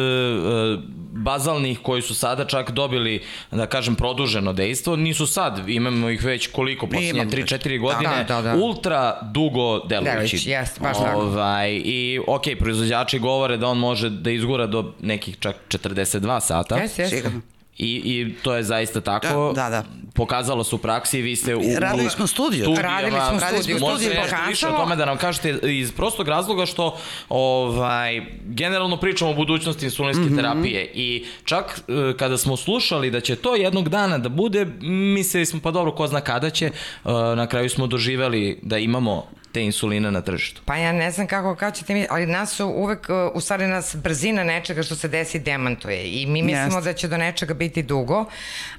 bazalnih 1.12 1.78
koji 1.82 2.02
su 2.02 2.14
sada 2.14 2.44
čak 2.44 2.70
dobili, 2.70 3.22
da 3.50 3.66
kažem, 3.66 3.94
produženo 3.94 4.52
dejstvo. 4.52 4.96
Nisu 4.96 5.26
sad, 5.26 5.68
imamo 5.68 6.10
ih 6.10 6.24
već 6.24 6.46
koliko, 6.46 6.86
posljednje 6.86 7.10
Imamo 7.10 7.30
3-4 7.30 7.80
godine, 7.80 8.24
Da, 8.28 8.34
da, 8.34 8.42
da. 8.42 8.54
ultra 8.54 9.20
dugo 9.22 9.78
delujući. 9.78 10.14
Delujući, 10.14 10.50
jeste, 10.50 10.80
baš 10.80 10.98
tako. 10.98 11.20
ovaj, 11.20 11.70
I, 11.84 12.20
ok, 12.26 12.42
proizvođači 12.58 13.18
govore 13.18 13.56
da 13.56 13.66
on 13.66 13.78
može 13.78 14.10
da 14.10 14.30
izgura 14.30 14.66
do 14.66 14.92
nekih 15.00 15.36
čak 15.40 15.56
42 15.68 16.40
sata. 16.40 16.67
Jeste, 16.76 17.02
jeste. 17.02 17.16
Sigurno. 17.16 17.40
I, 17.78 17.86
I 17.96 18.34
to 18.34 18.54
je 18.54 18.62
zaista 18.62 19.00
tako. 19.00 19.52
Da, 19.54 19.62
da, 19.62 19.70
da. 19.70 19.84
Pokazalo 20.14 20.64
se 20.64 20.74
u 20.74 20.78
praksi, 20.78 21.22
vi 21.22 21.36
ste 21.36 21.56
u... 21.56 21.60
Radili 21.76 22.10
smo 22.10 22.26
studiju. 22.26 22.64
studijama, 22.64 22.88
Radili 22.88 23.10
smo 23.12 23.38
Radili 23.40 23.40
smo 23.54 23.62
studiju. 23.62 23.80
Možete 23.80 24.04
studiju, 24.04 24.20
nešto 24.22 24.36
više 24.48 24.66
o 24.66 24.68
pokazalo- 24.68 24.76
tome 24.78 24.96
da 24.96 25.04
nam 25.04 25.16
kažete 25.18 25.48
iz 25.64 25.92
prostog 25.92 26.28
razloga 26.28 26.66
što 26.66 26.96
ovaj, 27.30 28.20
generalno 28.44 28.96
pričamo 28.96 29.30
o 29.30 29.34
budućnosti 29.34 29.84
insulinske 29.84 30.24
Mhm. 30.24 30.36
terapije 30.36 30.90
i 30.94 31.24
čak 31.44 31.80
e, 31.80 32.16
kada 32.16 32.38
smo 32.38 32.56
slušali 32.56 33.10
da 33.10 33.20
će 33.20 33.36
to 33.36 33.54
jednog 33.56 33.88
dana 33.88 34.18
da 34.18 34.28
bude, 34.28 34.66
mislili 34.82 35.46
smo 35.46 35.60
pa 35.60 35.70
dobro 35.70 35.92
ko 35.92 36.06
zna 36.06 36.20
kada 36.20 36.50
će, 36.50 36.66
e, 36.66 36.70
na 37.36 37.46
kraju 37.46 37.70
smo 37.70 37.86
doživeli 37.86 38.58
da 38.62 38.78
imamo 38.78 39.26
te 39.52 39.62
insuline 39.62 40.10
na 40.10 40.20
tržištu. 40.20 40.62
Pa 40.64 40.76
ja 40.76 40.92
ne 40.92 41.10
znam 41.10 41.26
kako, 41.26 41.54
kako 41.56 41.76
ćete 41.76 41.94
mi, 41.94 42.06
ali 42.10 42.26
nas 42.26 42.56
su 42.56 42.66
uvek, 42.66 43.08
uh, 43.08 43.16
u 43.34 43.40
stvari 43.40 43.66
nas 43.66 43.96
brzina 43.96 44.44
nečega 44.44 44.82
što 44.82 44.96
se 44.96 45.08
desi 45.08 45.38
demantuje 45.38 46.20
i 46.22 46.26
mi 46.26 46.42
mislimo 46.42 46.76
Jeste. 46.76 46.80
da 46.80 46.92
će 46.92 47.08
do 47.08 47.16
nečega 47.16 47.54
biti 47.54 47.82
dugo, 47.82 48.24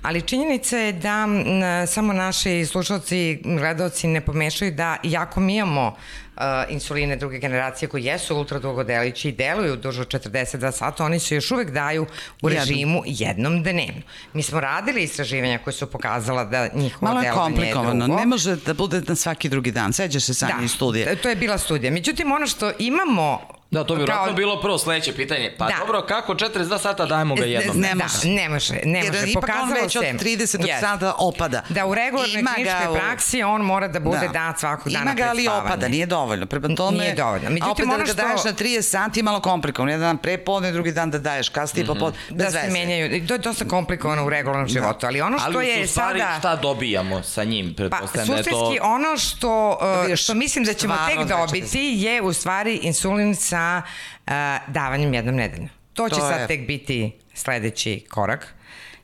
ali 0.01 0.21
činjenica 0.21 0.77
je 0.77 0.93
da 0.93 1.25
m, 1.27 1.87
samo 1.87 2.13
naši 2.13 2.65
slušalci, 2.65 3.41
gledalci 3.43 4.07
ne 4.07 4.21
pomešaju 4.21 4.71
da 4.71 4.97
iako 5.03 5.39
mi 5.39 5.55
imamo 5.55 5.87
uh, 5.87 6.28
insuline 6.69 7.15
druge 7.15 7.39
generacije 7.39 7.89
koji 7.89 8.03
jesu 8.03 8.35
ultra 8.35 8.59
dugodelići 8.59 9.29
i 9.29 9.31
deluju 9.31 9.75
duže 9.75 10.01
od 10.01 10.07
42 10.07 10.71
sata, 10.71 11.05
oni 11.05 11.19
se 11.19 11.35
još 11.35 11.51
uvek 11.51 11.71
daju 11.71 12.05
u 12.41 12.49
režimu 12.49 13.01
jednom 13.05 13.63
dnevno. 13.63 14.01
Mi 14.33 14.43
smo 14.43 14.59
radili 14.59 15.03
istraživanja 15.03 15.57
koje 15.57 15.73
su 15.73 15.87
pokazala 15.91 16.43
da 16.43 16.67
njihovo 16.73 17.13
Malo 17.13 17.21
je 17.21 17.31
komplikovano, 17.31 18.07
ne 18.07 18.25
može 18.25 18.55
da 18.55 18.73
bude 18.73 19.01
na 19.07 19.15
svaki 19.15 19.49
drugi 19.49 19.71
dan. 19.71 19.93
Seđaš 19.93 20.23
se 20.23 20.33
sami 20.33 20.65
iz 20.65 20.71
studije. 20.71 21.05
Da, 21.05 21.15
to 21.15 21.29
je 21.29 21.35
bila 21.35 21.57
studija. 21.57 21.91
Međutim, 21.91 22.31
ono 22.31 22.47
što 22.47 22.71
imamo... 22.79 23.58
Da, 23.71 23.83
to 23.83 23.93
bi 23.93 23.97
vjerojatno 23.97 24.25
kao- 24.25 24.33
bilo 24.35 24.61
prvo 24.61 24.77
sledeće 24.77 25.13
pitanje. 25.13 25.53
Pa 25.57 25.65
Da. 25.65 25.73
dobro, 25.79 26.01
kako 26.03 26.33
42 26.33 26.79
sata 26.79 27.05
dajemo 27.05 27.35
ga 27.35 27.45
jednom? 27.45 27.77
Ne 27.77 27.89
da, 27.89 27.95
može. 27.95 28.27
ne 28.29 28.49
može, 28.49 28.73
ne 28.75 28.99
Jer 28.99 29.13
može. 29.13 29.27
ipak 29.27 29.49
on 29.63 29.71
već 29.73 29.95
od 29.95 30.03
se- 30.03 30.13
30. 30.15 30.31
Jeste. 30.59 30.79
sada 30.79 31.13
opada. 31.19 31.63
Da 31.69 31.85
u 31.85 31.95
regularnoj 31.95 32.43
kliničkoj 32.45 32.87
u- 32.89 32.93
praksi 32.95 33.43
on 33.43 33.61
mora 33.63 33.87
da 33.87 33.99
bude 34.01 34.19
Da. 34.19 34.27
dat 34.29 34.59
svakog 34.59 34.91
dana 34.91 35.03
Ima 35.03 35.13
ga, 35.13 35.25
ali 35.25 35.47
opada, 35.49 35.87
nije 35.87 36.05
dovoljno. 36.07 36.45
Prema 36.45 36.67
tome, 36.69 36.97
Nije 36.97 37.15
dovoljno. 37.15 37.47
a 37.47 37.49
Međutim, 37.49 37.69
opet 37.71 37.87
da 37.87 37.97
ga 37.97 38.05
što- 38.05 38.13
daješ 38.15 38.43
na 38.43 38.53
30 38.53 38.81
sati 38.81 39.19
je 39.19 39.23
malo 39.23 39.39
komplikovano. 39.41 39.91
Jedan 39.91 40.07
dan 40.07 40.17
pre 40.17 40.37
podne, 40.39 40.71
drugi 40.71 40.91
dan 40.91 41.11
da 41.11 41.19
daješ 41.19 41.49
kasnije 41.49 41.83
mm 41.83 41.87
-hmm. 41.87 41.93
popodne. 41.93 42.19
Bez 42.29 42.37
da 42.37 42.51
se 42.51 42.57
veze. 42.59 42.71
menjaju. 42.71 43.15
I 43.15 43.27
To 43.27 43.33
je 43.33 43.39
dosta 43.39 43.65
komplikovano 43.65 44.25
u 44.25 44.29
regularnom 44.29 44.67
životu, 44.67 45.05
ali 45.05 45.21
ono 45.21 45.39
što 45.39 45.47
Ali 45.49 45.67
je 45.67 45.83
u 45.83 45.87
stvari 45.87 46.19
sada... 46.19 46.35
šta 46.39 46.55
dobijamo 46.57 47.23
sa 47.23 47.43
njim? 47.43 47.69
Pa, 47.69 47.75
Pretpostavljam 47.77 48.27
da 48.27 48.35
je 48.35 48.43
to... 48.43 48.49
suštinski 48.49 48.79
ono 48.81 49.17
što, 49.17 49.69
uh, 49.71 49.95
Dobiješ 49.95 50.23
što 50.23 50.33
mislim 50.35 50.65
da 50.65 50.73
ćemo 50.73 50.95
tek 51.07 51.15
znači 51.17 51.29
dobiti 51.31 51.79
je 51.95 52.21
u 52.21 52.33
stvari 52.33 52.75
insulin 52.75 53.35
sa 53.35 53.58
uh, 53.77 54.31
davanjem 54.67 55.13
jednom 55.13 55.35
nedeljno. 55.35 55.69
To 55.93 56.09
će 56.09 56.15
To 56.15 56.21
sad 56.21 56.39
je- 56.39 56.47
tek 56.47 56.67
biti 56.67 57.11
sledeći 57.33 58.05
korak. 58.09 58.55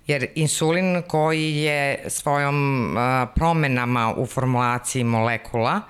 Jer 0.07 0.27
insulin 0.35 1.01
koji 1.07 1.55
je 1.55 1.79
svojom 2.07 2.57
uh, 2.87 3.01
promenama 3.35 4.13
u 4.13 4.25
formulaciji 4.25 5.03
molekula 5.03 5.81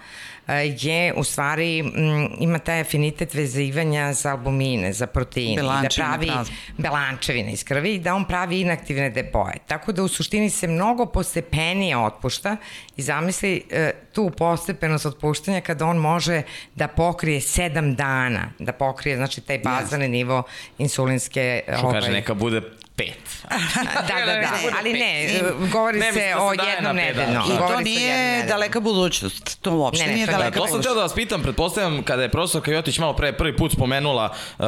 je 0.53 1.13
u 1.13 1.23
stvari 1.23 1.79
m, 1.79 2.29
ima 2.39 2.59
taj 2.59 2.81
afinitet 2.81 3.33
vezivanja 3.33 4.13
za 4.13 4.31
albumine, 4.31 4.93
za 4.93 5.07
proteine, 5.07 5.61
da 5.61 5.87
pravi 5.95 6.31
belančevine 6.77 7.51
iz 7.51 7.63
krvi 7.63 7.93
i 7.93 7.99
da 7.99 8.15
on 8.15 8.25
pravi 8.25 8.61
inaktivne 8.61 9.09
depoje. 9.09 9.55
Tako 9.67 9.91
da 9.91 10.03
u 10.03 10.07
suštini 10.07 10.49
se 10.49 10.67
mnogo 10.67 11.05
postepenije 11.05 11.97
otpušta 11.97 12.57
i 12.97 13.01
zamisli 13.01 13.63
e, 13.71 13.91
tu 14.13 14.31
postepenost 14.37 15.05
otpuštanja 15.05 15.61
kada 15.61 15.85
on 15.85 15.97
može 15.97 16.41
da 16.75 16.87
pokrije 16.87 17.41
sedam 17.41 17.95
dana, 17.95 18.51
da 18.59 18.71
pokrije 18.71 19.17
znači 19.17 19.41
taj 19.41 19.59
bazalni 19.59 20.05
yes. 20.05 20.11
nivo 20.11 20.43
insulinske... 20.77 21.63
Što 21.77 21.87
ovaj, 21.87 22.01
kaže, 22.01 22.11
neka 22.11 22.33
bude 22.33 22.61
pet. 22.95 23.47
da, 24.07 24.25
da, 24.25 24.25
da, 24.25 24.49
ali 24.79 24.93
ne, 24.93 25.41
govori 25.71 25.99
ne, 25.99 26.13
se 26.13 26.35
o 26.39 26.53
jednom 26.53 26.95
nedeljno. 26.95 27.43
I 27.53 27.57
to 27.57 27.79
nije 27.79 28.43
daleka 28.43 28.79
budućnost, 28.79 29.61
to 29.61 29.71
uopšte 29.71 30.03
ne, 30.03 30.09
ne, 30.09 30.15
nije 30.15 30.27
daleka 30.27 30.49
budućnost. 30.49 30.71
To 30.71 30.73
sam 30.73 30.83
teo 30.83 30.95
da 30.95 31.01
vas 31.01 31.13
pitam, 31.13 31.41
pretpostavljam 31.41 32.03
kada 32.03 32.21
je 32.21 32.29
profesor 32.29 32.61
Kajotić 32.61 32.99
malo 32.99 33.13
pre 33.13 33.33
prvi 33.33 33.57
put 33.57 33.71
spomenula 33.71 34.33
uh, 34.59 34.65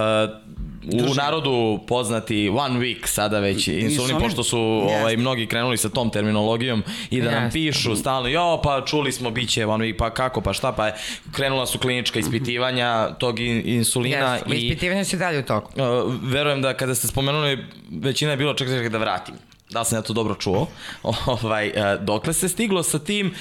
u 0.94 1.14
narodu 1.16 1.80
poznati 1.88 2.50
one 2.50 2.80
week 2.80 3.08
sada 3.08 3.40
već 3.40 3.68
insulin, 3.68 3.92
insulin? 3.92 4.18
pošto 4.20 4.44
su 4.44 4.58
yes. 4.58 5.00
ovaj, 5.00 5.18
mnogi 5.18 5.48
krenuli 5.48 5.78
sa 5.78 5.90
tom 5.90 6.10
terminologijom 6.10 6.84
i 7.10 7.22
da 7.22 7.30
yes. 7.30 7.32
nam 7.32 7.52
pišu 7.52 7.96
stalno, 7.96 8.30
jo 8.30 8.62
pa 8.64 8.86
čuli 8.86 9.12
smo 9.12 9.32
biće 9.32 9.66
one 9.66 9.86
week, 9.86 9.98
pa 9.98 10.10
kako, 10.10 10.42
pa 10.42 10.54
šta, 10.54 10.72
pa 10.72 10.88
je, 10.88 10.94
krenula 11.32 11.66
su 11.66 11.80
klinička 11.80 12.20
ispitivanja 12.20 13.10
tog 13.20 13.40
insulina. 13.40 14.40
Yes. 14.46 14.54
I, 14.54 14.68
ispitivanja 14.68 15.06
su 15.06 15.18
dalje 15.18 15.40
u 15.40 15.44
toku. 15.44 15.72
Uh, 15.76 16.14
verujem 16.24 16.62
da 16.62 16.74
kada 16.74 16.96
ste 16.96 17.08
spomenuli, 17.08 17.66
većina 17.92 18.32
je 18.32 18.38
bilo 18.38 18.54
čekaj 18.54 18.90
da 18.90 18.98
vratim 18.98 19.36
da 19.70 19.84
sam 19.84 19.98
ja 19.98 20.02
to 20.02 20.14
dobro 20.14 20.36
čuo, 20.36 20.68
ovaj, 21.44 21.68
e, 21.68 21.98
dokle 22.02 22.34
se 22.34 22.50
stiglo 22.50 22.84
sa 22.84 23.00
tim, 23.00 23.34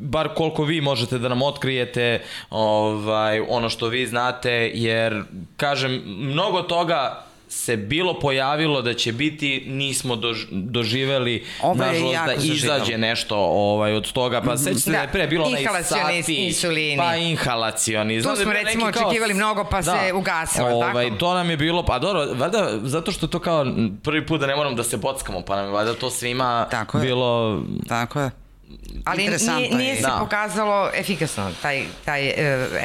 bar 0.00 0.28
koliko 0.34 0.64
vi 0.64 0.80
možete 0.80 1.18
da 1.18 1.28
nam 1.28 1.42
otkrijete 1.42 2.22
ovaj, 2.50 3.40
ono 3.48 3.68
što 3.68 3.88
vi 3.88 4.06
znate, 4.06 4.70
jer, 4.74 5.22
kažem, 5.56 6.02
mnogo 6.06 6.62
toga 6.62 7.25
se 7.56 7.76
bilo 7.76 8.20
pojavilo 8.20 8.82
da 8.82 8.94
će 8.94 9.12
biti, 9.12 9.64
nismo 9.66 10.16
dož, 10.16 10.44
doživeli, 10.50 11.44
Ovo 11.62 11.74
nažalost, 11.74 12.18
da 12.26 12.34
izađe 12.34 12.98
nešto 12.98 13.36
ovaj, 13.36 13.92
od 13.92 14.12
toga. 14.12 14.42
Pa 14.42 14.56
sećate 14.56 14.80
se 14.80 14.90
da, 14.90 14.96
da 14.96 15.02
je 15.02 15.12
pre 15.12 15.26
bilo 15.26 15.46
onaj 15.46 15.64
sati, 15.82 16.34
insulini. 16.34 16.96
pa 16.96 17.16
inhalacioni. 17.16 18.22
Tu 18.22 18.36
smo 18.36 18.52
recimo 18.52 18.86
očekivali 18.86 19.32
kao, 19.32 19.36
mnogo 19.36 19.64
pa 19.70 19.76
da, 19.76 19.82
se 19.82 20.12
ugasilo, 20.12 20.68
ovaj, 20.68 21.06
tako? 21.06 21.16
To 21.18 21.34
nam 21.34 21.50
je 21.50 21.56
bilo, 21.56 21.84
pa 21.84 21.98
dobro, 21.98 22.26
valjda, 22.34 22.68
valjda 22.82 23.12
što 23.12 23.26
to 23.26 23.38
kao 23.38 23.66
prvi 24.02 24.26
put 24.26 24.40
da 24.40 24.46
ne 24.46 24.56
moram 24.56 24.76
da 24.76 24.84
se 24.84 24.96
bockamo, 24.96 25.40
pa 25.40 25.56
nam 25.56 25.64
je 25.64 25.70
valjda 25.70 25.94
to 25.94 26.10
svima 26.10 26.66
tako 26.70 26.98
bilo... 26.98 27.62
Je. 27.82 27.88
Tako 27.88 28.20
je. 28.20 28.45
Ali 29.04 29.22
nije, 29.22 29.76
nije 29.76 29.96
se 29.96 30.02
da. 30.02 30.18
pokazalo 30.20 30.90
efikasno, 30.94 31.50
taj, 31.62 31.84
taj 32.04 32.28
uh, 32.28 32.34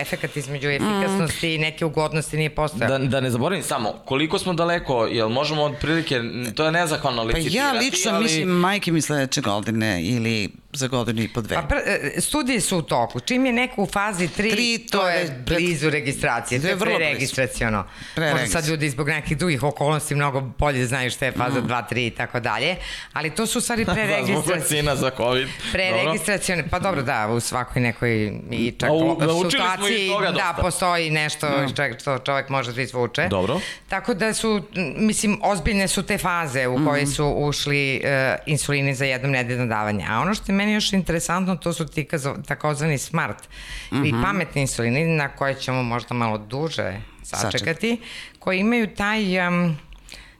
efekat 0.01 0.37
između 0.37 0.69
efikasnosti 0.69 1.47
mm. 1.47 1.51
i 1.51 1.57
neke 1.57 1.85
ugodnosti 1.85 2.37
nije 2.37 2.49
postojao. 2.49 2.99
Da, 2.99 3.05
da 3.05 3.21
ne 3.21 3.29
zaboravim 3.29 3.63
samo, 3.63 3.93
koliko 4.05 4.39
smo 4.39 4.53
daleko, 4.53 5.05
jel 5.05 5.29
možemo 5.29 5.63
otprilike, 5.63 6.21
to 6.55 6.65
je 6.65 6.71
nezahvalno 6.71 7.23
licitirati. 7.23 7.57
Pa 7.57 7.75
ja 7.75 7.79
lično 7.79 8.11
ali... 8.11 8.23
mislim, 8.23 8.49
majke 8.49 8.91
mi 8.91 9.01
sledeće 9.01 9.41
godine 9.41 10.03
ili 10.03 10.49
za 10.73 10.87
godinu 10.87 11.21
i 11.21 11.27
po 11.27 11.41
dve. 11.41 11.55
Pa 11.55 11.61
pr, 11.61 11.75
e, 11.75 12.21
studije 12.21 12.61
su 12.61 12.77
u 12.77 12.81
toku. 12.81 13.19
Čim 13.19 13.45
je 13.45 13.53
neko 13.53 13.81
u 13.81 13.85
fazi 13.85 14.27
3, 14.27 14.51
Tri, 14.51 14.87
to, 14.91 14.97
to 14.97 15.09
je 15.09 15.43
blizu 15.45 15.89
registracije. 15.89 16.61
To 16.61 16.67
je, 16.67 16.75
vrlo 16.75 16.95
preregistraciono. 16.95 17.83
Možda 18.17 18.47
sad 18.47 18.67
ljudi 18.67 18.89
zbog 18.89 19.07
nekih 19.09 19.37
drugih 19.37 19.63
okolnosti 19.63 20.15
mnogo 20.15 20.41
bolje 20.41 20.85
znaju 20.85 21.11
šta 21.11 21.25
je 21.25 21.31
faza 21.31 21.61
mm. 21.61 21.67
2, 21.67 21.83
3 21.91 22.07
i 22.07 22.09
tako 22.09 22.39
dalje. 22.39 22.75
Ali 23.13 23.29
to 23.29 23.45
su 23.45 23.57
u 23.57 23.61
stvari 23.61 23.85
preregistracije. 23.85 24.37
Zbog 24.43 24.55
vakcina 24.55 24.95
za 24.95 25.11
COVID. 25.17 25.47
Preregistracione, 25.71 26.69
pa 26.69 26.79
dobro 26.79 27.01
da, 27.01 27.27
u 27.27 27.39
svakoj 27.39 27.81
nekoj 27.81 28.33
i 28.51 28.71
čak 28.79 28.89
u, 28.91 29.17
situaciji 29.51 30.09
da 30.35 30.57
postoji 30.61 31.09
nešto 31.09 31.49
no. 31.49 31.95
što 31.99 32.17
čovek 32.17 32.49
može 32.49 32.73
da 32.73 32.81
izvuče. 32.81 33.27
Dobro. 33.27 33.59
Tako 33.89 34.13
da 34.13 34.33
su, 34.33 34.61
mislim, 34.95 35.39
ozbiljne 35.43 35.87
su 35.87 36.03
te 36.03 36.17
faze 36.17 36.67
u 36.67 36.85
koje 36.85 37.03
mm. 37.03 37.07
su 37.07 37.27
ušli 37.37 38.01
uh, 38.03 38.09
insulini 38.45 38.95
za 38.95 39.05
jednom 39.05 39.31
nedeljno 39.31 39.65
davanje. 39.65 40.05
A 40.09 40.19
ono 40.19 40.33
što 40.33 40.51
je 40.51 40.55
meni 40.61 40.73
još 40.73 40.93
interesantno, 40.93 41.55
to 41.55 41.73
su 41.73 41.87
ti 41.87 42.07
takozvani 42.47 42.97
smart 42.97 43.49
mm 43.91 43.95
-hmm. 43.95 44.09
i 44.09 44.13
mhm. 44.13 44.23
pametni 44.23 44.61
insulini 44.61 45.05
na 45.05 45.29
koje 45.29 45.55
ćemo 45.55 45.83
možda 45.83 46.15
malo 46.15 46.37
duže 46.37 47.01
sačekati, 47.23 48.01
koji 48.39 48.59
imaju 48.59 48.95
taj... 48.95 49.47
Um, 49.47 49.77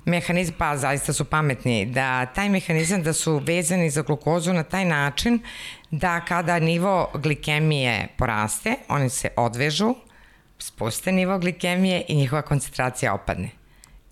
mehanizam, 0.05 0.55
pa 0.57 0.77
zaista 0.77 1.13
su 1.13 1.25
pametni, 1.25 1.85
da 1.85 2.25
taj 2.25 2.49
mehanizam 2.49 3.03
da 3.03 3.13
su 3.13 3.37
vezani 3.37 3.89
za 3.89 4.01
glukozu 4.01 4.53
na 4.53 4.63
taj 4.63 4.85
način 4.85 5.39
da 5.91 6.19
kada 6.25 6.59
nivo 6.59 7.11
glikemije 7.13 8.07
poraste, 8.17 8.75
oni 8.89 9.09
se 9.09 9.29
odvežu, 9.37 9.95
spuste 10.59 11.11
nivo 11.11 11.39
glikemije 11.39 12.05
i 12.07 12.15
njihova 12.15 12.41
koncentracija 12.41 13.13
opadne. 13.13 13.60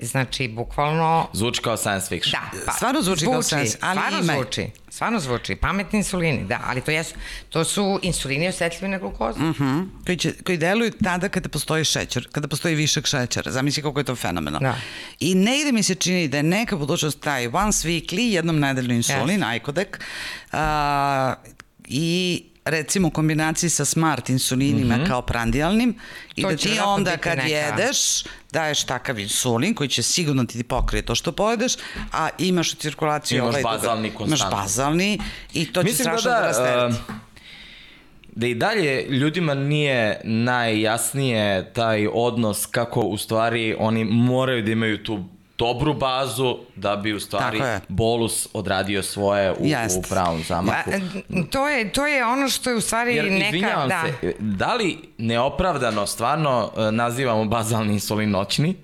Znači, 0.02 0.48
bukvalno... 0.48 1.28
Zvuči 1.34 1.62
kao 1.62 1.78
science 1.78 2.08
fiction. 2.08 2.44
Da, 2.52 2.58
pa, 2.66 2.72
stvarno 2.72 3.02
zvuči, 3.02 3.20
zvuči 3.20 3.34
kao 3.34 3.44
science, 3.44 3.78
ali 3.82 4.00
stvarno 4.00 4.20
ima. 4.20 4.34
zvuči, 4.34 4.68
stvarno 4.90 5.20
zvuči. 5.20 5.56
Pametni 5.56 6.00
insulini, 6.00 6.44
da, 6.44 6.60
ali 6.66 6.82
to, 6.82 6.92
jesu, 6.92 7.16
to 7.50 7.64
su 7.64 8.00
insulini 8.02 8.48
osetljivi 8.48 8.92
na 8.92 8.98
glukozu. 8.98 9.40
Uh 9.40 9.46
mhm. 9.46 9.64
-huh. 9.64 9.88
koji, 10.06 10.18
će, 10.18 10.34
koji 10.46 10.58
deluju 10.58 10.92
tada 11.04 11.30
kada 11.30 11.50
postoji 11.50 11.86
šećer, 11.86 12.28
kada 12.32 12.48
postoji 12.48 12.76
višak 12.76 13.06
šećera. 13.06 13.52
Zamisli 13.52 13.84
kako 13.84 14.00
je 14.00 14.04
to 14.04 14.16
fenomenalno. 14.16 14.70
Da. 14.70 14.76
I 15.20 15.36
negde 15.36 15.72
mi 15.72 15.84
se 15.84 15.96
čini 15.96 16.28
da 16.28 16.38
je 16.38 16.44
neka 16.44 16.76
budućnost 16.76 17.20
taj 17.20 17.48
once 17.48 17.88
weekly, 17.88 18.32
jednom 18.32 18.60
nedeljno 18.60 18.94
insulin, 18.94 19.42
yes. 19.42 19.56
Icodec, 19.56 19.90
uh, 20.54 20.60
i 21.88 22.44
recimo 22.66 23.08
u 23.08 23.12
kombinaciji 23.12 23.70
sa 23.70 23.86
smart 23.86 24.30
insulinima 24.30 24.98
mm 24.98 25.02
-hmm. 25.02 25.08
kao 25.08 25.22
prandijalnim 25.22 25.96
i 26.36 26.42
to 26.42 26.50
da 26.50 26.58
ti 26.58 26.80
onda 26.86 27.18
kad 27.18 27.38
neka... 27.38 27.50
jedeš 27.50 28.24
daješ 28.52 28.84
takav 28.84 29.20
insulin 29.20 29.76
koji 29.76 29.90
će 29.90 30.04
sigurno 30.04 30.46
ti 30.46 30.64
pokrije 30.64 31.02
to 31.02 31.16
što 31.16 31.32
pojedeš, 31.32 31.74
a 32.12 32.30
imaš 32.38 32.74
u 32.74 32.76
cirkulaciji 32.76 33.38
imaš 33.38 33.50
ovaj 33.50 33.64
bazalni 33.64 34.12
imaš 34.26 34.50
bazalni 34.52 35.20
i 35.54 35.74
to 35.74 35.84
će 35.84 35.90
Mislim 35.90 36.04
strašno 36.04 36.32
da, 36.32 36.40
da 36.40 36.46
rastereti. 36.46 36.96
Uh, 37.10 37.16
da 38.36 38.48
i 38.48 38.56
dalje 38.56 39.06
ljudima 39.10 39.54
nije 39.54 40.22
najjasnije 40.24 41.74
taj 41.74 42.08
odnos 42.14 42.66
kako 42.66 43.02
u 43.02 43.18
stvari 43.18 43.76
oni 43.80 44.04
moraju 44.04 44.64
da 44.64 44.72
imaju 44.72 45.04
tu 45.04 45.26
dobru 45.60 45.94
bazu 45.94 46.58
da 46.76 46.96
bi 46.96 47.14
u 47.14 47.20
stvari 47.20 47.62
bolus 47.88 48.48
odradio 48.54 49.04
svoje 49.04 49.52
u, 49.52 49.56
u 50.00 50.02
pravom 50.10 50.44
zamahu. 50.44 50.92
A, 50.92 51.00
to, 51.52 51.70
je, 51.70 51.92
to 51.92 52.08
je 52.08 52.26
ono 52.26 52.50
što 52.50 52.70
je 52.70 52.76
u 52.76 52.82
stvari 52.82 53.16
Jer, 53.16 53.32
neka... 53.32 53.88
Da. 53.88 54.04
Se, 54.22 54.34
da 54.40 54.74
li 54.74 54.98
neopravdano 55.18 56.06
stvarno 56.06 56.72
e, 56.78 56.92
nazivamo 56.92 57.46
bazalni 57.46 57.94
insulin 57.94 58.30
noćni? 58.30 58.76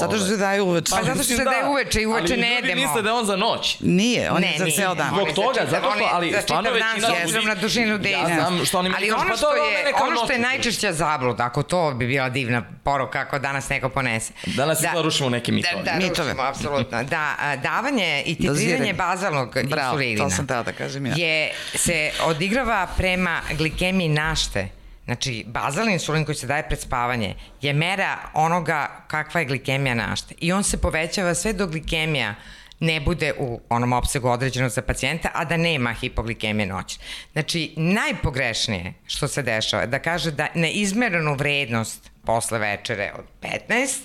Zato 0.00 0.16
što 0.16 0.26
se 0.26 0.36
daje 0.36 0.62
uveče. 0.62 0.90
Pa 0.90 1.02
zato 1.02 1.22
što 1.22 1.36
se 1.36 1.44
daje 1.44 1.68
uveče 1.68 2.02
i 2.02 2.06
uveče 2.06 2.36
ne 2.36 2.48
jedemo. 2.48 2.72
Ali 2.72 2.80
ljudi 2.80 2.86
misle 2.86 3.02
da 3.02 3.08
je 3.08 3.12
on 3.12 3.26
za 3.26 3.36
noć. 3.36 3.76
Nije, 3.80 4.30
on 4.30 4.40
ne, 4.40 4.52
je 4.52 4.58
za 4.58 4.66
ceo 4.76 4.94
dan. 4.94 5.08
Zbog 5.08 5.28
toga, 5.34 5.66
zato 5.70 5.92
što, 5.96 6.08
ali 6.12 6.34
stvarno 6.42 6.70
većina 6.70 7.38
ljudi... 7.38 7.46
na 7.46 7.54
dužinu 7.54 7.98
dejna. 7.98 8.28
Ja 8.28 8.34
znam 8.34 8.64
što 8.66 8.78
oni 8.78 8.92
ali 8.96 9.10
ono 9.10 9.30
pa 9.30 9.36
što 9.36 9.54
je, 9.54 9.94
ono 10.02 10.16
što 10.24 10.32
je 10.32 10.38
najčešća 10.38 10.92
zabluda, 10.92 11.44
ako 11.44 11.62
to 11.62 11.94
bi 11.94 12.06
bila 12.06 12.28
divna 12.28 12.62
poruka 12.84 13.20
ako 13.20 13.38
danas 13.38 13.68
neko 13.68 13.88
ponese. 13.88 14.32
Danas 14.46 14.80
da, 14.80 15.02
rušimo 15.02 15.28
neke 15.28 15.52
mitove. 15.52 15.82
Da, 15.82 15.90
da 15.90 15.98
mitove. 15.98 16.28
rušimo, 16.28 16.42
apsolutno. 16.42 17.04
Da, 17.04 17.34
davanje 17.62 18.22
i 18.26 18.34
titriranje 18.34 18.92
bazalnog 18.92 19.56
insulina 19.56 20.24
to 20.24 20.30
sam 20.30 20.46
da 20.46 20.72
kažem 20.78 21.06
ja. 21.06 21.14
je, 21.16 21.52
se 21.74 22.10
odigrava 22.24 22.86
prema 22.96 23.40
glikemiji 23.58 24.08
našte 24.08 24.77
Znači, 25.08 25.44
bazalni 25.46 25.92
insulin 25.92 26.24
koji 26.24 26.34
se 26.34 26.46
daje 26.46 26.66
pred 26.68 26.80
spavanje 26.80 27.34
je 27.60 27.72
mera 27.72 28.18
onoga 28.34 29.04
kakva 29.06 29.40
je 29.40 29.46
glikemija 29.46 29.94
našte. 29.94 30.34
I 30.38 30.52
on 30.52 30.64
se 30.64 30.80
povećava 30.80 31.34
sve 31.34 31.52
do 31.52 31.66
glikemija 31.66 32.34
ne 32.80 33.00
bude 33.00 33.32
u 33.38 33.60
onom 33.68 33.92
opsegu 33.92 34.28
određenog 34.28 34.70
za 34.70 34.82
pacijenta, 34.82 35.30
a 35.34 35.44
da 35.44 35.56
nema 35.56 35.92
hipoglikemije 35.92 36.66
noć. 36.66 36.98
Znači, 37.32 37.72
najpogrešnije 37.76 38.94
što 39.06 39.28
se 39.28 39.42
dešava 39.42 39.82
je 39.82 39.86
da 39.86 39.98
kaže 39.98 40.30
da 40.30 40.48
neizmerenu 40.54 41.34
vrednost 41.34 42.10
posle 42.24 42.58
večere 42.58 43.12
od 43.18 43.24
15 43.42 43.98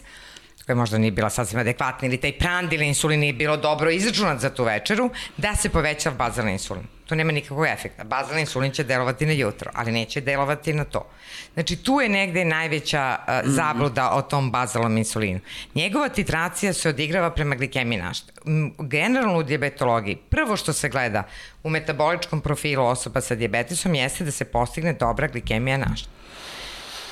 koja 0.65 0.75
možda 0.75 0.97
nije 0.97 1.11
bila 1.11 1.29
sasvim 1.29 1.59
adekvatna 1.59 2.07
ili 2.07 2.17
taj 2.17 2.37
prand 2.37 2.73
ili 2.73 2.87
insulin 2.87 3.19
nije 3.19 3.33
bilo 3.33 3.57
dobro 3.57 3.91
izračunat 3.91 4.39
za 4.39 4.49
tu 4.49 4.63
večeru, 4.63 5.09
da 5.37 5.55
se 5.55 5.69
poveća 5.69 6.11
bazalni 6.11 6.51
insulin. 6.51 6.83
To 7.05 7.15
nema 7.15 7.31
nikakvog 7.31 7.65
efekta. 7.65 8.03
Bazalni 8.03 8.41
insulin 8.41 8.71
će 8.71 8.83
delovati 8.83 9.25
na 9.25 9.31
jutro, 9.31 9.71
ali 9.73 9.91
neće 9.91 10.21
delovati 10.21 10.73
na 10.73 10.83
to. 10.83 11.09
Znači, 11.53 11.75
tu 11.75 12.01
je 12.01 12.09
negde 12.09 12.45
najveća 12.45 13.17
uh, 13.19 13.33
zabluda 13.45 14.09
o 14.13 14.21
tom 14.21 14.51
bazalnom 14.51 14.97
insulinu. 14.97 15.39
Njegova 15.75 16.09
titracija 16.09 16.73
se 16.73 16.89
odigrava 16.89 17.31
prema 17.31 17.55
glikemiji 17.55 17.99
našta. 17.99 18.31
Generalno 18.79 19.39
u 19.39 19.43
diabetologiji, 19.43 20.15
prvo 20.15 20.57
što 20.57 20.73
se 20.73 20.89
gleda 20.89 21.23
u 21.63 21.69
metaboličkom 21.69 22.41
profilu 22.41 22.85
osoba 22.85 23.21
sa 23.21 23.35
diabetesom 23.35 23.95
jeste 23.95 24.23
da 24.23 24.31
se 24.31 24.45
postigne 24.45 24.93
dobra 24.93 25.27
glikemija 25.27 25.77
našta. 25.77 26.09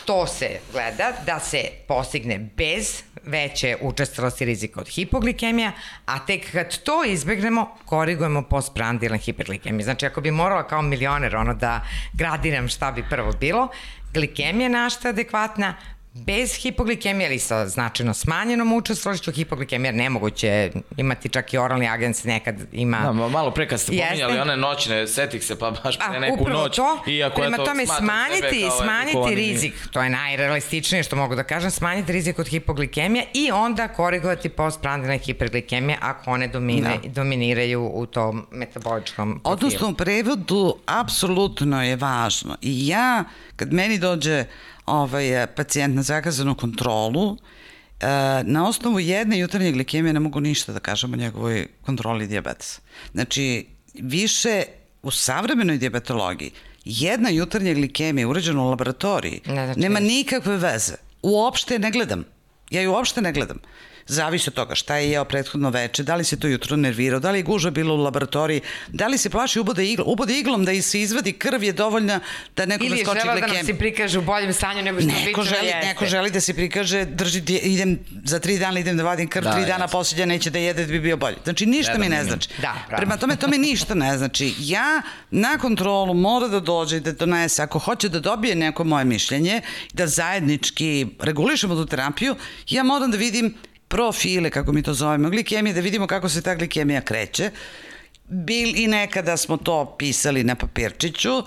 To 0.06 0.28
se 0.28 0.60
gleda 0.72 1.12
da 1.26 1.40
se 1.40 1.70
postigne 1.88 2.40
bez 2.58 3.04
veće 3.24 3.78
učestalosti 3.82 4.46
rizika 4.46 4.80
od 4.80 4.88
hipoglikemija, 4.88 5.72
a 6.06 6.26
tek 6.26 6.52
kad 6.52 6.78
to 6.84 7.04
izbegnemo, 7.04 7.78
korigujemo 7.86 8.42
postprandilan 8.42 9.20
hiperglikemiju. 9.20 9.84
Znači, 9.84 10.06
ako 10.06 10.22
bi 10.22 10.32
morala 10.32 10.68
kao 10.68 10.82
milioner 10.82 11.36
ono 11.36 11.54
da 11.54 11.82
gradiram 12.14 12.68
šta 12.68 12.92
bi 12.92 13.04
prvo 13.10 13.32
bilo, 13.32 13.68
glikemija 14.14 14.70
našta 14.70 15.10
adekvatna, 15.10 15.76
bez 16.14 16.56
hipoglikemije 16.56 17.28
ili 17.28 17.40
sa 17.40 17.68
značajno 17.68 18.14
smanjenom 18.14 18.74
učestvološću 18.74 19.32
hipoglikemije 19.32 19.92
nemoguće 19.94 20.72
imati 20.98 21.30
čak 21.30 21.54
i 21.54 21.58
oralni 21.58 21.88
agens 21.88 22.24
nekad 22.24 22.56
ima 22.72 23.00
da, 23.00 23.12
malo 23.12 23.52
pre 23.52 23.68
kad 23.68 23.80
ste 23.80 23.92
pominjali 23.92 24.40
one 24.40 24.58
noćne 24.58 25.08
setih 25.08 25.46
se 25.46 25.60
pa 25.60 25.72
baš 25.84 25.98
pre 26.10 26.20
neku 26.20 26.50
noć 26.50 26.76
to, 26.76 27.04
iako 27.08 27.42
prema 27.42 27.58
to 27.58 27.66
tome 27.66 27.86
smanjiti 27.86 28.68
smanjiti 28.82 29.36
rizik 29.36 29.74
to 29.92 30.02
je 30.02 30.10
najrealističnije 30.10 31.04
što 31.04 31.16
mogu 31.16 31.36
da 31.36 31.44
kažem 31.44 31.72
smanjiti 31.72 32.12
rizik 32.12 32.40
od 32.40 32.48
hipoglikemije 32.48 33.26
i 33.34 33.52
onda 33.52 33.88
korigovati 33.88 34.50
postprandilne 34.50 35.18
hiperglikemije 35.18 35.98
ako 36.02 36.32
one 36.32 36.48
domine, 36.48 37.00
da. 37.04 37.10
dominiraju 37.10 37.92
u 37.94 38.06
tom 38.06 38.48
metaboličkom 38.52 39.40
profilu. 39.40 39.54
Odnosno 39.54 39.90
u 39.90 39.94
prevodu 39.94 40.76
apsolutno 40.86 41.84
je 41.84 41.96
važno 41.96 42.58
i 42.62 42.88
ja 42.88 43.24
kad 43.56 43.74
meni 43.74 43.98
dođe 43.98 44.46
ovaj, 44.92 45.48
pacijent 45.48 45.96
na 45.96 46.04
zakazanu 46.04 46.56
kontrolu, 46.56 47.38
e, 48.00 48.08
na 48.44 48.68
osnovu 48.68 49.00
jedne 49.00 49.40
jutarnje 49.40 49.72
glikemije 49.72 50.14
ne 50.14 50.20
mogu 50.20 50.40
ništa 50.40 50.74
da 50.74 50.80
kažem 50.80 51.14
o 51.14 51.16
njegovoj 51.16 51.68
kontroli 51.82 52.28
diabetesa. 52.28 52.82
Znači, 53.12 53.68
više 53.94 54.64
u 55.04 55.12
savremenoj 55.12 55.78
diabetologiji 55.78 56.52
jedna 56.86 57.30
jutarnja 57.30 57.74
glikemija 57.74 58.28
urađena 58.28 58.64
u 58.64 58.70
laboratoriji 58.70 59.42
ne, 59.46 59.66
znači... 59.66 59.80
nema 59.80 60.00
nikakve 60.00 60.58
veze. 60.58 60.96
Uopšte 61.22 61.80
ne 61.80 61.92
gledam. 61.92 62.24
Ja 62.70 62.82
ju 62.82 62.92
uopšte 62.92 63.22
ne 63.22 63.34
gledam 63.34 63.60
zavisi 64.08 64.50
od 64.50 64.54
toga 64.54 64.76
šta 64.76 64.96
je 64.96 65.12
jeo 65.12 65.26
prethodno 65.26 65.70
veče, 65.70 66.04
da 66.04 66.16
li 66.16 66.24
se 66.24 66.40
to 66.40 66.48
jutro 66.48 66.78
nervirao, 66.78 67.20
da 67.20 67.32
li 67.32 67.40
je 67.40 67.44
gužva 67.44 67.72
bila 67.72 67.94
u 67.94 67.98
laboratoriji, 67.98 68.62
da 68.88 69.08
li 69.08 69.18
se 69.18 69.30
plaši 69.30 69.60
ubode, 69.60 69.86
igl, 69.86 70.02
ubode 70.06 70.40
iglom 70.40 70.66
da 70.66 70.82
se 70.82 71.02
izvadi 71.02 71.34
krv 71.34 71.64
je 71.64 71.74
dovoljna 71.74 72.20
da 72.56 72.66
neko 72.66 72.84
Ili 72.84 72.98
naskoči 72.98 73.28
lekem. 73.28 73.30
Ili 73.30 73.40
žele 73.40 73.48
da 73.48 73.54
nam 73.54 73.66
se 73.66 73.78
prikaže 73.78 74.20
u 74.20 74.22
boljem 74.22 74.54
stanju 74.54 74.84
nego 74.84 75.02
što 75.02 75.10
neko 75.26 75.44
želi, 75.44 75.66
jeste. 75.66 75.88
Neko 75.88 76.06
želi 76.06 76.32
da 76.32 76.42
se 76.42 76.54
prikaže, 76.54 77.06
drži, 77.06 77.40
idem 77.48 78.00
za 78.26 78.40
tri 78.40 78.58
dana 78.60 78.80
idem 78.80 78.98
da 78.98 79.04
vadim 79.04 79.28
krv, 79.28 79.44
da, 79.44 79.52
tri 79.52 79.66
dana 79.66 79.88
posljednja 79.88 80.26
neće 80.26 80.50
da 80.50 80.60
jede 80.60 80.86
da 80.86 80.92
bi 80.92 81.00
bio 81.00 81.18
bolji. 81.18 81.36
Znači 81.44 81.66
ništa 81.66 81.98
mi 81.98 82.10
ne 82.10 82.24
znači. 82.24 82.50
Da, 82.62 82.76
Prema 82.98 83.18
tome 83.18 83.36
to 83.36 83.48
mi 83.48 83.58
ništa 83.58 83.94
ne 83.96 84.18
znači. 84.18 84.54
Ja 84.60 85.02
na 85.32 85.58
kontrolu 85.58 86.14
mora 86.14 86.48
da 86.48 86.60
dođe 86.60 86.98
i 86.98 87.00
da 87.00 87.12
donese, 87.12 87.62
ako 87.62 87.80
hoće 87.80 88.10
da 88.10 88.20
dobije 88.20 88.56
neko 88.56 88.84
moje 88.84 89.06
mišljenje, 89.06 89.62
da 89.94 90.08
zajednički 90.08 91.08
regulišemo 91.20 91.76
tu 91.76 91.86
terapiju, 91.86 92.36
ja 92.70 92.84
moram 92.84 93.12
da 93.12 93.18
vidim 93.18 93.56
profile, 93.92 94.50
kako 94.50 94.72
mi 94.72 94.82
to 94.82 94.94
zovemo, 94.94 95.30
glikemije, 95.30 95.74
da 95.74 95.82
vidimo 95.82 96.08
kako 96.08 96.30
se 96.30 96.42
ta 96.42 96.56
glikemija 96.56 97.02
kreće. 97.02 97.52
Bil 98.26 98.76
i 98.76 98.88
nekada 98.88 99.38
smo 99.38 99.58
to 99.58 99.96
pisali 100.00 100.44
na 100.44 100.56
papirčiću, 100.56 101.44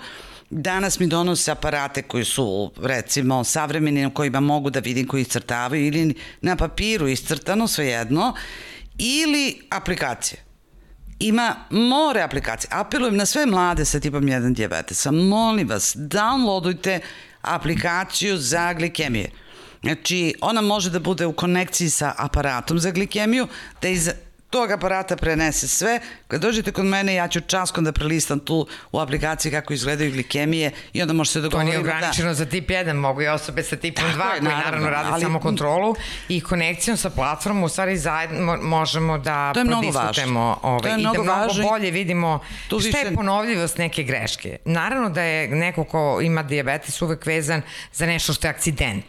Danas 0.49 0.99
mi 0.99 1.07
donose 1.07 1.51
aparate 1.51 2.01
koji 2.01 2.25
su, 2.25 2.71
recimo, 2.81 3.43
savremeni, 3.43 4.01
na 4.01 4.13
kojima 4.13 4.39
mogu 4.39 4.69
da 4.69 4.79
vidim 4.79 5.07
koji 5.07 5.21
iscrtavaju 5.21 5.85
ili 5.85 6.13
na 6.41 6.55
papiru 6.55 7.07
iscrtano, 7.07 7.67
svejedno, 7.67 8.33
ili 8.97 9.61
aplikacije. 9.69 10.41
Ima 11.19 11.55
more 11.69 12.21
aplikacije. 12.21 12.69
Apelujem 12.73 13.17
na 13.17 13.25
sve 13.25 13.45
mlade 13.45 13.85
sa 13.85 13.99
tipom 13.99 14.23
1 14.23 14.53
diabetesa. 14.53 15.11
Molim 15.11 15.69
vas, 15.69 15.95
downloadujte 15.95 16.99
aplikaciju 17.41 18.37
za 18.37 18.73
glikemije 18.73 19.31
Znači, 19.85 20.33
ona 20.41 20.61
može 20.61 20.89
da 20.89 20.99
bude 20.99 21.25
u 21.25 21.33
konekciji 21.33 21.89
sa 21.89 22.13
aparatom 22.17 22.79
za 22.79 22.91
glikemiju, 22.91 23.47
da 23.81 23.87
iz 23.87 24.09
tog 24.49 24.71
aparata 24.71 25.15
prenese 25.15 25.67
sve. 25.67 25.99
Kad 26.27 26.41
dođete 26.41 26.71
kod 26.71 26.85
mene, 26.85 27.15
ja 27.15 27.27
ću 27.27 27.41
časkom 27.41 27.83
da 27.83 27.91
prelistam 27.91 28.39
tu 28.39 28.67
u 28.91 28.99
aplikaciji 28.99 29.51
kako 29.51 29.73
izgledaju 29.73 30.11
glikemije 30.11 30.71
i 30.93 31.01
onda 31.01 31.13
možete 31.13 31.41
da 31.41 31.47
govorimo 31.47 31.71
da... 31.71 31.77
To 31.77 31.83
nije 31.83 31.95
ograničeno 31.95 32.27
da... 32.27 32.33
za 32.33 32.45
tip 32.45 32.69
1, 32.69 32.93
mogu 32.93 33.21
i 33.21 33.27
osobe 33.27 33.63
sa 33.63 33.75
tipom 33.75 34.05
2 34.05 34.29
koji 34.29 34.41
naravno, 34.41 34.49
naravno 34.49 34.89
rade 34.89 35.09
ali... 35.11 35.21
samo 35.21 35.39
kontrolu 35.39 35.95
i 36.29 36.41
konekcijom 36.41 36.97
sa 36.97 37.09
platformom 37.09 37.63
u 37.63 37.69
stvari 37.69 37.97
zajedno 37.97 38.57
možemo 38.61 39.17
da 39.17 39.53
prodiskutemo 39.53 40.59
ovaj, 40.61 40.81
to 40.81 40.87
je 40.87 40.93
i 40.99 41.03
da 41.03 41.09
mnogo 41.09 41.23
važno. 41.23 41.69
bolje 41.69 41.91
vidimo 41.91 42.39
tu 42.69 42.79
šta 42.79 42.87
više... 42.87 42.99
je 42.99 43.15
ponovljivost 43.15 43.77
neke 43.77 44.03
greške. 44.03 44.57
Naravno 44.65 45.09
da 45.09 45.21
je 45.21 45.47
neko 45.47 45.83
ko 45.83 46.19
ima 46.21 46.43
diabetes 46.43 47.01
uvek 47.01 47.25
vezan 47.25 47.61
za 47.93 48.05
nešto 48.05 48.33
što 48.33 48.47
je 48.47 48.51
akcident 48.51 49.05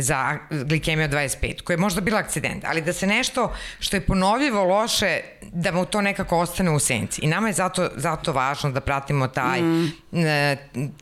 za 0.00 0.38
glikemiju 0.50 1.08
25, 1.08 1.62
koja 1.62 1.74
je 1.74 1.78
možda 1.78 2.00
bila 2.00 2.18
akcident, 2.18 2.64
ali 2.64 2.80
da 2.80 2.92
se 2.92 3.06
nešto 3.06 3.52
što 3.80 3.96
je 3.96 4.00
ponovljivo 4.00 4.64
loše, 4.64 5.20
da 5.52 5.72
mu 5.72 5.84
to 5.84 6.00
nekako 6.00 6.38
ostane 6.38 6.70
u 6.70 6.78
senci. 6.78 7.20
I 7.24 7.26
nama 7.26 7.48
je 7.48 7.54
zato, 7.54 7.90
zato 7.96 8.32
važno 8.32 8.70
da 8.70 8.80
pratimo 8.80 9.28
taj, 9.28 9.62
mm. 9.62 9.92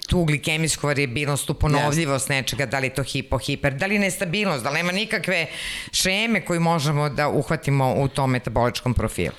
tu 0.09 0.24
glikemijsku 0.24 0.86
variabilnost, 0.86 1.47
tu 1.47 1.55
ponovljivost 1.55 2.28
yes. 2.28 2.30
nečega, 2.30 2.66
da 2.66 2.78
li 2.78 2.86
je 2.86 2.94
to 2.94 3.03
hipo, 3.03 3.38
hiper, 3.38 3.74
da 3.74 3.86
li 3.86 3.94
je 3.94 4.01
nestabilnost, 4.01 4.64
da 4.64 4.70
li 4.70 4.76
nema 4.76 4.92
nikakve 4.92 5.47
šeme 5.92 6.40
koju 6.40 6.61
možemo 6.61 7.09
da 7.09 7.28
uhvatimo 7.28 7.94
u 7.94 8.09
tom 8.09 8.30
metaboličkom 8.30 8.94
profilu. 8.94 9.34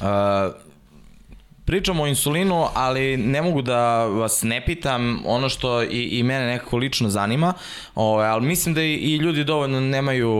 Uh, 0.00 0.06
pričamo 1.68 2.02
o 2.02 2.06
insulinu, 2.06 2.66
ali 2.74 3.16
ne 3.16 3.42
mogu 3.42 3.62
da 3.62 4.04
vas 4.04 4.42
ne 4.42 4.64
pitam 4.64 5.22
ono 5.26 5.48
što 5.48 5.82
i, 5.82 6.08
i 6.12 6.22
mene 6.22 6.46
nekako 6.46 6.76
lično 6.76 7.08
zanima, 7.08 7.54
o, 7.94 8.04
ovaj, 8.04 8.28
ali 8.28 8.46
mislim 8.46 8.74
da 8.74 8.82
i, 8.82 8.94
i 8.94 9.16
ljudi 9.16 9.44
dovoljno 9.44 9.80
nemaju 9.80 10.30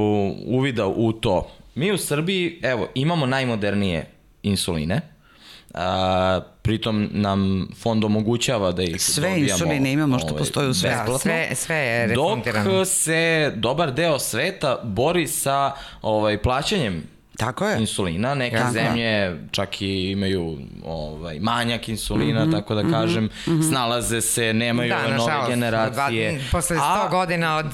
uvida 0.47 0.87
u 0.87 1.12
to. 1.12 1.51
Mi 1.74 1.93
u 1.93 1.99
Srbiji, 1.99 2.61
evo, 2.62 2.89
imamo 2.95 3.26
najmodernije 3.26 4.07
insuline, 4.43 5.01
a, 5.74 6.41
pritom 6.62 7.09
nam 7.12 7.68
fond 7.83 8.05
omogućava 8.05 8.72
da 8.72 8.83
ih 8.83 9.03
sve 9.03 9.29
dobijamo. 9.29 9.59
Sve 9.59 9.66
insuline 9.66 9.93
imamo 9.93 10.18
što 10.18 10.29
ovaj, 10.29 10.39
postoji 10.39 10.68
u 10.68 10.74
svetu. 10.74 11.12
Da, 11.12 11.18
sve, 11.18 11.51
sve 11.55 11.76
je 11.76 12.07
refundirano. 12.07 12.70
Dok 12.70 12.87
se 12.89 13.53
dobar 13.57 13.93
deo 13.93 14.18
sveta 14.18 14.81
bori 14.85 15.26
sa 15.26 15.72
ovaj, 16.03 16.43
plaćanjem 16.43 17.18
Tako 17.39 17.66
je. 17.66 17.80
insulina. 17.80 18.34
Neke 18.34 18.57
tako 18.57 18.72
zemlje 18.72 19.05
je. 19.05 19.49
čak 19.51 19.82
i 19.82 20.11
imaju 20.11 20.59
ovaj, 20.84 21.39
manjak 21.41 21.89
insulina, 21.89 22.45
mm 22.45 22.49
-hmm, 22.49 22.53
tako 22.53 22.74
da 22.74 22.82
mhm, 22.82 22.93
kažem, 22.93 23.24
mm 23.24 23.30
-hmm. 23.47 23.68
snalaze 23.68 24.20
se, 24.20 24.53
nemaju 24.53 24.89
da, 24.89 25.03
nove 25.03 25.30
žalost, 25.30 25.49
generacije. 25.49 26.32
Dva, 26.32 26.41
posle 26.53 26.76
100 26.76 26.80
A, 26.82 27.09
godina 27.09 27.57
od, 27.57 27.72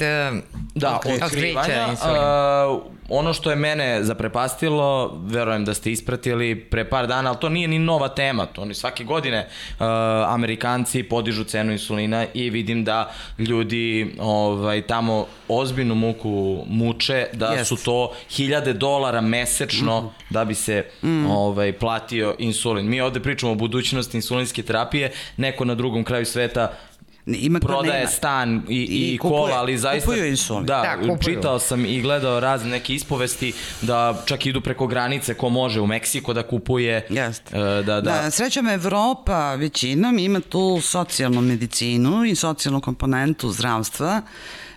da, 0.74 1.00
od 1.04 1.22
otkrivanja, 1.22 1.86
uh, 1.92 2.93
ono 3.08 3.32
što 3.32 3.50
je 3.50 3.56
mene 3.56 4.04
zaprepastilo, 4.04 5.18
verujem 5.24 5.64
da 5.64 5.74
ste 5.74 5.92
ispratili 5.92 6.60
pre 6.60 6.84
par 6.90 7.06
dana, 7.06 7.30
ali 7.30 7.38
to 7.40 7.48
nije 7.48 7.68
ni 7.68 7.78
nova 7.78 8.08
tema, 8.08 8.46
to 8.46 8.62
oni 8.62 8.74
svake 8.74 9.04
godine 9.04 9.38
uh, 9.38 9.86
Amerikanci 10.28 11.02
podižu 11.02 11.44
cenu 11.44 11.72
insulina 11.72 12.26
i 12.34 12.50
vidim 12.50 12.84
da 12.84 13.12
ljudi 13.38 14.14
ovaj, 14.20 14.82
tamo 14.82 15.26
ozbiljnu 15.48 15.94
muku 15.94 16.64
muče, 16.68 17.26
da 17.32 17.56
yes. 17.58 17.64
su 17.64 17.76
to 17.76 18.12
hiljade 18.30 18.72
dolara 18.72 19.20
mesečno 19.20 20.00
mm 20.00 20.04
-hmm. 20.04 20.10
da 20.30 20.44
bi 20.44 20.54
se 20.54 20.86
mm. 21.02 21.26
ovaj, 21.26 21.72
platio 21.72 22.34
insulin. 22.38 22.86
Mi 22.88 23.00
ovde 23.00 23.20
pričamo 23.20 23.52
o 23.52 23.54
budućnosti 23.54 24.16
insulinske 24.16 24.62
terapije, 24.62 25.12
neko 25.36 25.64
na 25.64 25.74
drugom 25.74 26.04
kraju 26.04 26.26
sveta 26.26 26.72
Ima 27.26 27.60
prodaje 27.60 27.98
nema. 27.98 28.10
stan 28.10 28.62
i, 28.68 28.74
i, 28.74 29.14
i 29.14 29.18
kupuje, 29.18 29.40
kola, 29.40 29.56
ali 29.56 29.78
zaista... 29.78 30.06
Kupuju 30.06 30.26
insulin. 30.26 30.66
Da, 30.66 30.98
da 31.02 31.16
čitao 31.18 31.58
sam 31.58 31.84
i 31.86 32.00
gledao 32.00 32.40
razne 32.40 32.70
neke 32.70 32.94
ispovesti 32.94 33.52
da 33.82 34.22
čak 34.26 34.46
idu 34.46 34.60
preko 34.60 34.86
granice 34.86 35.34
ko 35.34 35.48
može 35.48 35.80
u 35.80 35.86
Meksiko 35.86 36.32
da 36.32 36.42
kupuje. 36.42 37.06
Jeste. 37.10 37.58
Uh, 37.58 37.62
da, 37.62 37.80
da. 37.82 38.00
da, 38.00 38.30
srećam 38.30 38.68
Evropa 38.68 39.54
većinom 39.54 40.18
ima 40.18 40.40
tu 40.40 40.80
socijalnu 40.82 41.40
medicinu 41.40 42.24
i 42.24 42.34
socijalnu 42.34 42.80
komponentu 42.80 43.50
zdravstva. 43.50 44.22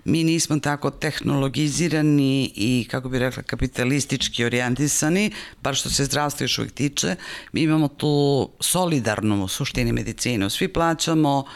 Mi 0.06 0.24
nismo 0.24 0.60
tako 0.60 0.90
tehnologizirani 0.90 2.52
i, 2.56 2.88
kako 2.92 3.10
bih 3.10 3.20
rekla, 3.20 3.44
kapitalistički 3.44 4.46
orijentisani, 4.46 5.32
bar 5.62 5.76
što 5.76 5.90
se 5.90 6.06
zdravstvo 6.06 6.44
još 6.44 6.58
uvijek 6.58 6.74
tiče. 6.74 7.16
Mi 7.52 7.62
imamo 7.62 7.88
tu 7.88 8.50
solidarnu 8.60 9.44
u 9.44 9.48
suštini 9.48 9.92
medicinu. 9.92 10.50
Svi 10.50 10.68
plaćamo 10.68 11.40
uh, 11.40 11.48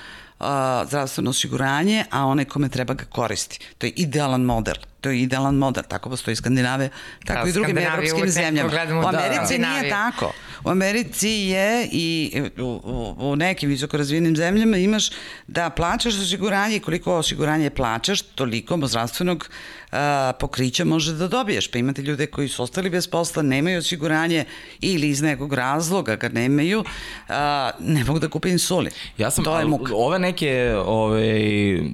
zdravstveno 0.88 1.30
osiguranje, 1.30 2.06
a 2.12 2.26
onaj 2.26 2.46
kome 2.46 2.70
treba 2.70 2.94
ga 2.94 3.06
koristi. 3.06 3.60
To 3.78 3.86
je 3.86 3.94
idealan 3.96 4.42
model. 4.42 4.76
To 5.02 5.10
je 5.10 5.22
idealan 5.22 5.56
model. 5.56 5.84
Tako 5.88 6.10
postoji 6.10 6.36
Skandinave, 6.36 6.90
tako 7.26 7.44
da, 7.44 7.50
i 7.50 7.54
drugim 7.54 7.78
evropskim 7.78 8.30
zemljama. 8.30 8.70
U 9.04 9.08
Americi 9.08 9.58
da, 9.58 9.70
nije 9.70 9.90
tako. 9.90 10.34
U 10.64 10.70
Americi 10.70 11.30
je 11.30 11.88
i 11.92 12.42
u, 12.58 12.64
u, 12.64 13.16
u 13.32 13.36
nekim 13.36 13.70
visoko 13.70 13.98
razvijenim 13.98 14.36
zemljama 14.36 14.78
imaš 14.78 15.10
da 15.48 15.70
plaćaš 15.70 16.14
osiguranje 16.14 16.76
i 16.76 16.80
koliko 16.80 17.18
osiguranje 17.18 17.70
plaćaš, 17.70 18.22
toliko 18.22 18.88
zdravstvenog 18.88 19.50
a, 19.92 20.32
pokrića 20.40 20.86
može 20.86 21.14
da 21.14 21.28
dobiješ. 21.28 21.72
Pa 21.72 21.78
imate 21.78 22.02
ljude 22.02 22.28
koji 22.28 22.48
su 22.48 22.64
ostali 22.64 22.90
bez 22.90 23.08
posla, 23.08 23.44
nemaju 23.44 23.80
osiguranje 23.80 24.46
ili 24.80 25.10
iz 25.10 25.22
nekog 25.22 25.54
razloga 25.54 26.16
ga 26.16 26.30
nemaju, 26.30 26.84
a, 27.30 27.70
ne 27.80 28.04
mogu 28.04 28.20
da 28.20 28.28
kupe 28.28 28.50
insulin. 28.50 28.92
Ja 29.18 29.32
sam, 29.32 29.44
to 29.44 29.60
je 29.60 29.66
muk. 29.66 29.90
ove 29.94 30.20
neke 30.20 30.76
ove, 30.86 31.42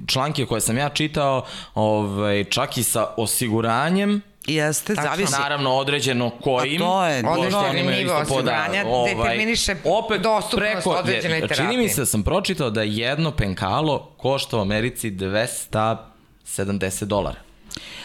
članke 0.06 0.46
koje 0.46 0.60
sam 0.60 0.76
ja 0.76 0.88
čitao, 0.88 1.46
ove, 1.74 2.44
čak 2.44 2.78
i 2.78 2.82
sa 2.82 3.06
osiguranjem, 3.16 4.22
Jeste, 4.48 4.94
Tačno. 4.94 5.10
zavisi. 5.10 5.32
Naravno, 5.32 5.74
određeno 5.74 6.30
kojim. 6.30 6.82
A 6.82 6.86
to 6.86 7.06
je, 7.06 7.24
određeni 7.28 7.82
nivo 7.96 8.14
osiguranja 8.14 8.84
ovaj, 8.86 9.14
determiniše 9.14 9.76
opet 9.84 10.22
dostupnost 10.22 10.74
preko, 10.74 10.90
određenoj 10.90 11.40
terapiji. 11.40 11.56
Čini 11.56 11.76
mi 11.76 11.88
se 11.88 12.00
da 12.00 12.06
sam 12.06 12.22
pročitao 12.22 12.70
da 12.70 12.82
jedno 12.82 13.30
penkalo 13.30 14.14
košta 14.16 14.56
u 14.56 14.60
Americi 14.60 15.10
270 15.10 17.04
dolara. 17.04 17.47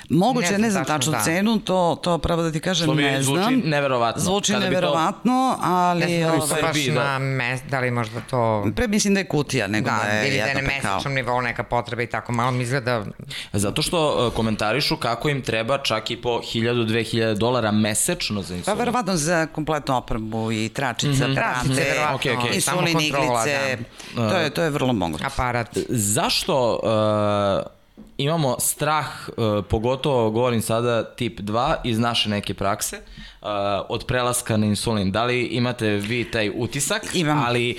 Moguće, 0.09 0.51
ne, 0.51 0.57
ne 0.57 0.71
znam 0.71 0.85
tačnu 0.85 1.11
da. 1.11 1.21
cenu, 1.23 1.59
to, 1.59 1.99
to 2.03 2.17
pravo 2.17 2.41
da 2.41 2.51
ti 2.51 2.59
kažem 2.59 2.95
ne 2.95 3.23
znam. 3.23 3.35
Zvuči 3.35 3.55
neverovatno. 3.55 4.21
Zvuči 4.21 4.51
Kada 4.51 4.65
neverovatno, 4.65 5.57
ali... 5.61 5.99
Ne 6.05 6.19
znam 6.19 6.41
ovaj, 6.41 6.61
baš 6.61 6.85
da. 6.85 7.03
na 7.03 7.19
mes, 7.19 7.61
da 7.69 7.79
li 7.79 7.91
možda 7.91 8.21
to... 8.21 8.67
Pre 8.75 8.87
mislim 8.87 9.13
da 9.13 9.19
je 9.19 9.27
kutija, 9.27 9.67
nego 9.67 9.89
da, 9.89 9.99
da 10.03 10.09
je 10.09 10.27
ili 10.27 10.37
da 10.37 10.45
je 10.45 10.55
na 10.55 10.61
mesečnom 10.61 11.13
nivou 11.13 11.41
neka 11.41 11.63
potreba 11.63 12.01
i 12.01 12.07
tako, 12.07 12.31
malo 12.31 12.51
mi 12.51 12.63
izgleda... 12.63 13.05
Zato 13.53 13.81
što 13.81 14.27
uh, 14.27 14.33
komentarišu 14.33 14.97
kako 14.97 15.29
im 15.29 15.41
treba 15.41 15.77
čak 15.77 16.11
i 16.11 16.21
po 16.21 16.29
1000-2000 16.29 17.37
dolara 17.37 17.71
mesečno 17.71 18.41
za 18.41 18.55
insulin. 18.55 18.77
Pa 18.77 18.79
verovatno 18.79 19.15
za 19.15 19.47
kompletnu 19.47 19.97
opremu 19.97 20.51
i 20.51 20.69
tračica, 20.69 21.27
mm 21.27 21.31
-hmm. 21.31 21.35
tračice, 21.35 21.83
verovatno, 21.83 22.17
okay, 22.17 22.37
okay. 22.37 22.55
insulin, 22.55 22.99
iglice, 22.99 23.77
da. 24.15 24.29
to, 24.29 24.37
je, 24.37 24.49
to 24.49 24.63
je 24.63 24.69
vrlo 24.69 24.93
moguće. 24.93 25.25
Aparat. 25.25 25.77
Zašto 25.89 26.79
uh, 26.83 27.82
imamo 28.17 28.55
strah, 28.59 29.05
uh, 29.27 29.65
pogotovo 29.69 30.31
govorim 30.31 30.61
sada 30.61 31.15
tip 31.15 31.39
2 31.39 31.75
iz 31.83 31.99
naše 31.99 32.29
neke 32.29 32.53
prakse, 32.53 32.99
uh, 33.43 33.85
od 33.89 34.05
prelaska 34.05 34.57
na 34.57 34.65
insulin. 34.65 35.11
Da 35.11 35.25
li 35.25 35.41
imate 35.41 35.87
vi 35.89 36.23
taj 36.23 36.51
utisak? 36.55 37.03
Imam. 37.13 37.43
Ali 37.45 37.77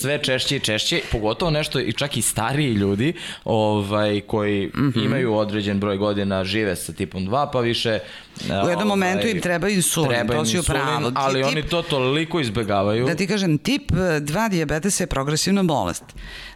sve 0.00 0.22
češće 0.22 0.56
i 0.56 0.60
češće, 0.60 1.00
pogotovo 1.12 1.50
nešto 1.50 1.80
i 1.80 1.92
čak 1.92 2.16
i 2.16 2.22
stariji 2.22 2.72
ljudi 2.72 3.12
ovaj, 3.44 4.20
koji 4.20 4.66
mm 4.66 4.92
-hmm. 4.92 5.04
imaju 5.04 5.34
određen 5.34 5.80
broj 5.80 5.96
godina, 5.96 6.44
žive 6.44 6.76
sa 6.76 6.92
tipom 6.92 7.28
2, 7.28 7.48
pa 7.52 7.60
više 7.60 7.98
U 8.40 8.44
jednom 8.44 8.74
ovaj, 8.74 8.84
momentu 8.84 9.28
im 9.28 9.40
treba 9.40 9.68
insulin, 9.68 10.08
treba 10.08 10.34
to 10.34 10.44
si 10.44 10.58
upravo. 10.58 11.12
Ali 11.14 11.42
tip, 11.42 11.48
oni 11.48 11.62
to 11.62 11.82
toliko 11.82 12.40
izbegavaju. 12.40 13.06
Da 13.06 13.14
ti 13.14 13.26
kažem, 13.26 13.58
tip 13.58 13.90
2 13.90 14.50
diabetesa 14.50 15.02
je 15.02 15.06
progresivna 15.06 15.62
bolest. 15.62 16.04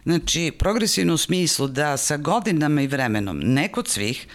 Znači, 0.03 0.51
progresivno 0.59 1.13
u 1.13 1.17
smislu 1.17 1.67
da 1.67 1.97
sa 1.97 2.17
godinama 2.17 2.81
i 2.81 2.87
vremenom, 2.87 3.39
ne 3.43 3.67
kod 3.67 3.87
svih, 3.87 4.27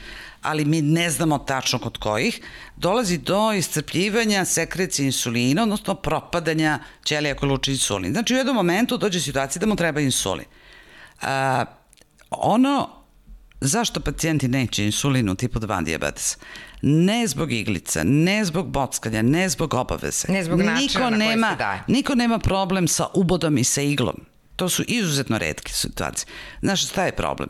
ali 0.46 0.64
mi 0.64 0.82
ne 0.82 1.10
znamo 1.10 1.38
tačno 1.38 1.78
kod 1.78 1.98
kojih, 1.98 2.40
dolazi 2.76 3.18
do 3.18 3.52
iscrpljivanja 3.52 4.44
sekrecije 4.44 5.06
insulina, 5.06 5.62
odnosno 5.62 5.94
propadanja 5.94 6.78
ćelija 7.04 7.34
koje 7.34 7.50
luči 7.50 7.72
insulin. 7.72 8.12
Znači, 8.12 8.34
u 8.34 8.36
jednom 8.36 8.56
momentu 8.56 8.96
dođe 8.96 9.20
situacija 9.20 9.60
da 9.60 9.66
mu 9.66 9.76
treba 9.76 10.00
insulin. 10.00 10.46
A, 11.22 11.64
ono 12.30 12.88
zašto 13.60 14.00
pacijenti 14.00 14.48
neće 14.48 14.84
insulinu 14.84 15.34
tipu 15.34 15.60
2 15.60 15.84
diabetesa? 15.84 16.36
Ne 16.82 17.26
zbog 17.26 17.52
iglica, 17.52 18.02
ne 18.04 18.44
zbog 18.44 18.68
bockanja, 18.68 19.22
ne 19.22 19.48
zbog 19.48 19.74
obaveze. 19.74 20.32
Ne 20.32 20.44
zbog 20.44 20.60
načina 20.60 20.80
niko 20.80 21.10
na 21.10 21.16
nema, 21.16 21.50
se 21.50 21.56
daje. 21.56 21.82
Niko 21.88 22.14
nema 22.14 22.38
problem 22.38 22.88
sa 22.88 23.06
ubodom 23.14 23.58
i 23.58 23.64
sa 23.64 23.82
iglom. 23.82 24.16
To 24.56 24.68
su 24.68 24.84
izuzetno 24.88 25.38
redke 25.38 25.72
situacije. 25.72 26.26
Znaš 26.62 26.88
šta 26.88 27.04
je 27.04 27.16
problem? 27.16 27.48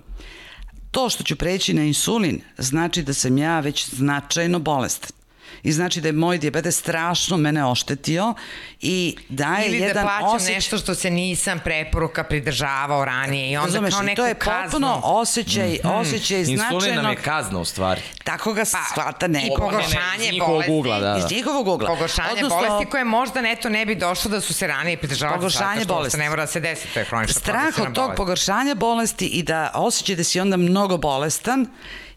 To 0.96 1.10
što 1.10 1.24
ću 1.24 1.36
preći 1.36 1.74
na 1.74 1.82
insulin 1.82 2.40
znači 2.58 3.02
da 3.02 3.14
sam 3.14 3.38
ja 3.38 3.60
već 3.60 3.88
značajno 3.88 4.58
bolestan 4.58 5.15
i 5.62 5.72
znači 5.72 6.00
da 6.00 6.08
je 6.08 6.12
moj 6.12 6.38
diabetes 6.38 6.78
strašno 6.78 7.36
mene 7.36 7.66
oštetio 7.66 8.34
i 8.80 9.16
daje 9.28 9.68
Ili 9.68 9.78
jedan 9.78 9.94
da 9.94 10.02
plaćam 10.02 10.36
osjeć... 10.36 10.54
nešto 10.54 10.78
što 10.78 10.94
se 10.94 11.10
nisam 11.10 11.60
preporuka 11.64 12.24
pridržavao 12.24 13.04
ranije 13.04 13.50
i 13.50 13.56
onda 13.56 13.66
Razumeš, 13.66 13.94
kao 13.94 14.02
neku 14.02 14.16
to 14.16 14.26
je 14.26 14.34
potpuno 14.34 15.00
osjećaj, 15.04 15.78
mm 15.84 15.88
osjećaj 15.88 16.44
značajnog... 16.44 16.82
Insulin 16.82 17.02
nam 17.02 17.10
je 17.10 17.16
kazna 17.16 17.58
u 17.58 17.64
stvari. 17.64 18.00
Tako 18.24 18.52
ga 18.52 18.60
pa, 18.72 18.78
shvata 18.92 19.28
neko. 19.28 19.46
I 19.46 19.56
pogoršanje 19.56 20.32
bolesti. 20.46 20.72
Ugla, 20.72 20.98
da, 21.00 21.12
da. 21.12 21.18
Iz 21.18 21.30
njihovog 21.30 21.68
ugla. 21.68 21.88
Pogoršanje 21.88 22.32
Odnosno, 22.32 22.58
bolesti 22.58 22.90
koje 22.90 23.04
možda 23.04 23.40
neto 23.40 23.68
ne 23.68 23.86
bi 23.86 23.94
došlo 23.94 24.30
da 24.30 24.40
su 24.40 24.54
se 24.54 24.66
ranije 24.66 24.96
pridržavali. 24.96 25.38
Pogoršanje 25.38 25.84
bolesti. 25.84 26.18
Ne 26.18 26.30
mora 26.30 26.42
da 26.42 26.46
se 26.46 26.60
desi, 26.60 26.88
to 26.94 27.00
je 27.00 27.04
hronična 27.04 27.40
Strah 27.40 27.78
od 27.78 27.94
tog 27.94 28.10
pogoršanja 28.16 28.74
bolesti 28.74 29.26
i 29.26 29.42
da 29.42 29.70
osjećaj 29.74 30.16
da 30.16 30.24
si 30.24 30.40
onda 30.40 30.56
mnogo 30.56 30.96
bolestan 30.96 31.66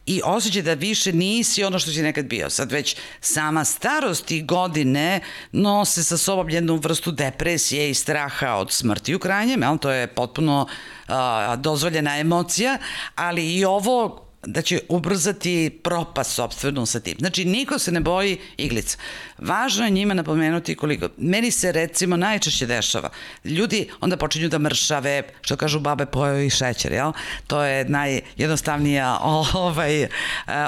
i 0.10 0.22
osjećaj 0.26 0.62
da 0.62 0.74
više 0.74 1.14
nisi 1.14 1.64
ono 1.64 1.80
što 1.80 1.91
si 1.91 2.01
nekad 2.01 2.26
bio. 2.26 2.49
Sad 2.49 2.72
već 2.72 2.95
sama 3.22 3.66
starost 3.66 4.32
i 4.32 4.41
godine 4.41 5.20
nose 5.51 6.03
sa 6.03 6.18
sobom 6.18 6.49
jednu 6.49 6.76
vrstu 6.76 7.12
depresije 7.12 7.89
i 7.89 7.93
straha 7.93 8.55
od 8.55 8.72
smrti 8.72 9.16
u 9.16 9.20
krajnjem, 9.20 9.62
jel? 9.62 9.78
to 9.78 9.91
je 9.91 10.07
potpuno 10.07 10.68
a, 11.07 11.55
dozvoljena 11.55 12.18
emocija, 12.18 12.78
ali 13.16 13.55
i 13.55 13.66
ovo 13.66 14.28
da 14.45 14.61
će 14.61 14.79
ubrzati 14.89 15.79
propast 15.83 16.31
sobstvenu 16.35 16.85
sa 16.85 16.99
tim. 16.99 17.15
Znači, 17.19 17.45
niko 17.45 17.79
se 17.79 17.91
ne 17.91 17.99
boji 17.99 18.37
iglica. 18.57 18.97
Važno 19.37 19.85
je 19.85 19.91
njima 19.91 20.13
napomenuti 20.13 20.75
koliko. 20.75 21.09
Meni 21.17 21.51
se 21.51 21.71
recimo 21.71 22.17
najčešće 22.17 22.65
dešava. 22.65 23.09
Ljudi 23.43 23.89
onda 24.01 24.17
počinju 24.17 24.49
da 24.49 24.59
mršave, 24.59 25.23
što 25.41 25.55
kažu 25.55 25.79
babe 25.79 26.05
pojeo 26.05 26.39
i 26.39 26.49
šećer, 26.49 26.91
jel? 26.91 27.11
To 27.47 27.63
je 27.63 27.85
najjednostavnija 27.85 29.19
ovaj, 29.53 30.03
uh, 30.03 30.09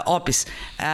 opis. 0.05 0.47
Uh, 0.79 0.85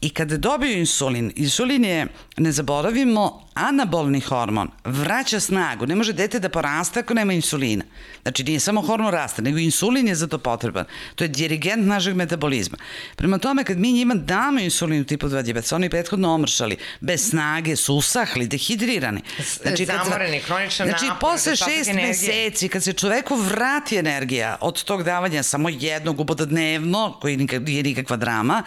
I 0.00 0.10
kada 0.10 0.36
dobiju 0.36 0.78
insulin, 0.78 1.32
insulin 1.36 1.84
je, 1.84 2.06
ne 2.40 2.52
zaboravimo, 2.52 3.46
anabolni 3.54 4.20
hormon, 4.20 4.68
vraća 4.84 5.40
snagu. 5.40 5.86
Ne 5.86 5.94
može 5.94 6.12
dete 6.12 6.38
da 6.38 6.48
poraste 6.48 7.00
ako 7.00 7.14
nema 7.14 7.32
insulina. 7.32 7.84
Znači, 8.22 8.44
nije 8.44 8.60
samo 8.60 8.82
hormon 8.82 9.12
rasta, 9.12 9.42
nego 9.42 9.58
insulin 9.58 10.08
je 10.08 10.14
za 10.14 10.26
to 10.26 10.38
potreban. 10.38 10.84
To 11.14 11.24
je 11.24 11.28
dirigent 11.28 11.86
našeg 11.86 12.16
metabolizma. 12.16 12.78
Prema 13.16 13.38
tome, 13.38 13.64
kad 13.64 13.78
mi 13.78 13.92
njima 13.92 14.14
damo 14.14 14.60
insulin 14.60 15.00
u 15.00 15.04
tipu 15.04 15.28
2 15.28 15.42
diabetes, 15.42 15.72
oni 15.72 15.90
prethodno 15.90 16.34
omršali, 16.34 16.76
bez 17.00 17.28
snage, 17.28 17.76
su 17.76 17.94
usahli, 17.94 18.46
dehidrirani. 18.46 19.20
Znači, 19.62 19.86
kad, 19.86 20.00
Zamoreni, 20.04 20.40
kroničan 20.40 20.88
znači, 20.88 21.06
napor, 21.06 21.30
posle 21.30 21.56
šest 21.56 21.92
meseci, 21.94 22.68
kad 22.68 22.82
se 22.82 22.92
čoveku 22.92 23.36
vrati 23.36 23.96
energija 23.96 24.56
od 24.60 24.84
tog 24.84 25.02
davanja 25.02 25.42
samo 25.42 25.68
jednog 25.68 26.20
uboda 26.20 26.44
dnevno, 26.44 27.18
koji 27.20 27.36
nije 27.36 27.82
nikakva 27.82 28.16
drama, 28.16 28.62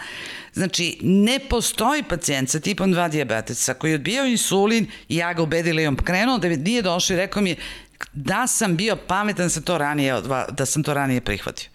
Znači, 0.54 0.98
ne 1.02 1.38
postoji 1.38 2.02
pacijent 2.02 2.50
sa 2.50 2.60
tipom 2.60 2.94
2 2.94 3.42
diabetesa 3.64 3.74
koji 3.74 3.90
je 3.90 3.94
odbijao 3.94 4.26
insulin 4.26 4.86
i 5.08 5.16
ja 5.16 5.32
ga 5.32 5.42
ubedila 5.42 5.80
i 5.80 5.86
on 5.86 5.96
krenuo 5.96 6.38
da 6.38 6.48
nije 6.48 6.82
došao 6.82 7.14
i 7.14 7.18
rekao 7.18 7.42
mi 7.42 7.50
je 7.50 7.56
da 8.12 8.46
sam 8.46 8.76
bio 8.76 8.96
pametan 8.96 9.46
da 9.46 9.50
sam 9.50 9.62
to 9.62 9.78
ranije, 9.78 10.14
da 10.50 10.66
sam 10.66 10.82
to 10.82 10.94
ranije 10.94 11.20
prihvatio. 11.20 11.70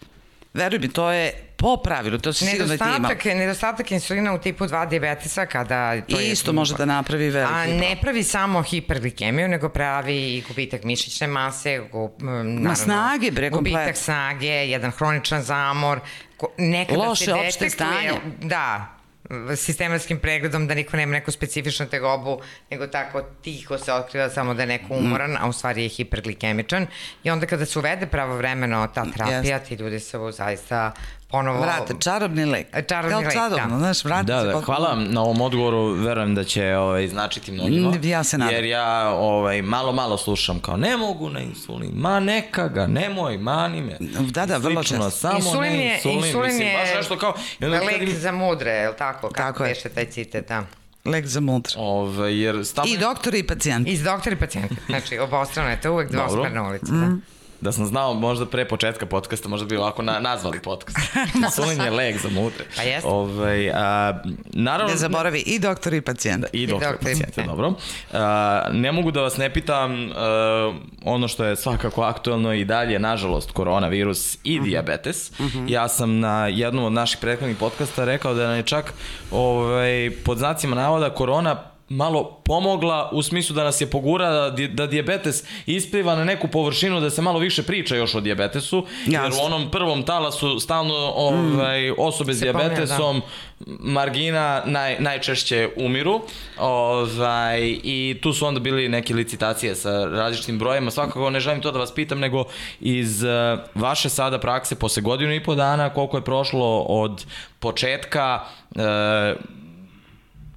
Veruj 0.54 0.78
mi, 0.78 0.88
to 0.88 1.10
je 1.10 1.32
po 1.56 1.76
pravilu, 1.76 2.18
to 2.18 2.32
se 2.32 2.46
sigurno 2.46 2.76
da 2.76 2.84
ti 2.84 2.96
imao. 2.96 3.10
Nedostatak 3.24 3.90
insulina 3.90 4.34
u 4.34 4.38
tipu 4.38 4.64
2 4.64 4.88
diabetesa 4.88 5.46
kada... 5.46 6.00
To 6.00 6.20
I 6.20 6.30
isto 6.30 6.50
je, 6.50 6.54
može 6.54 6.74
da 6.74 6.84
napravi 6.84 7.30
veliki 7.30 7.54
A 7.54 7.66
ne 7.66 7.96
pravi 8.00 8.22
samo 8.22 8.62
hiperglikemiju, 8.62 9.48
nego 9.48 9.68
pravi 9.68 10.36
i 10.36 10.42
gubitak 10.48 10.84
mišićne 10.84 11.26
mase, 11.26 11.78
gu, 11.92 12.10
naravno, 12.18 12.68
Ma 12.68 12.74
snage, 12.74 13.30
bre, 13.30 13.50
komplet. 13.50 13.74
Gubitak 13.74 13.96
snage, 13.96 14.46
jedan 14.46 14.90
hroničan 14.90 15.42
zamor, 15.42 16.00
nekada 16.58 16.98
Loše 16.98 17.24
se 17.24 17.32
detektuje, 17.32 17.70
stanje. 17.70 18.12
Da, 18.42 18.99
sistematskim 19.56 20.18
pregledom 20.18 20.66
da 20.66 20.74
niko 20.74 20.96
nema 20.96 21.12
neku 21.12 21.30
specifičnu 21.30 21.86
tegobu, 21.86 22.40
nego 22.70 22.86
tako 22.86 23.22
tiho 23.42 23.78
se 23.78 23.92
otkriva 23.92 24.28
samo 24.30 24.54
da 24.54 24.62
je 24.62 24.66
neko 24.66 24.94
umoran, 24.94 25.36
a 25.40 25.48
u 25.48 25.52
stvari 25.52 25.82
je 25.82 25.88
hiperglikemičan. 25.88 26.86
I 27.24 27.30
onda 27.30 27.46
kada 27.46 27.66
se 27.66 27.78
uvede 27.78 28.06
pravovremeno 28.06 28.88
ta 28.94 29.04
terapija, 29.12 29.60
yes. 29.60 29.68
ti 29.68 29.74
ljudi 29.74 30.00
se 30.00 30.18
zaista 30.32 30.92
ponovo... 31.30 31.60
Vrate, 31.60 31.94
čarobni 32.00 32.44
lek. 32.44 32.66
Čarobni 32.88 33.10
Kao 33.10 33.20
lek, 33.20 33.32
čarobno, 33.32 33.68
da. 33.70 33.78
znaš, 33.78 34.04
vrate 34.04 34.24
da, 34.24 34.42
da, 34.42 34.60
hvala 34.60 34.88
vam 34.88 35.04
na 35.04 35.22
ovom 35.22 35.40
odgovoru, 35.40 35.92
verujem 35.92 36.34
da 36.34 36.44
će 36.44 36.76
ovaj, 36.76 37.08
značiti 37.08 37.52
mnogima. 37.52 37.92
Ja 38.02 38.24
se 38.24 38.38
nadam. 38.38 38.54
Jer 38.54 38.64
ja 38.64 39.08
ovaj, 39.08 39.62
malo, 39.62 39.92
malo 39.92 40.18
slušam 40.18 40.60
kao, 40.60 40.76
ne 40.76 40.96
mogu 40.96 41.28
na 41.28 41.40
insulin, 41.40 41.90
ma 41.94 42.20
neka 42.20 42.68
ga, 42.68 42.86
nemoj, 42.86 43.38
mani 43.38 43.82
me. 43.82 43.96
Da, 44.30 44.46
da, 44.46 44.56
vrlo 44.56 44.82
često. 44.82 45.10
Samo 45.10 45.36
insulin 45.36 45.72
ne 45.72 45.94
insulin, 45.94 46.16
insulin 46.16 46.46
mislim, 46.46 46.68
je 46.68 46.76
baš 46.76 46.94
nešto 46.96 47.18
kao... 47.18 47.34
Lek 47.60 48.02
im... 48.02 48.16
za 48.16 48.32
mudre, 48.32 48.70
je 48.70 48.88
li 48.88 48.96
tako? 48.98 49.28
Kako 49.28 49.34
tako 49.34 49.62
beše 49.62 49.88
taj 49.88 50.06
citet, 50.06 50.48
da. 50.48 50.64
Lek 51.04 51.26
za 51.26 51.40
mudre. 51.40 51.72
Ove, 51.76 52.36
jer 52.36 52.66
stalno... 52.66 52.92
I 52.94 52.98
doktori 52.98 53.38
i 53.38 53.46
pacijenti. 53.46 53.90
I 53.90 53.98
doktori 53.98 54.36
i 54.36 54.38
pacijenti. 54.38 54.76
Znači, 54.86 55.18
obostrano 55.18 55.70
je 55.70 55.80
to 55.80 55.92
uvek 55.92 56.10
dvosmerna 56.10 56.68
ulica. 56.68 56.92
Da. 56.92 57.06
Mm. 57.06 57.22
Da 57.60 57.72
sam 57.72 57.86
znao 57.86 58.14
možda 58.14 58.46
pre 58.46 58.64
početka 58.64 59.06
podcasta, 59.06 59.48
možda 59.48 59.66
bi 59.66 59.76
ovako 59.76 60.02
na, 60.02 60.18
nazvali 60.20 60.60
podcast. 60.60 60.98
Insulin 61.44 61.80
je 61.80 61.90
lek 61.90 62.18
za 62.18 62.28
mudre. 62.30 62.64
Pa 62.76 62.82
jeste. 62.82 63.08
Ovaj, 63.08 63.70
a, 63.70 64.22
naravno, 64.44 64.90
Ne 64.90 64.96
zaboravi 64.98 65.40
i 65.40 65.58
doktor 65.58 65.94
i 65.94 66.00
pacijent. 66.00 66.44
I 66.52 66.66
doktor 66.66 66.88
doktor, 66.88 67.08
pacijenta, 67.08 67.40
e. 67.40 67.44
dobro. 67.44 67.74
A, 68.12 68.62
ne 68.72 68.92
mogu 68.92 69.10
da 69.10 69.20
vas 69.20 69.36
ne 69.36 69.52
pitam 69.52 70.10
a, 70.10 70.72
ono 71.04 71.28
što 71.28 71.44
je 71.44 71.56
svakako 71.56 72.02
aktualno 72.02 72.54
i 72.54 72.64
dalje, 72.64 72.98
nažalost, 72.98 73.50
koronavirus 73.50 74.38
i 74.44 74.56
Mhm. 74.56 74.64
diabetes. 74.64 75.32
Ja 75.68 75.88
sam 75.88 76.18
na 76.18 76.46
jednom 76.46 76.84
od 76.84 76.92
naših 76.92 77.18
prethodnih 77.20 77.56
podcasta 77.56 78.04
rekao 78.04 78.34
da 78.34 78.46
nam 78.46 78.56
je 78.56 78.62
čak 78.62 78.94
ovaj, 79.30 79.90
pod 80.24 80.38
znacima 80.38 80.76
navoda 80.76 81.10
korona 81.10 81.56
malo 81.90 82.40
pomogla 82.44 83.10
u 83.12 83.22
smislu 83.22 83.54
da 83.54 83.64
nas 83.64 83.80
je 83.80 83.86
pogura 83.86 84.30
da, 84.30 84.66
da 84.66 84.86
dijabetes 84.86 85.44
ispliva 85.66 86.16
na 86.16 86.24
neku 86.24 86.48
površinu 86.48 87.00
da 87.00 87.10
se 87.10 87.22
malo 87.22 87.38
više 87.38 87.62
priča 87.62 87.96
još 87.96 88.14
o 88.14 88.20
dijabetesu 88.20 88.86
jer 89.06 89.32
u 89.32 89.44
onom 89.44 89.70
prvom 89.70 90.02
talasu 90.02 90.60
stalno 90.60 90.94
ovaj, 91.16 91.90
osobe 91.98 92.34
s 92.34 92.38
Se 92.38 92.52
pominje, 92.52 92.68
dijabetesom 92.68 93.22
margina 93.80 94.62
naj, 94.66 94.96
najčešće 95.00 95.68
umiru 95.76 96.20
ovaj, 96.58 97.60
i 97.82 98.18
tu 98.22 98.32
su 98.32 98.46
onda 98.46 98.60
bili 98.60 98.88
neke 98.88 99.14
licitacije 99.14 99.74
sa 99.74 100.04
različitim 100.04 100.58
brojima 100.58 100.90
svakako 100.90 101.30
ne 101.30 101.40
želim 101.40 101.62
to 101.62 101.72
da 101.72 101.78
vas 101.78 101.94
pitam 101.94 102.18
nego 102.18 102.44
iz 102.80 103.24
eh, 103.24 103.58
vaše 103.74 104.08
sada 104.08 104.38
prakse 104.38 104.74
posle 104.74 105.02
godinu 105.02 105.34
i 105.34 105.42
po 105.42 105.54
dana 105.54 105.88
koliko 105.88 106.16
je 106.16 106.24
prošlo 106.24 106.80
od 106.80 107.24
početka 107.58 108.40
eh, 108.76 109.34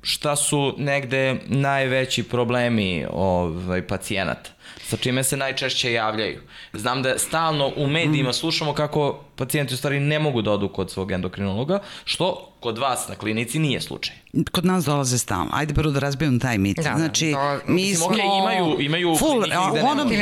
šta 0.04 0.36
su 0.36 0.76
negde 0.78 1.36
najveći 1.46 2.24
problemi 2.24 3.06
ovaj, 3.12 3.82
pacijenata? 3.82 4.50
Sa 4.82 4.98
čime 4.98 5.24
se 5.24 5.38
najčešće 5.38 5.94
javljaju? 5.94 6.42
Znam 6.74 7.04
da 7.04 7.18
stalno 7.18 7.72
u 7.76 7.88
medijima 7.88 8.34
slušamo 8.34 8.74
kako 8.74 9.20
pacijenti 9.36 9.74
u 9.74 9.78
stvari 9.78 10.00
ne 10.00 10.20
mogu 10.20 10.42
da 10.42 10.52
odu 10.52 10.70
kod 10.70 10.92
svog 10.92 11.12
endokrinologa, 11.12 11.80
što 12.06 12.50
kod 12.60 12.78
vas 12.78 13.08
na 13.08 13.16
klinici 13.16 13.60
nije 13.60 13.82
slučaj. 13.82 14.16
Kod 14.52 14.66
nas 14.66 14.86
dolaze 14.86 15.18
stalno. 15.18 15.50
Ajde 15.54 15.74
prvo 15.74 15.92
da 15.92 16.00
razbijem 16.00 16.40
taj 16.40 16.58
mit. 16.58 16.78
Da, 16.78 16.94
znači, 16.96 17.32
to- 17.32 17.60
mi 17.68 17.74
Mislim, 17.74 17.96
smo... 17.96 18.06
okej, 18.06 18.26
imaju- 18.40 18.80
imaju 18.80 19.16
full, 19.16 19.32
klinike 19.32 19.56
a, 19.58 19.62
gde 19.62 19.72
u 19.72 19.76
nema- 19.76 19.92
onom, 19.92 20.08
da, 20.08 20.14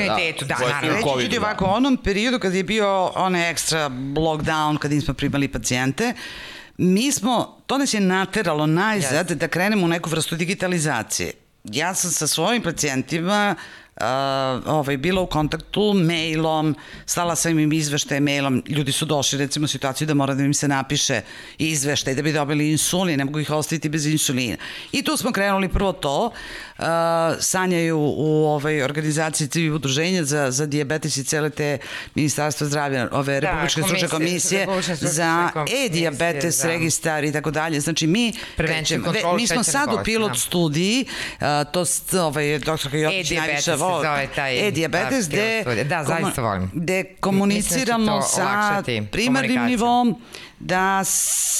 u 0.83 0.87
Reći 0.87 1.03
COVID-u, 1.03 1.29
ti 1.29 1.39
da. 1.39 1.45
ovako, 1.45 1.65
u 1.65 1.69
onom 1.69 1.97
periodu 1.97 2.39
kad 2.39 2.53
je 2.53 2.63
bio 2.63 3.05
onaj 3.05 3.49
ekstra 3.51 3.89
lockdown, 4.15 4.77
kad 4.77 4.91
nismo 4.91 5.13
primali 5.13 5.47
pacijente, 5.47 6.13
mi 6.77 7.11
smo, 7.11 7.57
to 7.67 7.77
nas 7.77 7.93
je 7.93 7.99
nateralo 7.99 8.65
najzad 8.67 9.31
da 9.31 9.47
krenemo 9.47 9.85
u 9.85 9.89
neku 9.89 10.09
vrstu 10.09 10.35
digitalizacije. 10.35 11.33
Ja 11.63 11.93
sam 11.93 12.11
sa 12.11 12.27
svojim 12.27 12.63
pacijentima 12.63 13.55
uh, 13.95 14.03
ovaj, 14.65 14.97
bila 14.97 15.21
u 15.21 15.27
kontaktu 15.27 15.93
mailom, 15.93 16.75
slala 17.05 17.35
sam 17.35 17.59
im 17.59 17.73
izveštaje 17.73 18.21
mailom, 18.21 18.63
ljudi 18.67 18.91
su 18.91 19.05
došli 19.05 19.39
recimo 19.39 19.65
u 19.65 19.67
situaciju 19.67 20.07
da 20.07 20.13
mora 20.13 20.33
da 20.33 20.43
im 20.43 20.53
se 20.53 20.67
napiše 20.67 21.21
izveštaj 21.57 22.15
da 22.15 22.21
bi 22.21 22.33
dobili 22.33 22.71
insulin, 22.71 23.17
ne 23.17 23.25
mogu 23.25 23.39
ih 23.39 23.49
ostaviti 23.49 23.89
bez 23.89 24.05
insulina. 24.05 24.57
I 24.91 25.03
tu 25.03 25.17
smo 25.17 25.31
krenuli 25.31 25.69
prvo 25.69 25.93
to, 25.93 26.31
uh, 26.81 26.87
sanjaju 27.39 27.97
u 27.97 28.45
ovaj, 28.45 28.81
organizaciji 28.81 29.47
civilnih 29.47 29.75
udruženja 29.75 30.23
za, 30.23 30.51
za 30.51 30.65
diabetes 30.65 31.17
i 31.17 31.23
cele 31.23 31.49
te 31.49 31.77
ministarstva 32.15 32.67
zdravlja, 32.67 33.07
ove 33.11 33.33
Da, 33.33 33.39
Republičke 33.41 33.81
stručne 33.83 34.07
komisije, 34.09 34.67
za 34.91 35.49
e-diabetes 35.75 36.57
da. 36.57 36.67
registar 36.67 37.23
i 37.23 37.31
tako 37.31 37.51
dalje. 37.51 37.79
Znači 37.79 38.07
mi, 38.07 38.33
Prevenciju, 38.57 39.03
ve- 39.03 39.33
mi 39.33 39.47
smo 39.47 39.63
sad 39.63 39.89
u 39.91 40.03
pilot 40.03 40.31
da. 40.31 40.37
studiji, 40.37 41.05
uh, 41.31 41.45
to 41.67 41.85
s- 41.85 42.13
ovaj, 42.15 42.59
doktorka 42.59 42.97
Jokić 42.97 43.17
E-diabetes 43.21 43.37
najviše 43.39 43.61
se 43.63 43.75
vo- 43.75 44.01
zove 44.03 44.27
taj, 44.27 44.67
E-diabetes, 44.67 45.25
da, 45.25 45.37
gde. 45.63 45.83
Da, 45.83 46.03
zaista 46.03 46.41
volim. 46.43 46.71
gde 46.73 47.03
komuniciramo 47.15 48.15
da 48.15 48.21
sa 48.21 48.83
primarnim 49.03 49.61
nivom, 49.63 50.21
da 50.63 51.03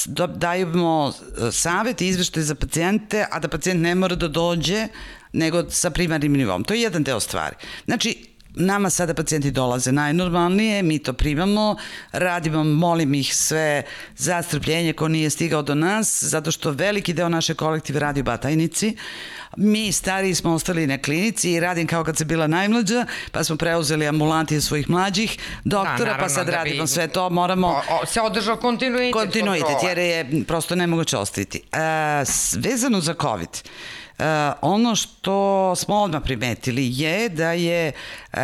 do- 0.06 0.28
dajemo 0.28 1.14
e, 1.48 1.52
savjet 1.52 2.02
i 2.02 2.08
izveštaj 2.08 2.44
za 2.44 2.56
pacijente, 2.56 3.26
a 3.32 3.40
da 3.40 3.48
pacijent 3.48 3.82
ne 3.82 3.96
mora 3.96 4.16
da 4.16 4.28
dođe 4.28 4.88
nego 5.34 5.70
sa 5.70 5.90
primarnim 5.90 6.34
nivom. 6.34 6.64
To 6.64 6.74
je 6.74 6.82
jedan 6.82 7.04
deo 7.04 7.20
stvari. 7.20 7.56
Znači, 7.86 8.31
Nama 8.56 8.90
sada 8.90 9.14
pacijenti 9.14 9.52
dolaze 9.52 9.92
najnormalnije, 9.92 10.84
mi 10.84 11.00
to 11.00 11.14
primamo, 11.14 11.76
radimo, 12.12 12.64
molim 12.64 13.14
ih 13.14 13.36
sve 13.36 13.84
za 14.18 14.42
strpljenje 14.42 14.94
ko 14.94 15.08
nije 15.08 15.30
stigao 15.30 15.62
do 15.62 15.76
nas, 15.76 16.24
zato 16.24 16.52
što 16.52 16.72
veliki 16.72 17.14
deo 17.14 17.30
naše 17.30 17.54
kolektive 17.54 18.00
radi 18.00 18.20
u 18.20 18.24
Batajnici. 18.24 18.96
Mi 19.58 19.92
stariji 19.92 20.36
smo 20.36 20.54
ostali 20.54 20.88
na 20.88 20.98
klinici 20.98 21.52
i 21.52 21.60
radim 21.60 21.88
kao 21.88 22.04
kad 22.04 22.18
se 22.18 22.26
bila 22.26 22.48
najmlađa, 22.48 23.06
pa 23.32 23.44
smo 23.44 23.56
preuzeli 23.56 24.08
ambulanti 24.08 24.58
od 24.58 24.64
svojih 24.64 24.90
mlađih 24.90 25.38
doktora, 25.64 25.98
pa 25.98 26.04
naravno, 26.06 26.30
sad 26.30 26.46
da 26.46 26.52
bi- 26.52 26.58
radimo 26.58 26.88
sve 26.88 27.08
to, 27.08 27.30
moramo... 27.30 27.68
O, 27.68 27.82
o, 28.04 28.06
se 28.06 28.22
održao 28.22 28.56
kontinuitet. 28.58 29.14
Kontinuitet, 29.14 29.78
jer 29.88 29.98
je 29.98 30.44
prosto 30.48 30.76
nemoguće 30.76 31.18
ostaviti. 31.18 31.62
E, 31.72 32.24
vezano 32.58 33.02
za 33.02 33.14
COVID, 33.22 33.50
ono 34.62 34.96
što 34.96 35.36
smo 35.76 35.96
odmah 35.96 36.22
primetili 36.24 36.92
je 36.92 37.30
da 37.30 37.52
je 37.52 37.92
e, 38.34 38.38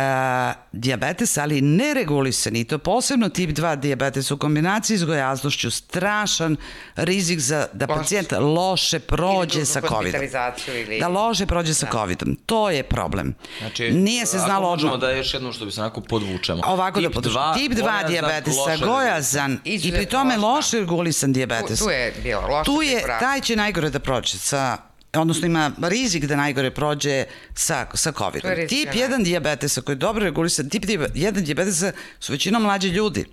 diabetes, 0.72 1.36
ali 1.36 1.60
neregulisan 1.60 2.56
i 2.56 2.64
to 2.64 2.78
posebno 2.78 3.28
tip 3.28 3.50
2 3.50 3.76
diabetes 3.76 4.30
u 4.30 4.38
kombinaciji 4.38 4.96
s 4.96 5.04
gojaznošću 5.04 5.70
strašan 5.70 6.56
rizik 6.96 7.38
za 7.38 7.66
da 7.72 7.86
Loš. 7.86 7.98
pacijent 7.98 8.32
loše 8.32 8.98
prođe 8.98 9.64
sa 9.64 9.80
COVID-om. 9.82 10.22
ili- 10.68 11.00
Da 11.00 11.08
loše 11.08 11.46
prođe 11.46 11.74
sa 11.74 11.86
COVID-om. 11.88 12.36
To 12.36 12.70
je 12.70 12.82
problem. 12.82 13.34
Znači, 13.58 13.90
Nije 13.90 14.26
se 14.26 14.38
znalo 14.38 14.62
ako 14.62 14.70
možemo 14.70 14.92
odmah. 14.92 15.00
da 15.02 15.16
još 15.16 15.34
jednom 15.34 15.52
što 15.52 15.64
bi 15.64 15.70
se 15.70 15.80
onako 15.80 16.00
podvučemo. 16.00 16.62
Ovako 16.66 17.00
da 17.00 17.06
Tip 17.06 17.14
podvučem. 17.14 17.32
dva, 17.32 17.54
Tip 17.54 17.72
2 17.72 17.82
gojazan, 17.82 18.06
diabetesa, 18.08 18.60
loše 18.62 18.84
gojazan 18.86 19.58
i 19.64 19.92
pri 19.92 20.06
tome 20.06 20.36
da. 20.36 20.40
loše 20.42 20.80
regulisan 20.80 21.32
diabetes. 21.32 21.78
Tu, 21.78 21.84
tu 21.84 21.90
je 21.90 22.14
bilo 22.18 22.40
loše. 22.42 22.64
tu 22.66 22.82
je, 22.82 23.02
taj 23.20 23.40
će 23.40 23.56
najgore 23.56 23.90
da 23.90 23.98
prođe 23.98 24.38
sa 24.38 24.76
odnosno 25.14 25.46
ima 25.46 25.72
rizik 25.82 26.24
da 26.24 26.36
najgore 26.36 26.70
prođe 26.70 27.24
sa, 27.54 27.86
sa 27.94 28.12
To 28.12 28.18
COVID-om. 28.18 28.68
Tip 28.68 28.88
da. 28.92 28.98
1 28.98 29.24
diabetesa 29.24 29.80
koji 29.80 29.94
je 29.94 29.98
dobro 29.98 30.24
regulisan, 30.24 30.68
tip 30.68 30.84
1 30.84 31.40
diabetesa 31.40 31.92
su 32.20 32.32
većinom 32.32 32.62
mlađi 32.62 32.88
ljudi. 32.88 33.24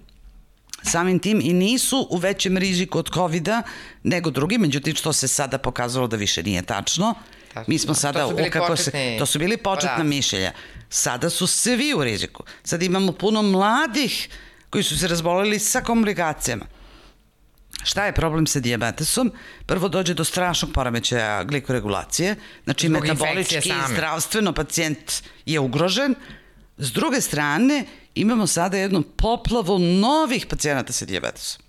Samim 0.83 1.19
tim 1.19 1.41
i 1.43 1.53
nisu 1.53 2.07
u 2.09 2.17
većem 2.17 2.57
riziku 2.57 2.99
od 2.99 3.09
COVID-a 3.13 3.61
nego 4.03 4.29
drugi, 4.29 4.57
međutim 4.57 4.95
što 4.95 5.13
se 5.13 5.27
sada 5.27 5.57
pokazalo 5.57 6.07
da 6.07 6.17
više 6.17 6.43
nije 6.43 6.61
tačno. 6.61 7.13
Tačno. 7.53 7.63
Mi 7.67 7.79
smo 7.79 7.93
To 7.93 7.99
sada, 7.99 8.27
su 8.27 8.35
bili 8.35 8.47
u 8.47 8.51
kako 8.51 8.75
se, 8.75 8.91
početni 8.91 9.19
to 9.19 9.25
su 9.25 9.39
bili 9.39 9.57
početna 9.57 9.89
podaci. 9.89 10.09
mišljenja. 10.09 10.51
Sada 10.89 11.29
su 11.29 11.47
svi 11.47 11.93
u 11.93 12.03
riziku. 12.03 12.43
Sad 12.63 12.83
imamo 12.83 13.11
puno 13.11 13.41
mladih 13.41 14.29
koji 14.69 14.83
su 14.83 14.99
se 14.99 15.07
razboleli 15.07 15.59
sa 15.59 15.81
komplikacijama. 15.81 16.65
Šta 17.85 18.05
je 18.05 18.13
problem 18.13 18.47
sa 18.47 18.59
dijabetesom? 18.59 19.31
Prvo 19.65 19.89
dođe 19.89 20.13
do 20.13 20.23
strašnog 20.23 20.71
poremećaja 20.73 21.43
glikoregulacije, 21.43 22.35
znači 22.63 22.87
Zbog 22.87 23.01
metabolički 23.01 23.69
i 23.69 23.93
zdravstveno 23.93 24.53
pacijent 24.53 25.13
je 25.45 25.59
ugrožen. 25.59 26.15
S 26.77 26.91
druge 26.91 27.21
strane, 27.21 27.85
imamo 28.15 28.47
sada 28.47 28.77
jednu 28.77 29.01
poplavu 29.01 29.79
novih 29.79 30.45
pacijenata 30.45 30.93
sa 30.93 31.05
dijabetesom 31.05 31.65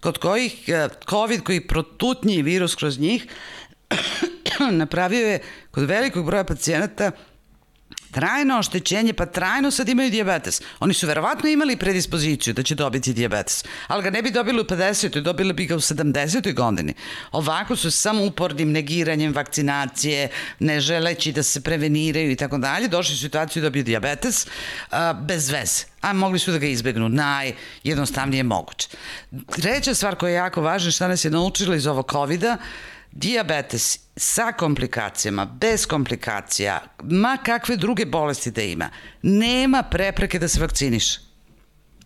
kod 0.00 0.18
kojih 0.18 0.68
eh, 0.68 0.88
COVID 1.10 1.42
koji 1.42 1.66
protutnji 1.66 2.42
virus 2.42 2.74
kroz 2.74 2.98
njih 2.98 3.26
napravio 4.70 5.26
je 5.26 5.42
kod 5.70 5.84
velikog 5.84 6.26
broja 6.26 6.44
pacijenata 6.44 7.10
trajno 8.16 8.58
oštećenje, 8.58 9.12
pa 9.12 9.26
trajno 9.26 9.70
sad 9.70 9.88
imaju 9.88 10.10
dijabetes. 10.10 10.62
Oni 10.80 10.94
su 10.94 11.06
verovatno 11.06 11.48
imali 11.48 11.76
predispoziciju 11.76 12.54
da 12.54 12.62
će 12.62 12.74
dobiti 12.74 13.12
dijabetes, 13.12 13.64
ali 13.86 14.02
ga 14.02 14.10
ne 14.10 14.22
bi 14.22 14.30
dobili 14.30 14.60
u 14.60 14.64
50. 14.64 15.20
dobili 15.20 15.52
bi 15.52 15.66
ga 15.66 15.76
u 15.76 15.80
70. 15.80 16.54
godini. 16.54 16.94
Ovako 17.32 17.76
su 17.76 17.90
samo 17.90 18.24
upornim 18.24 18.72
negiranjem 18.72 19.34
vakcinacije, 19.34 20.28
ne 20.58 20.80
želeći 20.80 21.32
da 21.32 21.42
se 21.42 21.60
preveniraju 21.60 22.30
i 22.30 22.36
tako 22.36 22.58
dalje, 22.58 22.88
došli 22.88 23.14
u 23.14 23.18
situaciju 23.18 23.62
da 23.62 23.66
dobiju 23.66 23.84
dijabetes 23.84 24.46
a, 24.90 25.12
bez 25.12 25.50
veze 25.50 25.84
a 26.00 26.12
mogli 26.12 26.38
su 26.38 26.52
da 26.52 26.58
ga 26.58 26.66
izbegnu 26.66 27.08
najjednostavnije 27.08 28.42
moguće. 28.42 28.88
Treća 29.56 29.94
stvar 29.94 30.14
koja 30.14 30.30
je 30.30 30.36
jako 30.36 30.62
važna, 30.62 30.90
šta 30.90 31.08
nas 31.08 31.24
je 31.24 31.30
naučila 31.30 31.76
iz 31.76 31.86
ovog 31.86 32.10
COVID-a, 32.12 32.56
diabetes 33.18 33.98
sa 34.16 34.52
komplikacijama, 34.52 35.44
bez 35.46 35.86
komplikacija, 35.86 36.80
ma 37.02 37.36
kakve 37.36 37.76
druge 37.76 38.06
bolesti 38.06 38.50
da 38.50 38.62
ima, 38.62 38.88
nema 39.22 39.82
prepreke 39.82 40.38
da 40.38 40.48
se 40.48 40.60
vakciniše. 40.60 41.20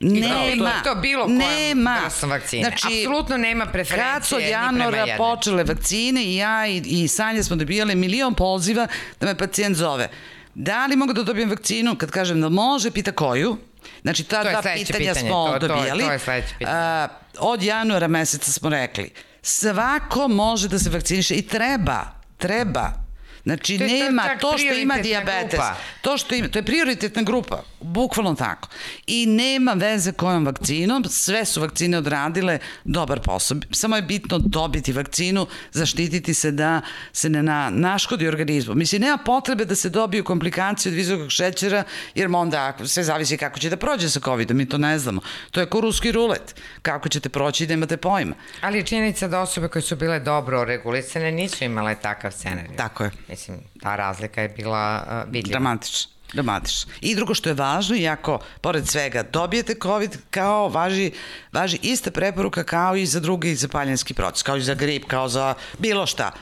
Nema. 0.00 0.72
to 0.84 0.94
bilo 0.94 1.24
kojom 1.24 1.38
nema. 1.38 1.98
vrstom 2.04 2.30
vakcine. 2.30 2.68
Apsolutno 2.68 3.36
nema 3.36 3.66
preferencije 3.66 4.12
Kad 4.12 4.26
su 4.26 4.36
od 4.36 4.42
januara 4.42 5.06
počele 5.18 5.64
vakcine 5.64 6.24
i 6.24 6.36
ja 6.36 6.66
i, 6.66 6.76
i 6.78 7.08
Sanja 7.08 7.42
smo 7.42 7.56
dobijali 7.56 7.94
milion 7.94 8.34
poziva 8.34 8.86
da 9.20 9.26
me 9.26 9.38
pacijent 9.38 9.76
zove. 9.76 10.08
Da 10.54 10.86
li 10.86 10.96
mogu 10.96 11.12
da 11.12 11.22
dobijem 11.22 11.50
vakcinu? 11.50 11.96
Kad 11.96 12.10
kažem 12.10 12.40
da 12.40 12.48
može, 12.48 12.90
pita 12.90 13.12
koju. 13.12 13.56
Znači, 14.02 14.24
ta 14.24 14.42
To 14.42 14.50
dva 14.50 14.62
pitanja 14.62 14.98
pitanje, 14.98 15.14
smo 15.20 15.46
to- 15.48 15.58
to 15.58 15.68
dobijali. 15.68 16.04
to 16.04 16.12
je 16.12 16.18
sledeće 16.18 16.54
pitanje. 16.58 16.76
A, 16.76 17.08
od 17.38 17.62
januara 17.62 18.08
meseca 18.08 18.52
smo 18.52 18.68
rekli, 18.70 19.10
svako 19.42 20.28
može 20.28 20.68
da 20.68 20.78
se 20.78 20.90
vakciniše 20.90 21.34
i 21.34 21.42
treba, 21.42 22.06
treba. 22.38 23.09
Znači, 23.44 23.78
to 23.78 23.84
nema 23.84 24.22
to, 24.22 24.50
to 24.50 24.58
što 24.58 24.74
ima 24.74 24.96
diabetes. 24.98 25.50
Grupa. 25.50 25.76
To 26.00 26.18
što 26.18 26.34
ima, 26.34 26.48
to 26.48 26.58
je 26.58 26.62
prioritetna 26.62 27.22
grupa, 27.22 27.62
bukvalno 27.80 28.34
tako. 28.34 28.68
I 29.06 29.26
nema 29.26 29.72
veze 29.72 30.12
kojom 30.12 30.46
vakcinom, 30.46 31.04
sve 31.04 31.44
su 31.44 31.60
vakcine 31.60 31.98
odradile 31.98 32.58
dobar 32.84 33.20
posao. 33.20 33.56
Samo 33.70 33.96
je 33.96 34.02
bitno 34.02 34.38
dobiti 34.38 34.92
vakcinu, 34.92 35.46
zaštititi 35.72 36.34
se 36.34 36.50
da 36.50 36.80
se 37.12 37.28
ne 37.28 37.42
na, 37.42 37.70
naškodi 37.70 38.28
organizmu. 38.28 38.74
Mislim, 38.74 39.02
nema 39.02 39.18
potrebe 39.18 39.64
da 39.64 39.74
se 39.74 39.88
dobiju 39.88 40.24
komplikacije 40.24 40.90
od 40.90 40.96
visokog 40.96 41.30
šećera, 41.30 41.84
jer 42.14 42.28
onda 42.32 42.76
sve 42.84 43.04
zavisi 43.04 43.36
kako 43.36 43.58
će 43.58 43.70
da 43.70 43.76
prođe 43.76 44.08
sa 44.08 44.20
COVID-om, 44.20 44.56
mi 44.56 44.68
to 44.68 44.78
ne 44.78 44.98
znamo. 44.98 45.20
To 45.50 45.60
je 45.60 45.66
ko 45.66 45.80
ruski 45.80 46.12
rulet. 46.12 46.54
Kako 46.82 47.08
ćete 47.08 47.28
proći, 47.28 47.66
nemate 47.66 47.96
pojma. 47.96 48.34
Ali 48.60 48.86
činjenica 48.86 49.28
da 49.28 49.40
osobe 49.40 49.68
koje 49.68 49.82
su 49.82 49.96
bile 49.96 50.20
dobro 50.20 50.64
regulisane 50.64 51.32
nisu 51.32 51.64
imale 51.64 51.94
takav 51.94 52.32
scenarij. 52.32 52.76
Tako 52.76 53.04
je. 53.04 53.10
Mislim, 53.30 53.58
ta 53.82 53.96
razlika 53.96 54.42
je 54.42 54.48
bila 54.48 55.04
uh, 55.06 55.32
vidljiva. 55.32 55.60
Dramatična. 55.60 56.12
Dramatično. 56.32 56.92
I 57.00 57.14
drugo 57.14 57.34
što 57.34 57.48
je 57.48 57.54
važno, 57.54 57.96
i 57.96 58.08
ako 58.08 58.38
pored 58.60 58.88
svega 58.88 59.22
dobijete 59.22 59.74
COVID, 59.82 60.16
kao 60.30 60.68
važi, 60.68 61.12
važi 61.52 61.78
ista 61.82 62.10
preporuka 62.10 62.64
kao 62.64 62.96
i 62.96 63.06
za 63.06 63.20
drugi 63.20 63.54
zapaljenski 63.54 64.14
proces, 64.14 64.42
kao 64.42 64.56
i 64.56 64.62
za 64.62 64.74
grip, 64.74 65.04
kao 65.04 65.28
za 65.28 65.54
bilo 65.78 66.06
šta. 66.06 66.32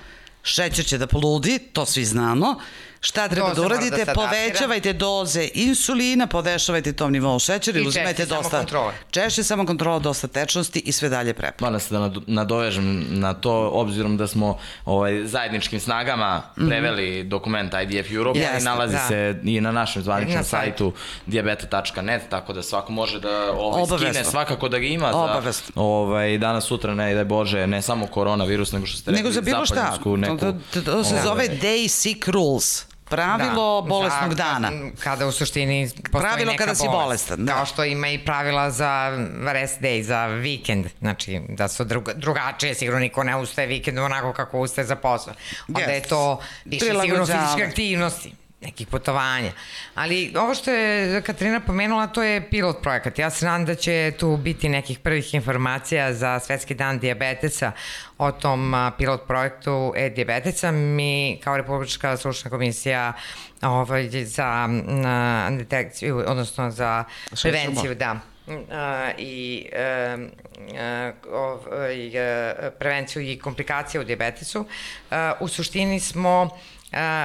Šećer 0.43 0.85
će 0.85 0.99
da 0.99 1.07
poludi, 1.07 1.59
to 1.59 1.87
svi 1.87 2.05
znamo, 2.05 2.61
Šta 3.01 3.29
treba 3.29 3.49
Doze 3.49 3.61
da 3.61 3.67
uradite? 3.67 4.05
Da 4.05 4.15
Povećavajte 4.15 4.93
doze 4.93 5.49
insulina, 5.55 6.27
podešavajte 6.27 6.93
tom 6.93 7.13
nivou 7.13 7.39
šećera 7.39 7.79
i, 7.79 7.87
uzimajte 7.87 8.27
dosta. 8.27 8.65
Češće 9.11 9.43
samo 9.43 9.67
kontrola 9.67 9.99
dosta 9.99 10.27
tečnosti 10.27 10.79
i 10.79 10.93
sve 10.93 11.09
dalje 11.09 11.35
prepo. 11.35 11.65
Moram 11.65 11.81
se 11.81 11.95
da 11.95 12.11
nadovežem 12.27 13.07
na 13.09 13.35
to, 13.35 13.71
obzirom 13.73 14.17
da 14.17 14.27
smo 14.27 14.59
ovaj, 14.85 15.25
zajedničkim 15.25 15.81
snagama 15.81 16.43
mhm. 16.59 16.69
preveli 16.69 17.11
mm 17.11 17.27
-hmm. 17.27 17.29
dokument 17.29 17.73
IDF 17.83 18.11
Europe 18.13 18.41
yes, 18.41 18.61
i 18.61 18.65
nalazi 18.65 18.95
da. 18.95 19.07
se 19.09 19.41
i 19.45 19.61
na 19.61 19.73
našem 19.73 20.03
zvaničnom 20.03 20.37
na 20.37 20.45
sajtu 20.45 20.93
diabeta.net, 21.27 22.23
tako 22.31 22.53
da 22.53 22.63
svako 22.63 22.93
može 22.93 23.21
da 23.21 23.53
ovaj, 23.53 23.87
skine, 23.87 24.25
svakako 24.25 24.69
da 24.69 24.79
ga 24.79 24.87
ima 24.87 25.13
za 25.13 25.53
ovaj, 25.75 26.39
danas, 26.39 26.65
sutra, 26.65 26.95
ne 26.95 27.15
da 27.15 27.25
Bože, 27.25 27.67
ne 27.67 27.83
samo 27.83 28.07
koronavirus, 28.07 28.73
nego 28.73 28.87
što 28.87 28.99
ste 28.99 29.11
rekli, 29.11 29.23
nego 29.23 29.33
za 29.33 29.41
bilo 29.41 29.67
šta. 29.67 29.99
Neku, 30.17 30.39
to, 30.39 30.53
to, 30.75 30.83
to 30.83 31.05
se 31.05 31.15
zove 31.23 31.31
ovaj. 31.31 31.49
Day 31.49 31.89
Sick 31.89 32.29
Rules 32.29 32.88
pravilo 33.11 33.81
da, 33.81 33.89
bolesnog 33.89 34.31
za, 34.31 34.37
dana. 34.37 34.71
Kada 35.05 35.27
u 35.27 35.33
suštini 35.33 35.89
postoji 35.89 36.23
pravilo 36.23 36.53
neka 36.53 36.65
kada 36.65 36.75
si 36.75 36.87
bolest. 36.87 36.99
bolestan. 36.99 37.45
Da. 37.45 37.53
Kao 37.53 37.67
što 37.67 37.85
ima 37.85 38.09
i 38.09 38.19
pravila 38.19 38.71
za 38.71 39.11
rest 39.53 39.81
day, 39.81 40.03
za 40.03 40.27
vikend. 40.27 40.87
Znači, 40.99 41.41
da 41.49 41.69
su 41.69 41.85
druga, 41.85 42.13
drugačije, 42.13 42.75
sigurno 42.75 43.01
niko 43.01 43.25
ne 43.25 43.37
ustaje 43.37 43.67
vikend 43.69 43.99
onako 43.99 44.33
kako 44.33 44.61
ustaje 44.61 44.85
za 44.85 44.97
posao. 44.97 45.35
Onda 45.69 45.81
yes. 45.81 45.95
je 45.95 46.03
to 46.03 46.41
više 46.65 46.87
sigurno 47.03 47.27
fizičke 47.27 47.65
aktivnosti 47.69 48.33
nekih 48.61 48.87
putovanja. 48.87 49.53
Ali 49.95 50.33
ovo 50.37 50.55
što 50.55 50.71
je 50.71 51.23
Katarina 51.23 51.61
pomenula, 51.61 52.07
to 52.07 52.23
je 52.23 52.51
pilot 52.51 52.83
projekat. 52.83 53.19
Ja 53.19 53.31
se 53.31 53.47
nadam 53.47 53.65
da 53.65 53.75
će 53.75 54.13
tu 54.19 54.37
biti 54.37 54.69
nekih 54.69 54.99
prvih 54.99 55.35
informacija 55.35 56.15
za 56.15 56.41
Svetski 56.41 56.75
dan 56.75 56.99
diabetesa 56.99 57.73
o 58.19 58.33
tom 58.33 58.75
pilot 58.99 59.27
projektu 59.27 59.93
e-diabeteca. 59.97 60.71
Mi 60.71 61.41
kao 61.45 61.57
Republička 61.57 62.17
slušna 62.17 62.51
komisija 62.51 63.13
ovaj, 63.63 64.09
za 64.25 64.69
detekciju, 65.51 66.25
odnosno 66.27 66.71
za 66.71 67.05
prevenciju, 67.43 67.95
da, 67.95 68.21
Uh, 68.49 68.55
i 69.19 69.67
uh, 70.59 71.15
uh, 71.27 72.73
prevenciju 72.79 73.23
i 73.23 73.39
komplikacije 73.39 74.01
u 74.01 74.05
diabetesu. 74.05 74.61
Uh, 74.61 75.17
u 75.41 75.49
suštini 75.49 76.01
smo 76.01 76.51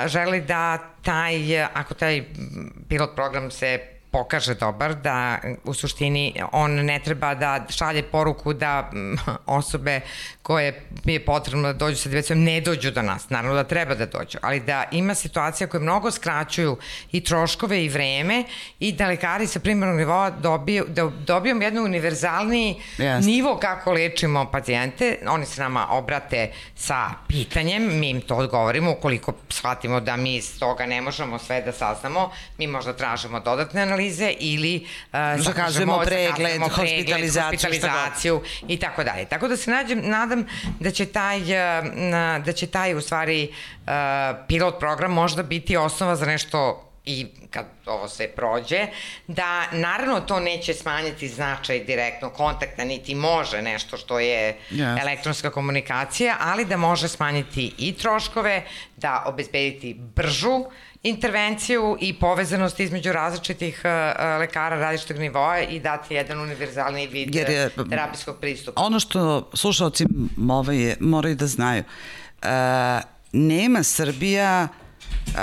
želi 0.05 0.41
da 0.41 0.77
taj, 1.01 1.63
ako 1.63 1.93
taj 1.93 2.23
pilot 2.89 3.15
program 3.15 3.51
se 3.51 3.92
pokaže 4.13 4.53
dobar, 4.55 4.95
da 4.95 5.37
u 5.63 5.73
suštini 5.73 6.33
on 6.51 6.71
ne 6.71 6.99
treba 6.99 7.33
da 7.35 7.65
šalje 7.69 8.03
poruku 8.03 8.53
da 8.53 8.91
osobe 9.59 10.01
koje 10.41 10.85
je 11.05 11.25
potrebno 11.25 11.73
da 11.73 11.73
dođu 11.73 11.97
sa 11.97 12.09
diabetesom 12.09 12.43
ne 12.43 12.61
dođu 12.61 12.91
do 12.91 13.01
nas. 13.01 13.29
Naravno 13.29 13.55
da 13.55 13.63
treba 13.63 13.95
da 13.95 14.05
dođu, 14.05 14.37
ali 14.41 14.59
da 14.59 14.83
ima 14.91 15.15
situacija 15.15 15.67
koje 15.67 15.81
mnogo 15.81 16.11
skraćuju 16.11 16.77
i 17.11 17.23
troškove 17.23 17.85
i 17.85 17.89
vreme 17.89 18.43
i 18.79 18.91
da 18.91 19.07
lekari 19.07 19.47
sa 19.47 19.59
primjernog 19.59 19.97
nivoa 19.97 20.29
dobiju, 20.29 20.85
da 20.87 21.09
dobijemo 21.25 21.63
jednu 21.63 21.83
univerzalni 21.83 22.81
yes. 22.97 23.25
nivo 23.25 23.57
kako 23.57 23.91
lečimo 23.91 24.45
pacijente. 24.51 25.17
Oni 25.27 25.45
se 25.45 25.61
nama 25.61 25.87
obrate 25.89 26.51
sa 26.75 27.09
pitanjem, 27.27 27.99
mi 27.99 28.09
im 28.09 28.21
to 28.21 28.35
odgovorimo 28.35 28.91
ukoliko 28.91 29.33
shvatimo 29.49 29.99
da 29.99 30.17
mi 30.17 30.35
iz 30.35 30.59
toga 30.59 30.85
ne 30.85 31.01
možemo 31.01 31.39
sve 31.39 31.61
da 31.61 31.71
saznamo, 31.71 32.31
mi 32.57 32.67
možda 32.67 32.93
tražimo 32.93 33.39
dodatne 33.39 33.81
analize 33.81 34.02
ili 34.39 34.75
uh, 34.85 35.19
zakazujemo 35.37 35.99
pregled, 36.05 36.35
pregled, 36.35 36.61
hospitalizaciju, 36.61 37.59
hospitalizaciju 37.59 38.41
i 38.67 38.77
tako 38.77 39.03
dalje. 39.03 39.25
Tako 39.25 39.47
da 39.47 39.57
se 39.57 39.71
nađem, 39.71 40.01
nadam 40.09 40.45
da 40.79 40.91
će 40.91 41.05
taj, 41.05 41.37
eh, 41.37 42.39
da 42.45 42.53
će 42.53 42.67
taj 42.67 42.95
u 42.95 43.01
stvari 43.01 43.43
eh, 43.43 43.91
pilot 44.47 44.79
program 44.79 45.11
možda 45.11 45.43
biti 45.43 45.77
osnova 45.77 46.15
za 46.15 46.25
nešto 46.25 46.89
i 47.05 47.27
kad 47.49 47.65
ovo 47.85 48.07
sve 48.07 48.27
prođe, 48.27 48.87
da 49.27 49.71
naravno 49.71 50.21
to 50.21 50.39
neće 50.39 50.73
smanjiti 50.73 51.27
značaj 51.27 51.79
direktno 51.79 52.29
kontakta, 52.29 52.83
niti 52.83 53.15
može 53.15 53.61
nešto 53.61 53.97
što 53.97 54.19
je 54.19 54.57
yes. 54.71 55.01
elektronska 55.01 55.51
komunikacija, 55.51 56.35
ali 56.39 56.65
da 56.65 56.77
može 56.77 57.07
smanjiti 57.07 57.73
i 57.77 57.93
troškove, 57.93 58.63
da 58.97 59.23
obezbediti 59.25 59.93
bržu 59.93 60.65
intervenciju 61.03 61.97
i 61.99 62.13
povezanost 62.13 62.79
između 62.79 63.11
različitih 63.11 63.81
uh, 63.83 63.91
lekara 64.39 64.75
različitog 64.75 65.17
nivoa 65.17 65.59
i 65.59 65.79
dati 65.79 66.13
jedan 66.13 66.41
univerzalni 66.41 67.07
vid 67.07 67.35
Jer 67.35 67.49
je, 67.49 67.69
terapijskog 67.89 68.37
pristupa. 68.41 68.81
Ono 68.81 68.99
što 68.99 69.49
slušalci 69.53 70.05
ovaj, 70.49 70.95
moraju 70.99 71.35
da 71.35 71.47
znaju, 71.47 71.83
uh, 71.83 72.49
nema 73.31 73.83
Srbija 73.83 74.67
uh, 75.27 75.33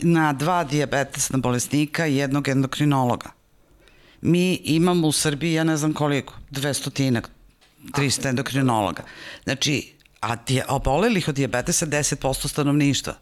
na 0.00 0.32
dva 0.32 0.64
diabetesna 0.64 1.38
bolesnika 1.38 2.06
i 2.06 2.16
jednog 2.16 2.48
endokrinologa. 2.48 3.30
Mi 4.20 4.54
imamo 4.54 5.08
u 5.08 5.12
Srbiji, 5.12 5.52
ja 5.52 5.64
ne 5.64 5.76
znam 5.76 5.92
koliko, 5.92 6.34
dvestotinak, 6.50 7.30
300 7.84 8.28
endokrinologa. 8.28 9.02
Znači, 9.44 9.92
a 10.20 10.36
obolelih 10.68 11.28
od 11.28 11.34
diabetesa 11.34 11.86
10% 11.86 12.48
stanovništva 12.48 13.14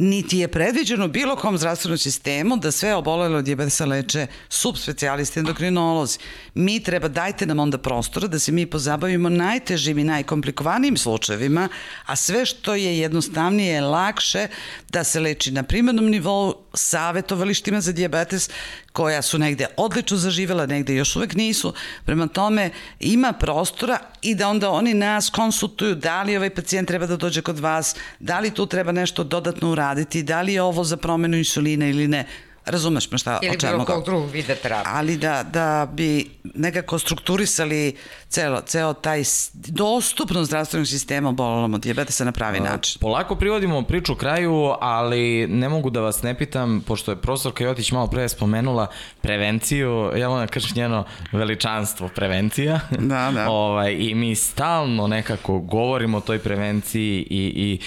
niti 0.00 0.38
je 0.38 0.48
predviđeno 0.48 1.08
bilo 1.08 1.36
kom 1.36 1.58
zdravstvenom 1.58 1.98
sistemu 1.98 2.56
da 2.56 2.70
sve 2.70 2.94
obolele 2.94 3.36
od 3.36 3.44
dijabetesa 3.44 3.84
leče 3.84 4.26
subspecialisti 4.48 5.38
endokrinolozi. 5.38 6.18
Mi 6.54 6.82
treba, 6.82 7.08
dajte 7.08 7.46
nam 7.46 7.58
onda 7.58 7.78
prostora 7.78 8.26
da 8.26 8.38
se 8.38 8.52
mi 8.52 8.66
pozabavimo 8.66 9.28
najtežim 9.28 9.98
i 9.98 10.04
najkomplikovanijim 10.04 10.96
slučajevima, 10.96 11.68
a 12.06 12.16
sve 12.16 12.46
što 12.46 12.74
je 12.74 12.98
jednostavnije 12.98 13.74
je 13.74 13.80
lakše 13.80 14.48
da 14.88 15.04
se 15.04 15.20
leči 15.20 15.50
na 15.50 15.62
primarnom 15.62 16.06
nivou 16.06 16.54
savetovalištima 16.74 17.80
za 17.80 17.92
dijabetes 17.92 18.50
koja 18.92 19.22
su 19.22 19.38
negde 19.38 19.66
odlično 19.76 20.16
zaživela, 20.16 20.66
negde 20.66 20.94
još 20.94 21.16
uvek 21.16 21.34
nisu. 21.34 21.74
Prema 22.04 22.26
tome 22.26 22.70
ima 23.00 23.32
prostora 23.32 23.98
i 24.22 24.34
da 24.34 24.48
onda 24.48 24.70
oni 24.70 24.94
nas 24.94 25.30
konsultuju 25.30 25.94
da 25.94 26.22
li 26.22 26.36
ovaj 26.36 26.50
pacijent 26.50 26.88
treba 26.88 27.06
da 27.06 27.16
dođe 27.16 27.42
kod 27.42 27.58
vas, 27.58 27.96
da 28.18 28.40
li 28.40 28.50
tu 28.50 28.66
treba 28.66 28.92
nešto 28.92 29.24
dodatno 29.24 29.70
uraditi, 29.70 29.89
da 30.22 30.42
li 30.42 30.52
je 30.52 30.62
ovo 30.62 30.84
za 30.84 30.96
promenu 30.96 31.36
insulina 31.36 31.86
ili 31.86 32.08
ne. 32.08 32.26
Razumeš 32.66 33.10
me 33.10 33.18
šta, 33.18 33.38
Ili 33.42 33.56
o 33.56 33.58
čemu 33.58 33.72
bilo 33.72 33.84
kog 33.84 34.04
drugog 34.04 34.30
vida 34.30 34.54
terapije. 34.54 34.92
Ali 34.94 35.16
da, 35.16 35.42
da 35.42 35.88
bi 35.92 36.30
nekako 36.54 36.98
strukturisali 36.98 37.96
celo, 38.28 38.60
ceo 38.60 38.92
taj 38.92 39.22
dostupnost 39.54 40.48
zdravstvenog 40.48 40.86
sistema 40.86 41.28
obolelom 41.28 41.74
od 41.74 41.80
dijabetesa 41.80 42.24
na 42.24 42.32
pravi 42.32 42.60
način. 42.60 43.00
Polako 43.00 43.36
privodimo 43.36 43.82
priču 43.82 44.14
kraju, 44.14 44.74
ali 44.80 45.46
ne 45.46 45.68
mogu 45.68 45.90
da 45.90 46.00
vas 46.00 46.22
ne 46.22 46.38
pitam, 46.38 46.84
pošto 46.86 47.12
je 47.12 47.16
profesorka 47.16 47.64
Jotić 47.64 47.92
malo 47.92 48.06
pre 48.06 48.28
spomenula 48.28 48.86
prevenciju, 49.20 50.12
ja 50.16 50.28
moram 50.28 50.46
da 50.46 50.52
kažem 50.52 50.70
njeno 50.74 51.04
veličanstvo 51.32 52.08
prevencija. 52.08 52.80
Da, 52.90 53.30
da. 53.34 53.50
ovaj, 53.50 53.96
I 53.98 54.14
mi 54.14 54.34
stalno 54.34 55.06
nekako 55.06 55.58
govorimo 55.58 56.18
o 56.18 56.20
toj 56.20 56.38
prevenciji 56.38 57.26
i, 57.30 57.52
i 57.56 57.80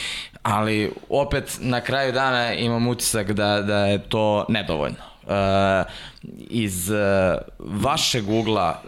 ali 0.43 0.91
opet 1.09 1.57
na 1.59 1.81
kraju 1.81 2.11
dana 2.11 2.53
imam 2.53 2.87
utisak 2.87 3.31
da, 3.31 3.61
da 3.61 3.85
je 3.85 3.99
to 4.09 4.45
nedovoljno. 4.49 4.97
Uh, 5.23 5.29
iz 6.49 6.89
uh, 6.89 6.97
vašeg 7.59 8.29
ugla 8.29 8.81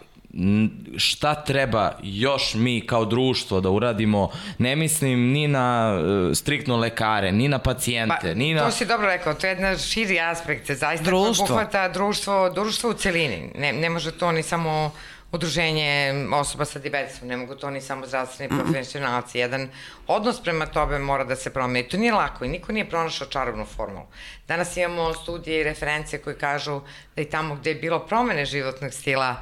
šta 0.97 1.35
treba 1.35 1.91
još 2.03 2.53
mi 2.53 2.87
kao 2.87 3.05
društvo 3.05 3.61
da 3.61 3.69
uradimo, 3.69 4.29
ne 4.57 4.75
mislim 4.75 5.31
ni 5.31 5.47
na 5.47 5.97
uh, 5.99 6.35
striktno 6.37 6.77
lekare, 6.77 7.31
ni 7.31 7.47
na 7.47 7.59
pacijente, 7.59 8.15
pa, 8.21 8.33
ni 8.33 8.53
na... 8.53 8.65
To 8.65 8.71
si 8.71 8.85
dobro 8.85 9.07
rekao, 9.07 9.33
to 9.33 9.47
je 9.47 9.51
jedan 9.51 9.77
širi 9.77 10.19
aspekt, 10.19 10.71
zaista 10.71 11.05
društvo. 11.05 11.45
pohvata 11.45 11.89
društvo, 11.89 12.49
društvo 12.49 12.89
u 12.89 12.93
celini. 12.93 13.51
Ne, 13.57 13.73
ne 13.73 13.89
može 13.89 14.11
to 14.11 14.31
ni 14.31 14.43
samo 14.43 14.91
udruženje 15.35 16.13
osoba 16.33 16.65
sa 16.65 16.79
diabetesom, 16.79 17.27
ne 17.27 17.37
mogu 17.37 17.55
to 17.55 17.69
ni 17.69 17.81
samo 17.81 18.07
zdravstveni 18.07 18.51
-hmm. 18.51 18.63
profesionalci. 18.63 19.39
Jedan 19.39 19.69
odnos 20.07 20.41
prema 20.43 20.65
tobe 20.65 20.99
mora 20.99 21.23
da 21.23 21.35
se 21.35 21.53
promeni. 21.53 21.87
To 21.89 21.97
nije 21.97 22.13
lako 22.13 22.45
i 22.45 22.49
niko 22.49 22.71
nije 22.71 22.89
pronašao 22.89 23.27
čarobnu 23.27 23.65
formulu. 23.65 24.05
Danas 24.47 24.77
imamo 24.77 25.13
studije 25.13 25.61
i 25.61 25.63
reference 25.63 26.17
koji 26.17 26.35
kažu 26.35 26.81
da 27.15 27.21
i 27.21 27.25
tamo 27.25 27.55
gde 27.55 27.69
je 27.69 27.75
bilo 27.75 27.99
promene 27.99 28.45
životnog 28.45 28.93
stila 28.93 29.35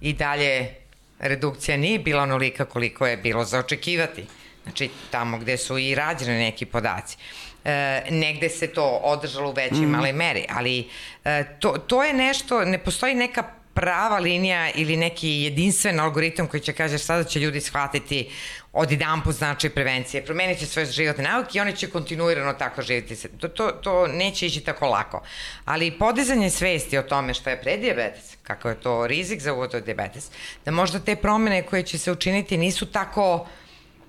i 0.00 0.12
dalje 0.12 0.74
redukcija 1.18 1.76
nije 1.76 1.98
bila 1.98 2.22
onolika 2.22 2.64
koliko 2.64 3.06
je 3.06 3.16
bilo 3.16 3.44
za 3.44 3.58
očekivati. 3.58 4.26
Znači, 4.62 4.90
tamo 5.10 5.38
gde 5.38 5.56
su 5.56 5.78
i 5.78 5.94
rađene 5.94 6.38
neki 6.38 6.66
podaci. 6.66 7.16
E, 7.64 8.02
negde 8.10 8.48
se 8.48 8.66
to 8.66 9.00
održalo 9.02 9.50
u 9.50 9.52
većoj 9.52 9.86
mm. 9.86 9.90
maloj 9.90 10.12
meri, 10.12 10.46
ali 10.48 10.88
e, 11.24 11.44
to, 11.60 11.78
to 11.86 12.04
je 12.04 12.12
nešto, 12.12 12.64
ne 12.64 12.78
postoji 12.78 13.14
neka 13.14 13.57
prava 13.78 14.18
linija 14.18 14.70
ili 14.74 14.96
neki 14.96 15.28
jedinstven 15.28 16.00
algoritam 16.00 16.46
koji 16.46 16.60
će 16.60 16.72
kaže 16.72 16.98
sada 16.98 17.24
će 17.24 17.40
ljudi 17.40 17.60
shvatiti 17.60 18.30
od 18.72 18.90
jedan 18.90 19.22
put 19.22 19.34
značaj 19.34 19.70
prevencije, 19.70 20.24
promenit 20.24 20.58
će 20.58 20.66
svoje 20.66 20.86
životne 20.86 21.24
nauke 21.24 21.58
i 21.58 21.60
oni 21.60 21.76
će 21.76 21.90
kontinuirano 21.90 22.52
tako 22.52 22.82
živjeti. 22.82 23.16
Se. 23.16 23.28
To, 23.28 23.48
to, 23.48 23.70
to 23.70 24.06
neće 24.06 24.46
ići 24.46 24.60
tako 24.60 24.86
lako. 24.86 25.22
Ali 25.64 25.90
podizanje 25.98 26.50
svesti 26.50 26.98
o 26.98 27.02
tome 27.02 27.34
šta 27.34 27.50
je 27.50 27.60
prediabetes, 27.60 28.36
kako 28.42 28.68
je 28.68 28.80
to 28.80 29.06
rizik 29.06 29.40
za 29.40 29.52
uvod 29.52 29.74
od 29.74 29.84
diabetes, 29.84 30.30
da 30.64 30.70
možda 30.70 30.98
te 30.98 31.16
promene 31.16 31.62
koje 31.62 31.82
će 31.82 31.98
se 31.98 32.12
učiniti 32.12 32.56
nisu 32.56 32.86
tako 32.86 33.46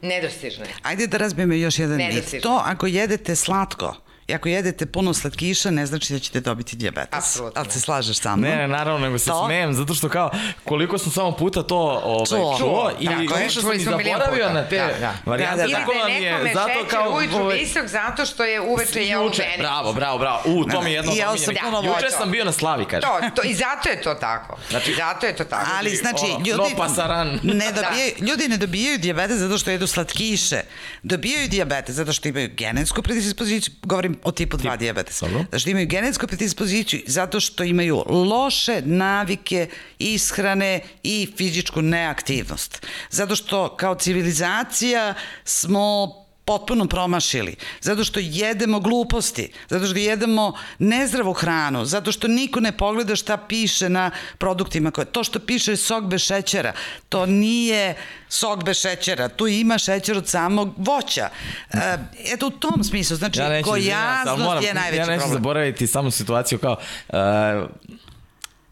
nedostižne. 0.02 0.66
Ajde 0.84 1.08
da 1.08 1.18
razbijemo 1.18 1.54
još 1.54 1.80
jedan 1.80 1.98
mit. 1.98 2.42
To 2.42 2.62
ako 2.66 2.88
jedete 2.88 3.36
slatko, 3.36 3.96
ako 4.34 4.50
jedete 4.50 4.86
puno 4.86 5.14
slatkiša, 5.14 5.72
ne 5.72 5.86
znači 5.86 6.14
da 6.14 6.20
ćete 6.20 6.40
dobiti 6.40 6.76
diabetes. 6.76 7.20
Apsolutno. 7.20 7.62
Ali 7.62 7.72
se 7.72 7.80
slažeš 7.80 8.18
sa 8.18 8.36
mnom? 8.36 8.50
Ne, 8.50 8.56
ne, 8.56 8.68
naravno, 8.68 9.00
nego 9.06 9.20
se 9.20 9.30
to? 9.30 9.46
smejem, 9.46 9.74
zato 9.74 9.94
što 9.94 10.10
kao, 10.10 10.32
koliko 10.64 10.98
sam 10.98 11.12
samo 11.12 11.32
puta 11.32 11.64
to 11.64 12.02
ovaj, 12.04 12.26
čuo, 12.26 12.58
čuo 12.58 12.92
i 13.00 13.08
da, 13.08 13.36
više 13.36 13.62
sam 13.62 13.74
i 13.74 13.80
zaboravio 13.80 14.54
na 14.54 14.68
te 14.70 14.78
da, 14.78 15.00
da. 15.00 15.14
varijante. 15.26 15.62
Da, 15.62 15.68
da, 15.68 15.74
tako 15.74 15.92
vam 15.92 16.12
je, 16.12 16.54
zato 16.54 16.88
kao... 16.90 17.18
ujutru 17.18 17.40
ovaj, 17.40 17.58
visok, 17.58 17.88
zato 17.88 18.26
što 18.26 18.44
je 18.44 18.62
uveče 18.62 19.04
jeo 19.06 19.24
Juče, 19.24 19.44
bravo, 19.58 19.94
bravo, 19.94 20.18
bravo. 20.18 20.42
U, 20.46 20.66
to 20.66 20.82
mi 20.82 20.90
je 20.90 20.96
jedno 20.96 21.12
ja 21.16 21.38
sam 21.38 21.54
da. 21.54 21.88
Juče 21.88 22.12
sam 22.18 22.32
bio 22.32 22.46
na 22.46 22.52
slavi, 22.52 22.86
kaže. 22.86 23.02
To, 23.02 23.20
to, 23.36 23.42
I 23.44 23.54
zato 23.54 23.90
je 23.90 24.02
to 24.02 24.14
tako. 24.14 24.58
Znači, 24.70 24.94
zato 24.98 25.26
je 25.26 25.36
to 25.36 25.44
tako. 25.44 25.72
Ali, 25.78 25.96
znači, 25.96 26.26
ljudi, 26.48 26.74
no 26.74 26.78
pasaran. 26.78 27.40
Ne 27.44 27.72
dobijaju, 27.82 28.12
ljudi 28.20 28.48
ne 28.48 28.58
dobijaju 28.58 28.98
diabetes 28.98 29.38
zato 29.38 29.58
što 29.58 29.72
jedu 29.72 29.88
slatkiše. 29.88 30.62
Dobijaju 31.04 31.48
diabetes 31.48 31.96
zato 31.96 32.14
što 32.14 32.28
imaju 32.28 32.50
genetsku 32.58 33.02
predispoziciju, 33.02 33.74
govorim 33.84 34.19
o 34.24 34.32
tipu 34.32 34.58
2 34.58 34.78
diabetesa. 34.78 35.28
Znači 35.50 35.72
imaju 35.72 35.88
genetsku 35.88 36.28
predispoziciju 36.28 37.02
zato 37.08 37.40
što 37.40 37.64
imaju 37.64 38.04
loše 38.08 38.82
navike 38.86 39.70
ishrane 40.00 40.82
i 41.04 41.28
fizičku 41.38 41.82
neaktivnost. 41.82 42.86
Zato 43.10 43.36
što 43.36 43.76
kao 43.76 43.96
civilizacija 43.96 45.14
smo 45.44 46.16
potpuno 46.50 46.86
promašili, 46.88 47.56
zato 47.82 48.04
što 48.04 48.20
jedemo 48.20 48.80
gluposti, 48.80 49.52
zato 49.70 49.86
što 49.86 49.98
jedemo 49.98 50.54
nezdravu 50.80 51.34
hranu, 51.34 51.86
zato 51.86 52.12
što 52.12 52.28
niko 52.28 52.60
ne 52.60 52.72
pogleda 52.72 53.16
šta 53.16 53.38
piše 53.38 53.90
na 53.90 54.12
produktima. 54.38 54.92
Koje, 54.92 55.06
to 55.06 55.24
što 55.24 55.40
piše 55.40 55.76
sok 55.78 56.04
bez 56.04 56.22
šećera, 56.22 56.74
to 57.10 57.26
nije 57.26 57.96
sok 58.30 58.64
bez 58.64 58.82
šećera, 58.82 59.28
tu 59.28 59.48
ima 59.48 59.78
šećer 59.78 60.18
od 60.18 60.28
samog 60.28 60.74
voća. 60.78 61.30
E, 61.74 61.98
eto 62.34 62.48
u 62.48 62.52
tom 62.52 62.84
smislu, 62.84 63.18
znači 63.18 63.40
ja 63.40 63.62
gojaznost 63.62 64.64
je 64.64 64.74
najveći 64.74 64.98
problem. 64.98 65.20
Ja 65.20 65.26
neću 65.26 65.34
zaboraviti 65.34 65.88
samo 65.88 66.12
situaciju 66.12 66.60
kao 66.60 66.76
uh, 67.10 67.18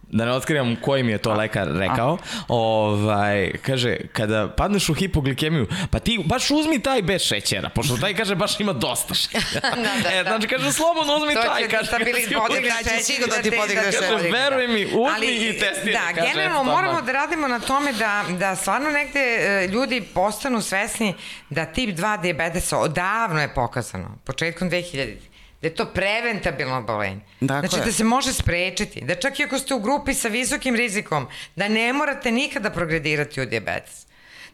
da 0.10 0.26
ne 0.26 0.32
otkrivam 0.32 0.76
koji 0.82 1.04
mi 1.04 1.12
je 1.12 1.18
to 1.18 1.34
lekar 1.34 1.68
rekao, 1.68 2.18
ovaj, 2.48 3.52
kaže, 3.62 3.98
kada 4.14 4.48
padneš 4.48 4.90
u 4.90 4.94
hipoglikemiju, 4.94 5.68
pa 5.92 6.00
ti 6.00 6.20
baš 6.26 6.52
uzmi 6.52 6.80
taj 6.80 7.02
bez 7.02 7.22
šećera, 7.22 7.70
pošto 7.70 7.98
taj 7.98 8.14
kaže 8.14 8.36
baš 8.36 8.60
ima 8.60 8.74
dosta 8.74 9.14
šećera. 9.14 9.70
da, 9.76 10.10
da, 10.10 10.20
e, 10.20 10.24
znači, 10.24 10.48
kaže, 10.48 10.72
slobodno 10.72 11.16
uzmi 11.16 11.34
to 11.34 11.42
taj, 11.42 11.68
kaže, 11.68 11.92
da 11.92 11.98
bili 11.98 12.28
podigli 12.48 12.72
šećer, 12.78 13.04
sigurno 13.04 13.36
da 13.36 13.42
ti 13.42 13.52
podigne 13.52 13.84
šećer. 13.84 14.10
Kaže, 14.10 14.30
veruj 14.30 14.68
mi, 14.68 14.86
uzmi 14.86 15.10
Ali, 15.16 15.50
i 15.50 15.60
testiraj. 15.60 15.94
Da, 15.94 16.22
kaže, 16.22 16.34
generalno 16.34 16.64
moramo 16.72 17.02
da 17.02 17.12
radimo 17.12 17.48
na 17.48 17.60
tome 17.60 17.94
da, 17.94 18.24
da 18.30 18.56
stvarno 18.56 18.90
negde 18.92 19.20
e, 19.20 19.68
ljudi 19.68 20.02
postanu 20.14 20.62
svesni 20.62 21.14
da 21.50 21.66
tip 21.66 21.90
2 21.98 22.22
diabetesa 22.22 22.78
odavno 22.78 23.42
je 23.42 23.54
pokazano, 23.54 24.18
početkom 24.26 24.70
2000 24.70 25.16
da 25.62 25.68
je 25.68 25.76
to 25.76 25.86
preventabilno 25.86 26.78
obolenje. 26.78 27.22
Dakle. 27.40 27.70
Znači 27.70 27.86
da 27.86 27.92
se 27.92 28.04
može 28.04 28.34
sprečiti, 28.34 29.02
da 29.02 29.16
čak 29.16 29.40
i 29.40 29.44
ako 29.44 29.60
ste 29.60 29.74
u 29.74 29.80
grupi 29.80 30.14
sa 30.14 30.28
visokim 30.28 30.76
rizikom, 30.76 31.28
da 31.56 31.68
ne 31.68 31.94
morate 31.94 32.32
nikada 32.32 32.70
progredirati 32.70 33.42
u 33.42 33.46
diabetes. 33.46 34.08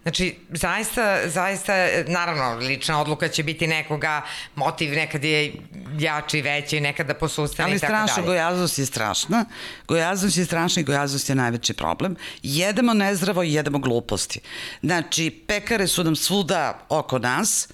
Znači, 0.04 0.36
zaista, 0.50 1.30
zaista, 1.30 1.74
naravno, 2.08 2.56
lična 2.56 3.02
odluka 3.02 3.28
će 3.28 3.44
biti 3.44 3.68
nekoga, 3.68 4.22
motiv 4.56 4.92
nekad 4.92 5.24
je 5.24 5.54
jači, 6.00 6.42
veći, 6.42 6.80
nekada 6.80 7.14
posustane 7.14 7.76
i 7.76 7.80
tako 7.80 7.92
dalje. 7.92 8.02
Ali 8.02 8.10
strašno, 8.10 8.26
gojaznost 8.26 8.80
je 8.80 8.86
strašna. 8.86 9.46
Gojaznost 9.88 10.38
je 10.38 10.46
strašna 10.46 10.80
i 10.80 10.84
gojaznost 10.84 11.30
je 11.30 11.36
najveći 11.36 11.74
problem. 11.74 12.16
Jedemo 12.44 12.94
nezdravo 12.94 13.44
i 13.44 13.54
jedemo 13.54 13.80
gluposti. 13.80 14.40
Znači, 14.82 15.44
pekare 15.48 15.88
su 15.88 16.04
nam 16.04 16.16
svuda 16.16 16.86
oko 16.90 17.20
nas 17.20 17.70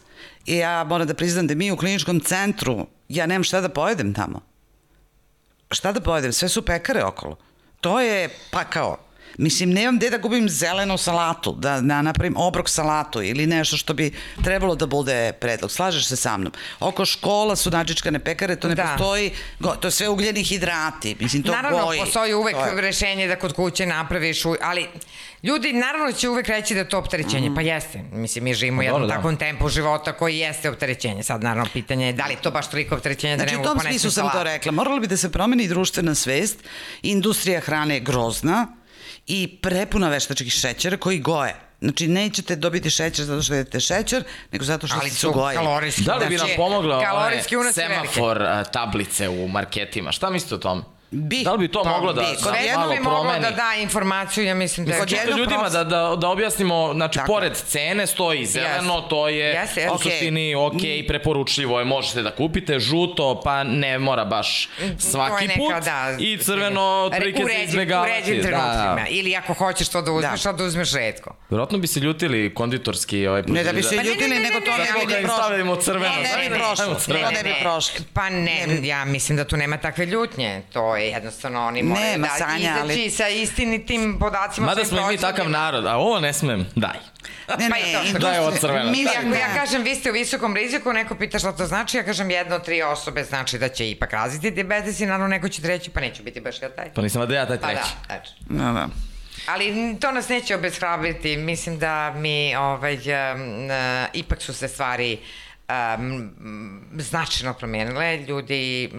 i 0.45 0.57
ja 0.57 0.84
moram 0.84 1.07
da 1.07 1.13
priznam 1.13 1.47
da 1.47 1.55
mi 1.55 1.71
u 1.71 1.77
kliničkom 1.77 2.19
centru 2.19 2.88
ja 3.10 3.26
nemam 3.26 3.43
šta 3.43 3.62
da 3.62 3.70
pojedem 3.70 4.14
tamo. 4.14 4.41
Šta 5.72 5.91
da 5.91 6.01
pojedem? 6.01 6.34
Sve 6.34 6.49
su 6.49 6.66
pekare 6.66 7.03
okolo. 7.03 7.38
To 7.82 7.99
je 8.01 8.30
pakao. 8.51 8.97
Mislim, 9.39 9.69
nemam 9.69 9.97
gde 9.97 10.09
da 10.09 10.17
gubim 10.17 10.49
zelenu 10.49 10.97
salatu, 10.97 11.55
da, 11.59 11.81
da 11.81 12.01
napravim 12.01 12.33
obrok 12.37 12.69
salatu 12.69 13.21
ili 13.21 13.47
nešto 13.47 13.77
što 13.77 13.93
bi 13.93 14.11
trebalo 14.43 14.75
da 14.75 14.85
bude 14.85 15.33
predlog. 15.33 15.71
Slažeš 15.71 16.07
se 16.07 16.15
sa 16.15 16.37
mnom? 16.37 16.53
Oko 16.79 17.05
škola 17.05 17.55
su 17.55 17.69
načičkane 17.69 18.19
pekare, 18.19 18.55
to 18.55 18.67
ne 18.67 18.75
da. 18.75 18.83
postoji, 18.83 19.31
to 19.79 19.87
je 19.87 19.91
sve 19.91 20.09
ugljeni 20.09 20.43
hidrati. 20.43 21.15
Mislim, 21.19 21.43
to 21.43 21.51
Naravno, 21.51 21.85
goji. 21.85 21.99
postoji 21.99 22.33
uvek 22.33 22.55
to 22.55 22.81
rešenje 22.81 23.27
da 23.27 23.35
kod 23.35 23.53
kuće 23.53 23.85
napraviš, 23.85 24.43
ali 24.61 24.87
Ljudi 25.43 25.73
naravno 25.73 26.11
će 26.11 26.29
uvek 26.29 26.47
reći 26.47 26.73
da 26.73 26.79
je 26.79 26.89
to 26.89 26.97
opterećenje, 26.97 27.49
mm. 27.49 27.55
pa 27.55 27.61
jeste. 27.61 28.01
Mislim, 28.11 28.43
mi 28.43 28.53
živimo 28.53 28.79
u 28.79 28.83
jednom 28.83 29.07
da. 29.07 29.15
takvom 29.15 29.37
tempu 29.37 29.69
života 29.69 30.13
koji 30.13 30.37
jeste 30.37 30.69
opterećenje. 30.69 31.23
Sad 31.23 31.43
naravno 31.43 31.69
pitanje 31.73 32.05
je 32.05 32.13
da 32.13 32.25
li 32.25 32.35
to 32.41 32.51
baš 32.51 32.69
toliko 32.69 32.95
opterećenje 32.95 33.37
da 33.37 33.43
znači, 33.43 33.51
ne 33.51 33.57
mogu 33.57 33.67
poneti 33.67 33.81
Znači 33.81 33.95
u 33.95 33.99
tom 33.99 34.11
smislu 34.11 34.23
sam 34.23 34.39
to 34.39 34.43
rekla. 34.43 34.71
Moralo 34.71 34.99
bi 34.99 35.07
da 35.07 35.17
se 35.17 35.31
promeni 35.31 35.67
društvena 35.67 36.15
svest. 36.15 36.57
Industrija 37.01 37.59
hrane 37.59 37.93
je 37.93 37.99
grozna 37.99 38.78
i 39.30 39.59
prepuna 39.61 40.09
veštačkih 40.09 40.53
šećera 40.53 40.97
koji 40.97 41.19
goje. 41.19 41.55
Znači, 41.82 42.07
nećete 42.07 42.55
dobiti 42.55 42.89
šećer 42.89 43.25
zato 43.25 43.41
što 43.41 43.53
jedete 43.53 43.80
šećer, 43.80 44.23
nego 44.51 44.65
zato 44.65 44.88
što 44.88 44.97
Ali 45.01 45.09
su 45.09 45.32
goje. 45.32 45.55
kalorijski. 45.55 46.03
Da 46.03 46.15
li 46.15 46.25
bi 46.25 46.36
nam 46.36 46.38
znači, 46.38 46.53
pomoglo 46.57 46.95
ove 46.95 47.43
semafor 47.73 48.43
tablice 48.73 49.30
u 49.30 49.47
marketima? 49.47 50.11
Šta 50.11 50.30
mislite 50.30 50.55
o 50.55 50.57
tom? 50.57 50.84
Bi. 51.12 51.43
Da 51.43 51.51
li 51.51 51.57
bi 51.57 51.68
to 51.68 51.84
pa, 51.84 51.89
moglo 51.89 52.14
da 52.14 52.22
bi. 52.22 52.28
Kod 52.43 52.53
jedno 52.66 52.89
bi 52.89 52.99
moglo 52.99 53.32
da 53.41 53.51
da 53.51 53.74
informaciju, 53.80 54.45
ja 54.45 54.55
mislim 54.55 54.86
da 54.86 54.93
je... 54.93 54.99
Kod 54.99 55.12
jedno 55.12 55.38
ljudima 55.38 55.60
prost... 55.60 55.74
da, 55.74 55.84
da, 55.84 56.16
da 56.16 56.30
objasnimo, 56.30 56.93
znači, 56.93 57.20
Tako. 57.20 57.34
pored 57.34 57.53
cene 57.68 58.07
stoji 58.07 58.45
zeleno, 58.45 58.93
yes. 58.93 59.10
to 59.10 59.28
je 59.28 59.55
yes, 59.55 59.82
yes. 59.82 59.95
u 59.95 59.97
suštini 59.97 60.55
ok, 60.55 60.74
mm. 60.74 61.07
preporučljivo 61.07 61.80
je, 61.80 61.86
možete 61.86 62.22
da 62.22 62.32
kupite, 62.32 62.80
žuto, 62.80 63.41
pa 63.43 63.64
ne 63.64 63.99
mora 63.99 64.26
baš 64.26 64.70
svaki 64.97 65.47
neka, 65.47 65.60
put, 65.60 65.86
da, 65.86 66.16
i 66.20 66.38
crveno 66.38 67.12
trike 67.20 67.43
za 67.43 67.64
izbjegavati. 67.64 68.12
Uređen 68.12 68.41
trenutima, 68.41 68.95
da. 68.95 69.05
ili 69.10 69.36
ako 69.36 69.53
hoćeš 69.53 69.89
to 69.89 70.01
da 70.01 70.12
uzmeš, 70.12 70.43
da, 70.43 70.51
da 70.51 70.64
uzmeš 70.64 70.93
redko. 70.93 71.36
Vjerojatno 71.49 71.78
bi 71.78 71.88
se 71.88 71.99
ljutili 71.99 72.53
konditorski 72.53 73.28
ovaj 73.28 73.43
Ne 73.47 73.64
da 73.64 73.74
bi 73.74 73.84
se 73.84 73.95
ljutili, 73.95 74.39
nego 74.39 74.60
to 74.60 74.72
ne 74.78 75.05
bi 75.05 75.24
prošlo. 75.24 75.43
Stavimo 75.43 75.76
crveno. 75.76 76.16
Ne 76.16 76.49
bi 76.49 76.55
prošlo, 76.55 77.16
ne 77.32 77.43
bi 77.43 77.53
prošlo. 77.62 78.05
Pa 78.14 78.30
ne, 78.30 78.80
ja 78.84 79.05
mislim 79.05 79.38
da 79.38 79.43
tu 79.43 79.57
nema 79.57 79.78
takve 79.78 80.05
ljutnje, 80.05 80.62
to 80.74 80.98
je 80.99 81.09
jednostavno 81.09 81.67
oni 81.67 81.83
moraju 81.83 82.11
Nema, 82.11 82.27
da 82.27 82.33
Sanja, 82.45 82.57
izaći 82.59 82.79
ali... 82.81 83.09
sa 83.09 83.27
istinitim 83.27 84.17
podacima. 84.19 84.65
Mada 84.65 84.85
smo 84.85 84.99
i 84.99 85.11
mi 85.11 85.17
takav 85.17 85.49
narod, 85.49 85.85
a 85.85 85.97
ovo 85.97 86.19
ne 86.19 86.33
smem, 86.33 86.65
daj. 86.75 86.97
Ne, 87.59 87.69
ne, 87.69 88.19
pa 88.21 88.27
je 88.27 88.39
ovo 88.39 88.51
crveno. 88.51 88.91
Mi, 88.91 89.05
ako 89.17 89.35
ja 89.35 89.53
kažem 89.55 89.83
vi 89.83 89.95
ste 89.95 90.09
u 90.09 90.13
visokom 90.13 90.55
riziku, 90.55 90.93
neko 90.93 91.15
pita 91.15 91.39
šta 91.39 91.51
to 91.51 91.65
znači, 91.65 91.97
ja 91.97 92.03
kažem 92.03 92.31
jedno 92.31 92.55
od 92.55 92.65
tri 92.65 92.81
osobe 92.81 93.23
znači 93.23 93.57
da 93.57 93.69
će 93.69 93.89
ipak 93.89 94.13
razviti 94.13 94.51
diabetes 94.51 94.99
i 94.99 95.05
naravno 95.05 95.27
neko 95.27 95.49
će 95.49 95.61
treći, 95.61 95.89
pa 95.89 95.99
neće 95.99 96.23
biti 96.23 96.41
baš 96.41 96.61
ja 96.61 96.69
taj. 96.69 96.93
Pa 96.93 97.01
nisam 97.01 97.27
da 97.27 97.35
ja 97.35 97.47
taj 97.47 97.57
treći. 97.57 97.75
Pa 98.07 98.13
da, 98.13 98.21
znači. 98.21 98.31
Da, 98.49 98.71
da. 98.71 98.87
Ali 99.45 99.97
to 100.01 100.11
nas 100.11 100.29
neće 100.29 100.55
obeshrabriti. 100.55 101.37
Mislim 101.37 101.79
da 101.79 102.11
mi 102.11 102.55
ovaj, 102.55 102.95
um, 102.95 103.65
uh, 103.65 103.71
ipak 104.13 104.41
su 104.41 104.53
se 104.53 104.67
stvari 104.67 105.13
uh, 105.13 105.48
um, 105.70 106.32
značajno 106.97 107.53
promenile. 107.53 108.17
Ljudi, 108.17 108.89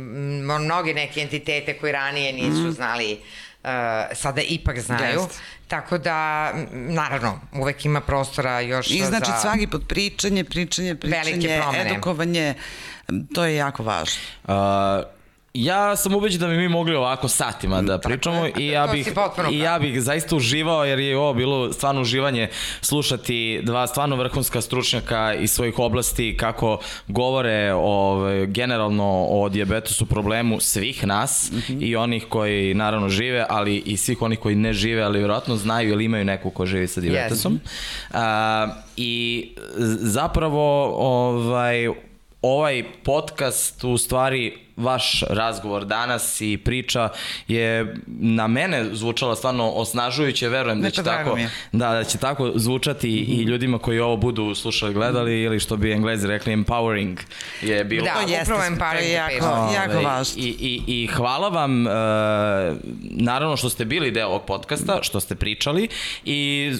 mnogi 0.61 0.95
neke 0.95 1.21
entitete 1.21 1.79
koji 1.79 1.93
ranije 1.93 2.33
nisu 2.33 2.69
mm. 2.69 2.73
znali 2.73 3.13
uh, 3.13 3.71
sada 4.13 4.41
ipak 4.41 4.81
znaju. 4.81 5.21
Yes. 5.21 5.39
Tako 5.69 5.99
da, 5.99 6.53
naravno, 6.73 7.41
uvek 7.53 7.85
ima 7.85 8.01
prostora 8.01 8.61
još 8.61 8.91
I 8.91 9.05
znači 9.05 9.31
za... 9.31 9.39
svaki 9.39 9.67
pod 9.67 9.83
pričanje, 9.89 10.45
pričanje, 10.45 10.95
pričanje, 10.95 11.63
edukovanje, 11.87 12.55
to 13.35 13.45
je 13.45 13.57
jako 13.57 13.83
važno. 13.83 14.21
Uh, 14.45 14.55
Ja 15.55 15.97
sam 15.97 16.15
ubeđen 16.15 16.41
da 16.41 16.47
bi 16.47 16.57
mi 16.57 16.69
mogli 16.69 16.95
ovako 16.95 17.29
satima 17.29 17.83
da 17.83 17.99
pričamo 17.99 18.47
i 18.59 18.67
ja 18.67 18.87
bih 18.87 19.13
i 19.53 19.59
ja 19.59 19.79
bih 19.79 20.03
zaista 20.03 20.37
uživao 20.37 20.85
jer 20.85 20.99
je 20.99 21.19
ovo 21.19 21.35
bilo 21.35 21.73
stvarno 21.73 22.01
uživanje 22.01 22.49
slušati 22.81 23.61
dva 23.63 23.87
stvarno 23.87 24.17
vrhunska 24.17 24.61
stručnjaka 24.61 25.35
iz 25.35 25.51
svojih 25.51 25.79
oblasti 25.79 26.37
kako 26.37 26.79
govore 27.09 27.73
ovaj 27.73 28.47
generalno 28.47 29.27
o 29.29 29.49
dijabetesu 29.49 30.07
problemu 30.07 30.61
svih 30.61 31.07
nas 31.07 31.51
mm 31.53 31.57
-hmm. 31.57 31.83
i 31.83 31.97
onih 31.97 32.27
koji 32.29 32.75
naravno 32.75 33.09
žive, 33.09 33.47
ali 33.49 33.77
i 33.77 33.97
svih 33.97 34.23
onih 34.23 34.39
koji 34.39 34.55
ne 34.55 34.73
žive, 34.73 35.03
ali 35.03 35.19
vjerojatno 35.19 35.57
znaju 35.57 35.91
ili 35.91 36.05
imaju 36.05 36.25
neko 36.25 36.51
ko 36.51 36.67
živi 36.67 36.89
sa 36.89 37.01
dijabetesom. 37.01 37.61
Yes. 38.13 38.67
Uh, 38.69 38.75
I 38.97 39.49
zapravo 40.01 40.95
ovaj 40.99 41.89
ovaj 42.43 42.85
podcast 43.05 43.85
u 43.85 43.99
stvari 43.99 44.70
vaš 44.81 45.23
razgovor 45.31 45.85
danas 45.85 46.41
i 46.41 46.59
priča 46.65 47.09
je 47.49 47.97
na 48.07 48.47
mene 48.47 48.85
zvučala 48.93 49.37
stvarno 49.37 49.71
osnažujuće, 49.71 50.49
verujem 50.49 50.81
da 50.81 50.91
će 50.91 51.03
tako 51.03 51.39
da, 51.73 51.89
da 51.93 52.05
će 52.05 52.19
tako 52.19 52.53
zvučati 52.55 53.09
mm 53.09 53.13
-hmm. 53.13 53.41
i 53.41 53.43
ljudima 53.43 53.79
koji 53.79 54.01
ovo 54.01 54.17
budu 54.17 54.55
slušali, 54.55 54.95
gledali 54.95 55.31
mm 55.31 55.35
-hmm. 55.35 55.47
ili 55.47 55.61
što 55.61 55.77
bi 55.77 55.93
Englezi 55.93 56.27
rekli 56.27 56.57
empowering 56.57 57.17
je 57.63 57.85
bilo. 57.85 58.05
Da, 58.05 58.15
to 58.15 58.43
upravo 58.43 58.63
empowering 58.63 59.03
je 59.03 59.13
jako, 59.13 59.47
Ove, 59.47 59.75
jako 59.75 60.01
važno. 60.01 60.43
I, 60.43 60.49
i, 60.49 60.83
I 60.87 61.07
hvala 61.07 61.49
vam 61.49 61.87
uh, 61.87 61.93
naravno 63.03 63.57
što 63.57 63.71
ste 63.71 63.85
bili 63.85 64.11
deo 64.11 64.29
ovog 64.29 64.43
podcasta, 64.47 64.99
što 65.03 65.21
ste 65.21 65.35
pričali 65.35 65.89
i 66.25 66.73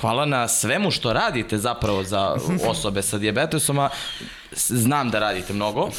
hvala 0.00 0.26
na 0.26 0.48
svemu 0.48 0.90
što 0.90 1.12
radite 1.12 1.58
zapravo 1.58 2.04
za 2.04 2.36
osobe 2.72 3.02
sa 3.02 3.18
dijabetesom, 3.18 3.78
a 3.78 3.88
znam 4.52 5.10
da 5.10 5.18
radite 5.18 5.52
mnogo 5.52 5.90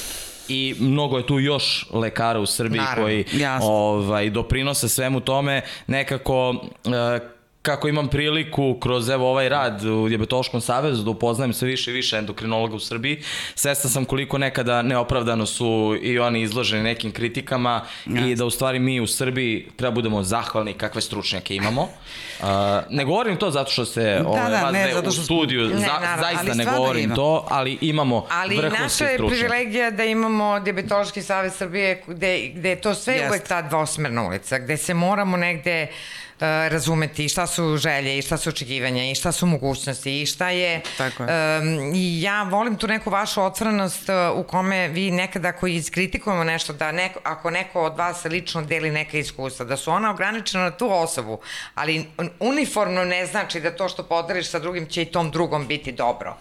i 0.52 0.76
mnogo 0.80 1.18
je 1.18 1.26
tu 1.26 1.40
još 1.40 1.86
lekara 1.94 2.40
u 2.40 2.46
Srbiji 2.46 2.80
Naravno, 2.82 3.04
koji 3.04 3.26
jasno. 3.34 3.70
ovaj, 3.70 4.30
doprinose 4.30 4.90
svemu 4.90 5.20
tome. 5.20 5.62
Nekako 5.88 6.50
uh, 6.50 6.62
kako 7.62 7.88
imam 7.88 8.08
priliku 8.08 8.78
kroz 8.80 9.10
evo 9.10 9.30
ovaj 9.30 9.50
rad 9.50 9.86
u 9.86 10.10
Diabetološkom 10.10 10.62
savezu 10.62 11.04
da 11.04 11.10
upoznajem 11.10 11.54
sve 11.54 11.68
više 11.68 11.92
i 11.92 11.94
više 11.94 12.18
endokrinologa 12.18 12.76
u 12.76 12.80
Srbiji, 12.80 13.22
svestan 13.56 13.92
sam 13.92 14.06
koliko 14.06 14.38
nekada 14.38 14.82
neopravdano 14.82 15.46
su 15.46 15.98
i 16.02 16.20
oni 16.20 16.42
izloženi 16.42 16.84
nekim 16.84 17.12
kritikama 17.12 17.86
ja. 18.06 18.28
i 18.28 18.36
da 18.36 18.46
u 18.46 18.50
stvari 18.50 18.80
mi 18.80 19.00
u 19.00 19.08
Srbiji 19.08 19.68
treba 19.76 19.92
budemo 19.92 20.24
zahvalni 20.24 20.74
kakve 20.74 21.02
stručnjake 21.02 21.56
imamo. 21.56 21.88
Uh, 22.42 22.48
ne 22.90 23.06
govorim 23.06 23.38
to 23.38 23.52
zato 23.52 23.72
što 23.72 23.86
se 23.86 24.02
da, 24.02 24.30
ove, 24.30 24.50
da, 24.50 24.72
ne, 24.72 24.94
zato 24.94 25.12
što 25.12 25.22
u 25.22 25.26
studiju, 25.26 25.68
ne, 25.68 25.78
za, 25.78 25.88
naravno, 25.88 26.24
zaista 26.24 26.54
ne 26.54 26.66
govorim 26.66 27.04
ima. 27.04 27.16
to, 27.16 27.46
ali 27.50 27.78
imamo 27.82 28.28
ali 28.32 28.58
vrhunske 28.58 28.88
stručnjake. 28.88 29.24
Ali 29.24 29.30
naša 29.30 29.36
je 29.36 29.48
privilegija 29.48 29.92
da 29.92 30.04
imamo 30.04 30.60
Diabetološki 30.60 31.22
savez 31.22 31.54
Srbije 31.54 32.04
gde, 32.08 32.52
gde 32.56 32.70
je 32.70 32.82
to 32.82 32.96
sve 32.96 33.14
Jest. 33.14 33.30
uvek 33.30 33.48
ta 33.48 33.62
dvosmerna 33.62 34.28
ulica, 34.28 34.60
gde 34.60 34.78
se 34.78 34.94
moramo 34.94 35.38
negde 35.38 35.72
E, 35.82 35.88
razumeti 36.42 37.30
šta 37.30 37.48
su 37.48 37.78
želje 37.78 38.18
i 38.18 38.22
šta 38.22 38.38
su 38.38 38.50
očekivanja 38.50 39.04
i 39.04 39.16
šta 39.16 39.32
su 39.32 39.46
mogućnosti 39.46 40.22
i 40.22 40.26
šta 40.26 40.50
je... 40.50 40.82
Tako 40.98 41.24
je. 41.24 41.60
Um, 41.60 41.92
I 41.96 42.22
ja 42.22 42.44
volim 42.44 42.76
tu 42.76 42.88
neku 42.88 43.10
vašu 43.10 43.44
otvorenost 43.44 44.10
e, 44.10 44.30
u 44.30 44.44
kome 44.44 44.88
vi 44.88 45.12
nekada 45.12 45.48
ako 45.48 45.68
iskritikujemo 45.68 46.44
nešto, 46.44 46.74
da 46.74 46.92
neko, 46.92 47.20
ako 47.24 47.50
neko 47.50 47.82
od 47.82 47.98
vas 47.98 48.26
lično 48.26 48.62
deli 48.62 48.92
neka 48.92 49.18
iskustva, 49.18 49.66
da 49.66 49.78
su 49.78 49.92
ona 49.92 50.12
ograničena 50.12 50.64
na 50.64 50.72
tu 50.72 50.92
osobu, 50.92 51.40
ali 51.76 52.06
uniformno 52.40 53.06
ne 53.06 53.26
znači 53.26 53.60
da 53.60 53.76
to 53.76 53.90
što 53.90 54.04
podeliš 54.04 54.50
sa 54.50 54.60
drugim 54.60 54.86
će 54.86 55.02
i 55.02 55.06
tom 55.06 55.32
drugom 55.32 55.68
biti 55.68 55.92
dobro 55.92 56.38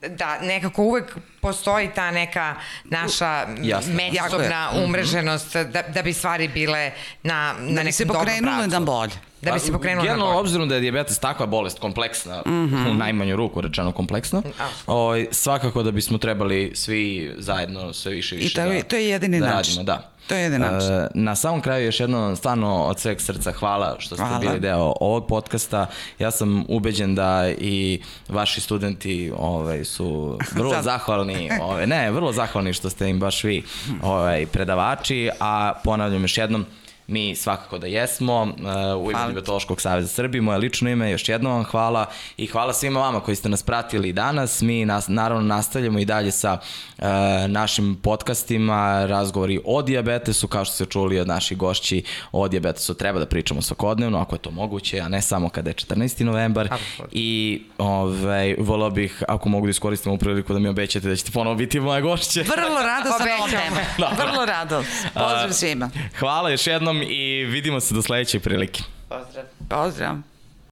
da 0.00 0.38
nekako 0.40 0.82
uvek 0.82 1.16
postoji 1.40 1.90
ta 1.94 2.10
neka 2.10 2.54
naša 2.84 3.46
međusobna 3.86 4.70
mhm. 4.72 4.84
umreženost 4.84 5.56
da, 5.56 5.82
da 5.82 6.02
bi 6.02 6.12
stvari 6.12 6.48
bile 6.48 6.92
na, 7.22 7.54
na 7.58 7.74
da 7.74 7.82
nekom 7.82 7.92
se 7.92 8.06
pokrenule 8.06 8.66
na 8.66 8.80
bolje. 8.80 9.12
Da 9.42 9.52
bi 9.52 9.58
se 9.60 9.72
pokrenulo 9.72 10.16
na 10.16 10.24
bolje. 10.24 10.38
obzirom 10.38 10.68
da 10.68 10.74
je 10.74 10.80
diabetes 10.80 11.18
takva 11.18 11.46
bolest 11.46 11.78
kompleksna, 11.78 12.42
mm 12.46 12.50
-hmm. 12.50 12.90
u 12.90 12.94
najmanju 12.94 13.36
ruku 13.36 13.60
rečeno 13.60 13.92
kompleksna, 13.92 14.42
o, 14.86 14.94
ovaj, 14.94 15.26
svakako 15.30 15.82
da 15.82 15.90
bismo 15.90 16.18
trebali 16.18 16.72
svi 16.74 17.32
zajedno 17.38 17.92
sve 17.92 18.12
više 18.12 18.34
i 18.34 18.38
više 18.38 18.48
I 18.48 18.54
to, 18.54 18.74
da, 18.74 18.82
to 18.82 18.96
je 18.96 19.08
jedini 19.08 19.40
da 19.40 19.46
način. 19.46 19.74
radimo. 19.76 19.84
Da. 19.84 20.10
To 20.28 20.34
je 20.34 20.42
jedan 20.42 20.60
način. 20.60 20.94
Uh, 20.94 21.06
na 21.14 21.36
samom 21.36 21.60
kraju 21.60 21.84
još 21.84 22.00
jedno 22.00 22.36
stvarno 22.36 22.82
od 22.82 23.00
sveg 23.00 23.20
srca 23.20 23.52
hvala 23.52 23.96
što 23.98 24.14
ste 24.14 24.24
hvala. 24.24 24.38
bili 24.38 24.60
deo 24.60 24.94
ovog 25.00 25.26
podcasta. 25.26 25.86
Ja 26.18 26.30
sam 26.30 26.64
ubeđen 26.68 27.14
da 27.14 27.48
i 27.58 28.00
vaši 28.28 28.60
studenti 28.60 29.32
ovaj, 29.38 29.84
su 29.84 30.38
vrlo 30.52 30.82
zahvalni, 30.82 31.50
ovaj, 31.62 31.86
ne, 31.86 32.10
vrlo 32.10 32.32
zahvalni 32.32 32.72
što 32.72 32.90
ste 32.90 33.08
im 33.08 33.18
baš 33.18 33.44
vi 33.44 33.62
ovaj, 34.02 34.46
predavači, 34.46 35.30
a 35.40 35.72
ponavljam 35.84 36.22
još 36.22 36.38
jednom, 36.38 36.66
Mi 37.08 37.34
svakako 37.34 37.78
da 37.78 37.86
jesmo, 37.86 38.42
uh, 38.42 39.06
u 39.06 39.10
ime 39.10 39.24
Diabetološkog 39.24 39.80
saveza 39.80 40.08
Srbije, 40.08 40.42
moje 40.42 40.58
lično 40.58 40.90
ime, 40.90 41.10
još 41.10 41.28
jednom 41.28 41.52
vam 41.52 41.64
hvala 41.64 42.06
i 42.36 42.46
hvala 42.46 42.72
svima 42.72 43.00
vama 43.00 43.20
koji 43.20 43.36
ste 43.36 43.48
nas 43.48 43.62
pratili 43.62 44.12
danas. 44.12 44.60
Mi 44.60 44.84
nas, 44.84 45.08
naravno 45.08 45.42
nastavljamo 45.42 45.98
i 45.98 46.04
dalje 46.04 46.30
sa 46.30 46.58
uh, 46.98 47.04
našim 47.46 47.96
podcastima, 48.02 49.06
razgovori 49.06 49.60
o 49.64 49.82
diabetesu, 49.82 50.48
kao 50.48 50.64
što 50.64 50.74
ste 50.74 50.84
čuli 50.84 51.20
od 51.20 51.28
naših 51.28 51.58
gošći 51.58 52.02
o 52.32 52.48
diabetesu 52.48 52.94
treba 52.94 53.18
da 53.18 53.26
pričamo 53.26 53.62
svakodnevno, 53.62 54.18
ako 54.18 54.34
je 54.34 54.38
to 54.38 54.50
moguće, 54.50 55.00
a 55.00 55.08
ne 55.08 55.22
samo 55.22 55.48
kada 55.48 55.70
je 55.70 55.74
14. 55.74 56.24
novembar. 56.24 56.68
I 57.12 57.62
ovaj, 57.78 58.56
volao 58.58 58.90
bih, 58.90 59.22
ako 59.28 59.48
mogu 59.48 59.66
da 59.66 59.70
iskoristim 59.70 60.12
u 60.12 60.18
priliku 60.18 60.52
da 60.52 60.58
mi 60.58 60.68
obećate 60.68 61.08
da 61.08 61.16
ćete 61.16 61.32
ponovo 61.32 61.56
biti 61.56 61.80
moje 61.80 62.02
gošće. 62.02 62.42
Vrlo 62.42 62.82
rado 62.82 63.10
sa 63.18 63.24
novom 63.24 63.50
temom. 63.50 64.16
Vrlo 64.18 64.46
rado. 64.46 64.82
Pozdrav 65.14 65.52
svima. 65.52 65.90
Hvala 66.18 66.50
još 66.50 66.66
jednom 66.66 66.97
i 67.02 67.44
vidimo 67.44 67.80
se 67.80 67.94
do 67.94 68.02
sledeće 68.02 68.40
prilike. 68.40 68.82
Pozdrav. 69.08 69.44
Pozdrav. 69.68 70.16